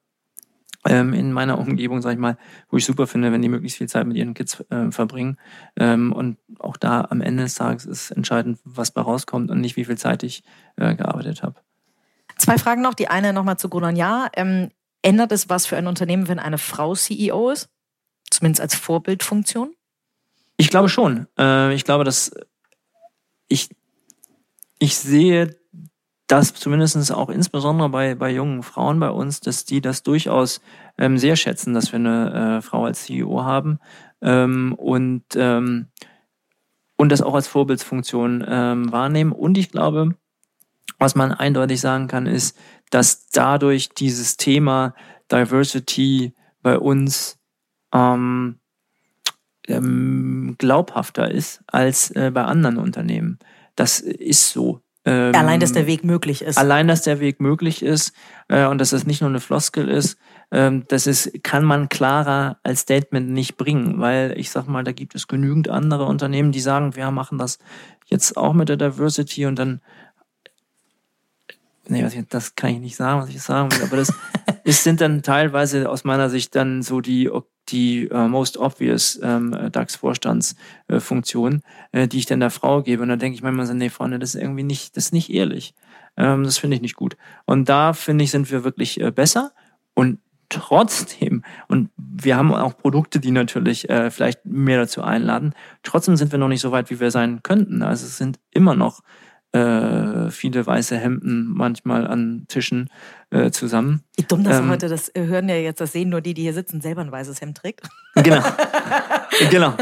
ähm, 0.87 1.13
in 1.13 1.33
meiner 1.33 1.59
Umgebung, 1.59 2.01
sag 2.01 2.13
ich 2.13 2.17
mal, 2.17 2.37
wo 2.69 2.77
ich 2.77 2.85
super 2.85 3.07
finde, 3.07 3.31
wenn 3.31 3.41
die 3.41 3.49
möglichst 3.49 3.77
viel 3.77 3.89
Zeit 3.89 4.07
mit 4.07 4.17
ihren 4.17 4.33
Kids 4.33 4.63
äh, 4.69 4.91
verbringen. 4.91 5.37
Ähm, 5.75 6.13
und 6.13 6.37
auch 6.59 6.77
da 6.77 7.07
am 7.09 7.21
Ende 7.21 7.43
des 7.43 7.55
Tages 7.55 7.85
ist 7.85 8.11
entscheidend, 8.11 8.59
was 8.63 8.91
bei 8.91 9.01
rauskommt 9.01 9.51
und 9.51 9.59
nicht, 9.61 9.75
wie 9.75 9.85
viel 9.85 9.97
Zeit 9.97 10.23
ich 10.23 10.43
äh, 10.77 10.95
gearbeitet 10.95 11.43
habe. 11.43 11.55
Zwei 12.37 12.57
Fragen 12.57 12.81
noch. 12.81 12.93
Die 12.93 13.07
eine 13.07 13.33
nochmal 13.33 13.57
zu 13.57 13.69
Gronan 13.69 13.97
Ähm, 14.35 14.69
ändert 15.01 15.31
es 15.31 15.49
was 15.49 15.65
für 15.65 15.77
ein 15.77 15.87
Unternehmen, 15.87 16.27
wenn 16.27 16.39
eine 16.39 16.57
Frau 16.57 16.95
CEO 16.95 17.49
ist? 17.49 17.69
Zumindest 18.29 18.61
als 18.61 18.75
Vorbildfunktion? 18.75 19.73
Ich 20.57 20.69
glaube 20.69 20.89
schon. 20.89 21.27
Äh, 21.37 21.73
ich 21.73 21.83
glaube, 21.83 22.03
dass 22.03 22.31
ich, 23.47 23.69
ich 24.79 24.97
sehe 24.97 25.56
das 26.27 26.53
zumindest 26.53 27.11
auch 27.11 27.29
insbesondere 27.29 27.89
bei, 27.89 28.15
bei 28.15 28.31
jungen 28.31 28.61
Frauen 28.61 28.99
bei 28.99 29.09
uns, 29.09 29.39
dass 29.39 29.65
die 29.65 29.81
das 29.81 30.03
durchaus 30.03 30.61
ähm, 30.97 31.17
sehr 31.17 31.35
schätzen, 31.35 31.73
dass 31.73 31.91
wir 31.91 31.99
eine 31.99 32.57
äh, 32.57 32.61
Frau 32.61 32.85
als 32.85 33.05
CEO 33.05 33.43
haben 33.43 33.79
ähm, 34.21 34.73
und, 34.77 35.23
ähm, 35.35 35.87
und 36.97 37.11
das 37.11 37.21
auch 37.21 37.33
als 37.33 37.47
Vorbildsfunktion 37.47 38.45
ähm, 38.47 38.91
wahrnehmen. 38.91 39.31
Und 39.31 39.57
ich 39.57 39.71
glaube, 39.71 40.15
was 40.99 41.15
man 41.15 41.31
eindeutig 41.31 41.79
sagen 41.79 42.07
kann, 42.07 42.25
ist, 42.25 42.57
dass 42.89 43.27
dadurch 43.27 43.89
dieses 43.89 44.37
Thema 44.37 44.95
Diversity 45.31 46.33
bei 46.61 46.77
uns 46.77 47.37
ähm, 47.93 48.59
ähm, 49.67 50.55
glaubhafter 50.57 51.29
ist 51.29 51.61
als 51.67 52.11
äh, 52.11 52.31
bei 52.33 52.43
anderen 52.43 52.77
Unternehmen. 52.77 53.39
Das 53.75 53.99
ist 53.99 54.51
so. 54.51 54.81
Ähm, 55.07 55.33
allein, 55.33 55.61
dass 55.61 55.71
der 55.71 55.87
Weg 55.87 56.03
möglich 56.03 56.41
ist. 56.41 56.57
Allein, 56.57 56.89
dass 56.89 57.01
der 57.01 57.21
Weg 57.21 57.39
möglich 57.39 57.81
ist 57.81 58.11
äh, 58.49 58.65
und 58.65 58.79
dass 58.79 58.91
es 58.91 59.05
nicht 59.05 59.21
nur 59.21 59.29
eine 59.29 59.39
Floskel 59.39 59.87
ist, 59.87 60.17
ähm, 60.51 60.83
das 60.89 61.07
ist, 61.07 61.45
kann 61.45 61.63
man 61.63 61.87
klarer 61.87 62.59
als 62.61 62.81
Statement 62.81 63.29
nicht 63.29 63.55
bringen, 63.55 64.01
weil 64.01 64.33
ich 64.37 64.51
sag 64.51 64.67
mal, 64.67 64.83
da 64.83 64.91
gibt 64.91 65.15
es 65.15 65.29
genügend 65.29 65.69
andere 65.69 66.03
Unternehmen, 66.03 66.51
die 66.51 66.59
sagen, 66.59 66.97
wir 66.97 67.09
machen 67.11 67.37
das 67.37 67.57
jetzt 68.07 68.35
auch 68.35 68.51
mit 68.51 68.67
der 68.67 68.75
Diversity 68.75 69.45
und 69.45 69.57
dann 69.57 69.79
nee, 71.87 72.05
das 72.27 72.55
kann 72.55 72.71
ich 72.71 72.79
nicht 72.79 72.97
sagen, 72.97 73.21
was 73.21 73.29
ich 73.29 73.41
sagen 73.41 73.71
will, 73.71 73.83
aber 73.83 73.95
das 73.95 74.11
ist, 74.65 74.83
sind 74.83 74.99
dann 74.99 75.23
teilweise 75.23 75.89
aus 75.89 76.03
meiner 76.03 76.29
Sicht 76.29 76.53
dann 76.53 76.81
so 76.81 76.99
die 76.99 77.29
die 77.69 78.07
äh, 78.07 78.27
most 78.27 78.57
obvious 78.57 79.19
ähm, 79.21 79.55
DAX-Vorstandsfunktion, 79.71 81.61
äh, 81.91 82.03
äh, 82.03 82.07
die 82.07 82.17
ich 82.19 82.25
dann 82.25 82.39
der 82.39 82.51
Frau 82.51 82.81
gebe. 82.81 83.03
Und 83.03 83.09
dann 83.09 83.19
denke 83.19 83.35
ich 83.35 83.43
manchmal 83.43 83.65
so, 83.65 83.73
nee, 83.73 83.89
Freunde, 83.89 84.19
das 84.19 84.35
ist 84.35 84.41
irgendwie 84.41 84.63
nicht, 84.63 84.95
das 84.95 85.05
ist 85.05 85.13
nicht 85.13 85.31
ehrlich. 85.31 85.73
Ähm, 86.15 86.43
das 86.43 86.57
finde 86.57 86.75
ich 86.75 86.81
nicht 86.81 86.95
gut. 86.95 87.17
Und 87.45 87.69
da, 87.69 87.93
finde 87.93 88.23
ich, 88.23 88.31
sind 88.31 88.49
wir 88.51 88.63
wirklich 88.63 88.99
äh, 88.99 89.11
besser. 89.11 89.51
Und 89.93 90.19
trotzdem, 90.49 91.43
und 91.67 91.89
wir 91.97 92.37
haben 92.37 92.53
auch 92.53 92.77
Produkte, 92.77 93.19
die 93.19 93.31
natürlich 93.31 93.89
äh, 93.89 94.09
vielleicht 94.11 94.45
mehr 94.45 94.79
dazu 94.79 95.03
einladen, 95.03 95.53
trotzdem 95.83 96.15
sind 96.15 96.31
wir 96.31 96.39
noch 96.39 96.47
nicht 96.47 96.61
so 96.61 96.71
weit, 96.71 96.89
wie 96.89 96.99
wir 96.99 97.11
sein 97.11 97.41
könnten. 97.43 97.81
Also 97.81 98.05
es 98.05 98.17
sind 98.17 98.39
immer 98.51 98.75
noch 98.75 99.01
äh, 99.53 100.29
viele 100.29 100.65
weiße 100.65 100.97
Hemden 100.97 101.53
manchmal 101.53 102.05
an 102.05 102.45
Tischen 102.47 102.89
äh, 103.29 103.51
zusammen. 103.51 104.03
Wie 104.15 104.23
dumm, 104.23 104.43
dass 104.43 104.59
ähm, 104.59 104.69
heute 104.69 104.89
das 104.89 105.11
hören 105.15 105.49
ja 105.49 105.55
jetzt, 105.55 105.79
das 105.79 105.93
sehen 105.93 106.09
nur 106.09 106.21
die, 106.21 106.33
die 106.33 106.43
hier 106.43 106.53
sitzen, 106.53 106.81
selber 106.81 107.01
ein 107.01 107.11
weißes 107.11 107.39
Hemd 107.41 107.57
trägt. 107.57 107.87
Genau. 108.15 108.43
genau. 109.49 109.73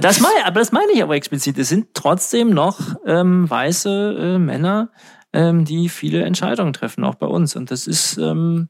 Das 0.00 0.20
meine, 0.20 0.44
aber 0.44 0.60
das 0.60 0.72
meine 0.72 0.92
ich 0.92 1.02
aber 1.02 1.14
explizit. 1.14 1.58
Es 1.58 1.68
sind 1.68 1.88
trotzdem 1.94 2.50
noch 2.50 2.80
ähm, 3.06 3.48
weiße 3.48 4.34
äh, 4.34 4.38
Männer, 4.38 4.90
ähm, 5.32 5.64
die 5.64 5.88
viele 5.88 6.24
Entscheidungen 6.24 6.72
treffen, 6.72 7.04
auch 7.04 7.14
bei 7.14 7.26
uns. 7.26 7.56
Und 7.56 7.70
das 7.70 7.86
ist 7.86 8.18
ähm, 8.18 8.68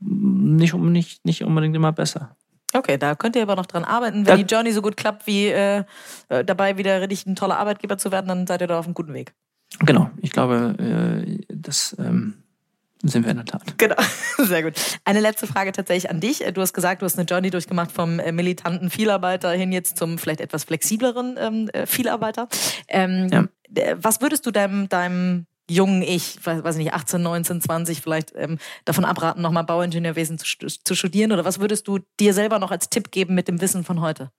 nicht, 0.00 0.74
nicht, 0.74 1.24
nicht 1.24 1.44
unbedingt 1.44 1.74
immer 1.74 1.92
besser. 1.92 2.36
Okay, 2.74 2.98
da 2.98 3.14
könnt 3.14 3.36
ihr 3.36 3.42
aber 3.42 3.54
noch 3.54 3.66
dran 3.66 3.84
arbeiten. 3.84 4.18
Wenn 4.18 4.24
da, 4.24 4.36
die 4.36 4.42
Journey 4.42 4.72
so 4.72 4.82
gut 4.82 4.96
klappt, 4.96 5.26
wie 5.26 5.46
äh, 5.46 5.84
äh 6.28 6.44
dabei 6.44 6.76
wieder 6.76 7.00
richtig 7.00 7.26
ein 7.26 7.36
toller 7.36 7.58
Arbeitgeber 7.58 7.98
zu 7.98 8.10
werden, 8.10 8.26
dann 8.26 8.46
seid 8.46 8.60
ihr 8.60 8.66
da 8.66 8.78
auf 8.78 8.86
einem 8.86 8.94
guten 8.94 9.14
Weg. 9.14 9.34
Genau, 9.80 10.10
ich 10.20 10.30
glaube, 10.30 10.76
äh, 10.78 11.38
das 11.48 11.96
ähm, 11.98 12.34
sind 13.02 13.24
wir 13.24 13.30
in 13.30 13.36
der 13.36 13.46
Tat. 13.46 13.62
Genau, 13.78 13.96
sehr 14.38 14.62
gut. 14.62 14.74
Eine 15.04 15.20
letzte 15.20 15.46
Frage 15.46 15.72
tatsächlich 15.72 16.10
an 16.10 16.20
dich. 16.20 16.38
Du 16.54 16.60
hast 16.60 16.72
gesagt, 16.72 17.02
du 17.02 17.06
hast 17.06 17.18
eine 17.18 17.26
Journey 17.26 17.50
durchgemacht 17.50 17.92
vom 17.92 18.18
äh, 18.18 18.32
militanten 18.32 18.90
Vielarbeiter 18.90 19.50
hin 19.52 19.72
jetzt 19.72 19.98
zum 19.98 20.18
vielleicht 20.18 20.40
etwas 20.40 20.64
flexibleren 20.64 21.36
ähm, 21.38 21.68
äh, 21.72 21.86
Vielarbeiter. 21.86 22.48
Ähm, 22.88 23.28
ja. 23.30 23.48
Was 23.96 24.20
würdest 24.20 24.46
du 24.46 24.50
deinem, 24.50 24.88
deinem 24.88 25.46
jungen 25.68 26.02
Ich, 26.02 26.44
weiß 26.44 26.76
nicht, 26.76 26.92
18, 26.92 27.22
19, 27.22 27.60
20 27.60 28.00
vielleicht 28.00 28.32
ähm, 28.36 28.58
davon 28.84 29.04
abraten, 29.04 29.42
nochmal 29.42 29.64
Bauingenieurwesen 29.64 30.38
zu, 30.38 30.66
zu 30.66 30.94
studieren? 30.94 31.32
Oder 31.32 31.44
was 31.44 31.60
würdest 31.60 31.88
du 31.88 31.98
dir 32.20 32.34
selber 32.34 32.58
noch 32.58 32.70
als 32.70 32.90
Tipp 32.90 33.10
geben 33.10 33.34
mit 33.34 33.48
dem 33.48 33.60
Wissen 33.60 33.84
von 33.84 34.00
heute? 34.00 34.30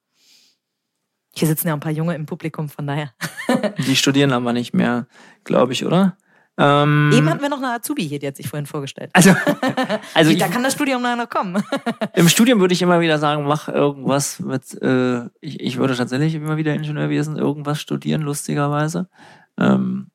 Hier 1.36 1.46
sitzen 1.46 1.68
ja 1.68 1.74
ein 1.74 1.80
paar 1.80 1.92
Junge 1.92 2.14
im 2.14 2.24
Publikum, 2.24 2.68
von 2.68 2.86
daher. 2.86 3.12
Die 3.86 3.96
studieren 3.96 4.32
aber 4.32 4.52
nicht 4.52 4.74
mehr, 4.74 5.06
glaube 5.44 5.72
ich, 5.72 5.84
oder? 5.84 6.16
Ähm, 6.58 7.10
Eben 7.12 7.28
hatten 7.28 7.42
wir 7.42 7.50
noch 7.50 7.58
eine 7.58 7.72
Azubi 7.72 8.08
hier, 8.08 8.18
die 8.18 8.26
hat 8.26 8.36
sich 8.36 8.48
vorhin 8.48 8.64
vorgestellt. 8.64 9.10
Also, 9.12 9.34
also 10.14 10.34
da 10.34 10.48
kann 10.48 10.62
das 10.62 10.72
Studium 10.72 11.02
noch 11.02 11.28
kommen. 11.28 11.62
Im 12.14 12.30
Studium 12.30 12.60
würde 12.60 12.72
ich 12.72 12.80
immer 12.80 13.00
wieder 13.00 13.18
sagen, 13.18 13.44
mach 13.44 13.68
irgendwas 13.68 14.40
mit, 14.40 14.80
äh, 14.80 15.26
ich, 15.42 15.60
ich 15.60 15.76
würde 15.76 15.94
tatsächlich 15.94 16.34
immer 16.34 16.56
wieder 16.56 16.72
Ingenieurwesen 16.72 17.36
irgendwas 17.36 17.78
studieren, 17.78 18.22
lustigerweise. 18.22 19.10
Ähm, 19.58 20.10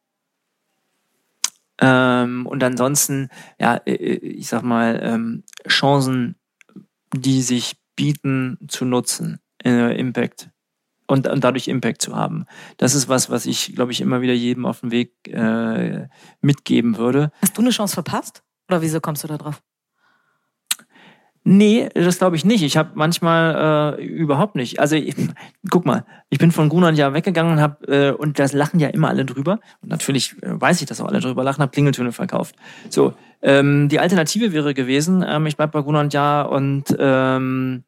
ähm, 1.79 2.47
und 2.47 2.63
ansonsten, 2.63 3.29
ja, 3.59 3.75
äh, 3.75 3.93
äh, 3.93 4.25
ich 4.25 4.47
sag 4.47 4.63
mal, 4.63 4.99
ähm, 5.03 5.43
Chancen, 5.67 6.35
die 7.13 7.43
sich 7.43 7.75
bieten, 7.95 8.57
zu 8.67 8.85
nutzen. 8.85 9.39
Äh, 9.63 9.99
Impact 9.99 10.50
und, 11.11 11.27
und 11.27 11.43
dadurch 11.43 11.67
Impact 11.67 12.01
zu 12.01 12.15
haben. 12.15 12.45
Das 12.77 12.95
ist 12.95 13.09
was, 13.09 13.29
was 13.29 13.45
ich, 13.45 13.75
glaube 13.75 13.91
ich, 13.91 14.01
immer 14.01 14.21
wieder 14.21 14.33
jedem 14.33 14.65
auf 14.65 14.79
dem 14.79 14.91
Weg 14.91 15.11
äh, 15.27 16.07
mitgeben 16.41 16.97
würde. 16.97 17.31
Hast 17.41 17.57
du 17.57 17.61
eine 17.61 17.71
Chance 17.71 17.93
verpasst? 17.93 18.43
Oder 18.69 18.81
wieso 18.81 19.01
kommst 19.01 19.23
du 19.23 19.27
da 19.27 19.37
drauf? 19.37 19.61
Nee, 21.43 21.89
das 21.95 22.19
glaube 22.19 22.35
ich 22.35 22.45
nicht. 22.45 22.61
Ich 22.63 22.77
habe 22.77 22.91
manchmal 22.93 23.97
äh, 23.99 24.05
überhaupt 24.05 24.55
nicht. 24.55 24.79
Also 24.79 24.95
ich, 24.95 25.15
guck 25.71 25.85
mal, 25.85 26.05
ich 26.29 26.37
bin 26.37 26.51
von 26.51 26.69
Grunand 26.69 26.99
ja 26.99 27.13
weggegangen 27.15 27.53
und 27.53 27.61
habe 27.61 27.87
äh, 27.87 28.11
und 28.11 28.37
das 28.37 28.53
lachen 28.53 28.79
ja 28.79 28.89
immer 28.89 29.09
alle 29.09 29.25
drüber. 29.25 29.59
Und 29.81 29.89
natürlich 29.89 30.35
äh, 30.43 30.61
weiß 30.61 30.81
ich, 30.81 30.87
dass 30.87 31.01
auch 31.01 31.07
alle 31.07 31.19
drüber 31.19 31.43
lachen. 31.43 31.61
Habe 31.61 31.71
Klingeltöne 31.71 32.11
verkauft. 32.11 32.55
So, 32.89 33.13
ähm, 33.41 33.89
die 33.89 33.99
Alternative 33.99 34.53
wäre 34.53 34.75
gewesen, 34.75 35.25
ähm, 35.27 35.47
ich 35.47 35.57
bleib 35.57 35.71
bei 35.71 35.81
Grunand 35.81 36.13
ja 36.13 36.43
und 36.43 36.95
ähm, 36.99 37.83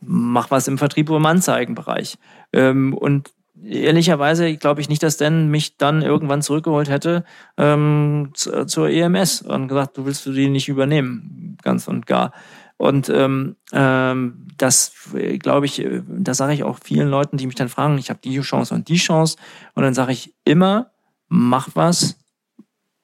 mach 0.00 0.50
was 0.50 0.68
im 0.68 0.76
Vertrieb 0.76 1.08
oder 1.08 1.18
im 1.18 1.26
Anzeigenbereich. 1.26 2.18
Ähm, 2.52 2.94
und 2.94 3.32
ehrlicherweise 3.62 4.56
glaube 4.56 4.80
ich 4.80 4.88
nicht, 4.88 5.02
dass 5.02 5.16
Dan 5.16 5.50
mich 5.50 5.76
dann 5.76 6.02
irgendwann 6.02 6.42
zurückgeholt 6.42 6.88
hätte 6.88 7.24
ähm, 7.56 8.30
zu, 8.34 8.66
zur 8.66 8.90
EMS 8.90 9.42
und 9.42 9.68
gesagt, 9.68 9.96
du 9.96 10.06
willst 10.06 10.26
du 10.26 10.32
die 10.32 10.48
nicht 10.48 10.68
übernehmen, 10.68 11.56
ganz 11.62 11.88
und 11.88 12.06
gar. 12.06 12.32
Und 12.78 13.08
ähm, 13.08 13.56
ähm, 13.72 14.46
das 14.58 14.92
glaube 15.38 15.66
ich, 15.66 15.86
das 16.06 16.36
sage 16.36 16.52
ich 16.52 16.62
auch 16.62 16.78
vielen 16.82 17.08
Leuten, 17.08 17.38
die 17.38 17.46
mich 17.46 17.54
dann 17.54 17.70
fragen, 17.70 17.96
ich 17.98 18.10
habe 18.10 18.20
die 18.22 18.38
Chance 18.40 18.74
und 18.74 18.88
die 18.88 18.96
Chance. 18.96 19.38
Und 19.74 19.82
dann 19.82 19.94
sage 19.94 20.12
ich 20.12 20.34
immer, 20.44 20.90
mach 21.28 21.68
was, 21.74 22.18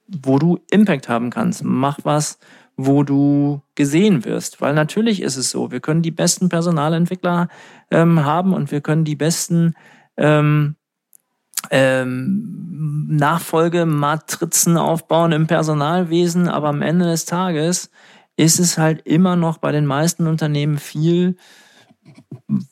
wo 0.06 0.38
du 0.38 0.60
Impact 0.70 1.08
haben 1.08 1.30
kannst. 1.30 1.64
Mach 1.64 2.00
was, 2.02 2.38
wo 2.76 3.02
du 3.02 3.62
gesehen 3.74 4.24
wirst. 4.24 4.60
Weil 4.60 4.74
natürlich 4.74 5.22
ist 5.22 5.36
es 5.36 5.50
so, 5.50 5.70
wir 5.70 5.80
können 5.80 6.02
die 6.02 6.10
besten 6.10 6.48
Personalentwickler 6.48 7.48
ähm, 7.90 8.24
haben 8.24 8.54
und 8.54 8.70
wir 8.70 8.80
können 8.80 9.04
die 9.04 9.16
besten 9.16 9.74
ähm, 10.16 10.76
ähm, 11.70 13.06
Nachfolgematrizen 13.08 14.76
aufbauen 14.76 15.32
im 15.32 15.46
Personalwesen, 15.46 16.48
aber 16.48 16.68
am 16.68 16.82
Ende 16.82 17.06
des 17.06 17.24
Tages 17.24 17.90
ist 18.36 18.58
es 18.58 18.78
halt 18.78 19.02
immer 19.06 19.36
noch 19.36 19.58
bei 19.58 19.72
den 19.72 19.86
meisten 19.86 20.26
Unternehmen 20.26 20.78
viel 20.78 21.36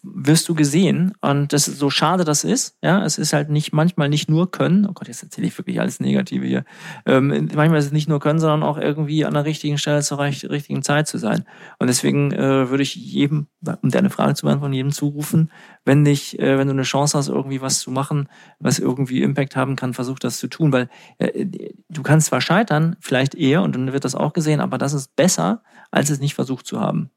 wirst 0.03 0.49
du 0.49 0.55
gesehen. 0.55 1.13
Und 1.21 1.53
das 1.53 1.69
ist 1.69 1.79
so 1.79 1.91
schade 1.91 2.25
das 2.25 2.45
ist. 2.45 2.77
Ja, 2.83 3.05
es 3.05 3.19
ist 3.19 3.33
halt 3.33 3.51
nicht 3.51 3.73
manchmal 3.73 4.09
nicht 4.09 4.29
nur 4.29 4.51
können. 4.51 4.87
Oh 4.87 4.93
Gott, 4.93 5.09
jetzt 5.09 5.23
erzähle 5.23 5.47
ich 5.47 5.57
wirklich 5.57 5.81
alles 5.81 6.01
Negative 6.01 6.47
hier. 6.47 6.65
Ähm, 7.07 7.49
manchmal 7.55 7.79
ist 7.79 7.87
es 7.87 7.93
nicht 7.93 8.09
nur 8.09 8.21
können, 8.21 8.39
sondern 8.39 8.63
auch 8.63 8.79
irgendwie 8.79 9.25
an 9.25 9.35
der 9.35 9.45
richtigen 9.45 9.79
Stelle 9.79 10.03
zur 10.03 10.19
richtigen 10.19 10.83
Zeit 10.83 11.09
zu 11.09 11.19
sein. 11.19 11.45
Und 11.79 11.87
deswegen 11.87 12.33
äh, 12.33 12.71
würde 12.71 12.83
ich 12.83 12.95
jedem, 12.95 13.47
um 13.83 13.91
deine 13.91 14.11
Frage 14.11 14.35
zu 14.35 14.47
beantworten, 14.47 14.75
jedem 14.75 14.93
zurufen, 14.93 15.51
wenn 15.85 16.05
dich, 16.05 16.39
äh, 16.39 16.59
wenn 16.59 16.67
du 16.67 16.73
eine 16.73 16.83
Chance 16.83 17.17
hast, 17.17 17.29
irgendwie 17.29 17.61
was 17.61 17.81
zu 17.81 17.91
machen, 17.91 18.29
was 18.59 18.79
irgendwie 18.79 19.23
Impact 19.23 19.57
haben 19.57 19.77
kann, 19.77 19.95
versuch 19.95 20.19
das 20.19 20.39
zu 20.39 20.49
tun, 20.49 20.73
weil 20.73 20.89
äh, 21.19 21.47
du 21.89 22.03
kannst 22.03 22.29
zwar 22.29 22.41
scheitern, 22.41 22.97
vielleicht 23.01 23.35
eher, 23.35 23.63
und 23.63 23.75
dann 23.75 23.93
wird 23.93 24.05
das 24.05 24.15
auch 24.15 24.33
gesehen, 24.33 24.61
aber 24.61 24.79
das 24.79 24.93
ist 24.93 25.15
besser, 25.17 25.63
als 25.91 26.11
es 26.11 26.21
nicht 26.21 26.35
versucht 26.35 26.67
zu 26.67 26.81
haben. 26.81 27.11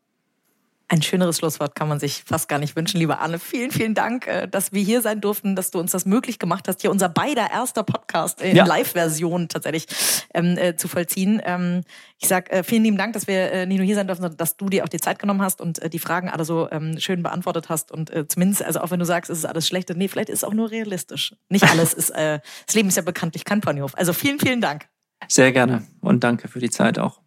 Ein 0.90 1.02
schöneres 1.02 1.38
Schlusswort 1.38 1.76
kann 1.76 1.88
man 1.88 2.00
sich 2.00 2.24
fast 2.26 2.50
gar 2.50 2.60
nicht 2.60 2.76
wünschen, 2.76 3.00
liebe 3.00 3.18
Anne. 3.20 3.40
Vielen, 3.40 3.72
vielen 3.72 3.94
Dank, 3.96 4.28
äh, 4.28 4.48
dass 4.48 4.74
wir 4.74 4.84
hier 4.84 5.02
sein 5.02 5.22
durften, 5.22 5.56
dass 5.56 5.72
du 5.72 5.80
uns 5.80 5.92
das 5.92 6.06
möglich 6.06 6.40
gemacht 6.40 6.68
hast, 6.68 6.82
hier 6.82 6.92
unser 6.92 7.10
beider 7.10 7.50
erster 7.52 7.84
Podcast 7.84 8.42
in 8.42 8.56
ja. 8.56 8.66
Live-Version 8.66 9.48
tatsächlich 9.48 9.88
ähm, 10.34 10.58
äh, 10.58 10.76
zu 10.76 10.88
vollziehen. 10.88 11.42
Ähm, 11.46 11.82
ich 12.20 12.28
sag 12.28 12.52
äh, 12.52 12.64
vielen 12.64 12.84
lieben 12.84 12.98
Dank, 12.98 13.14
dass 13.14 13.28
wir 13.28 13.52
äh, 13.52 13.66
nicht 13.66 13.78
nur 13.78 13.86
hier 13.86 13.96
sein 13.96 14.08
dürfen, 14.08 14.22
sondern 14.22 14.38
dass 14.38 14.58
du 14.58 14.68
dir 14.68 14.84
auch 14.84 14.90
die 14.90 15.00
Zeit 15.00 15.20
genommen 15.20 15.42
hast 15.42 15.62
und 15.62 15.80
äh, 15.82 15.90
die 15.90 16.00
Fragen 16.00 16.30
alle 16.30 16.46
so 16.46 16.70
ähm, 16.70 17.00
schön 17.00 17.24
beantwortet 17.24 17.70
hast. 17.70 17.92
Und 17.92 18.10
äh, 18.12 18.28
zumindest, 18.28 18.64
also 18.64 18.82
auch 18.82 18.92
wenn 18.92 19.00
du 19.00 19.06
sagst, 19.06 19.32
es 19.32 19.40
ist 19.40 19.46
alles 19.46 19.68
schlecht, 19.68 19.90
nee, 19.96 20.08
vielleicht 20.08 20.30
ist 20.30 20.40
es 20.40 20.44
auch 20.44 20.54
nur 20.54 20.70
realistisch. 20.70 21.34
Nicht 21.50 21.64
alles 21.64 21.94
ist, 21.94 22.10
äh, 22.12 22.40
das 22.66 22.76
Leben 22.76 22.90
ist 22.90 22.98
ja 22.98 23.04
bekanntlich 23.04 23.46
kein 23.46 23.62
Ponyhof. 23.62 23.94
Also 23.96 24.14
vielen, 24.14 24.40
vielen 24.40 24.62
Dank. 24.62 24.88
Sehr 25.28 25.52
gerne 25.52 25.88
und 26.02 26.24
danke 26.24 26.48
für 26.48 26.60
die 26.60 26.70
Zeit 26.70 27.00
auch. 27.00 27.23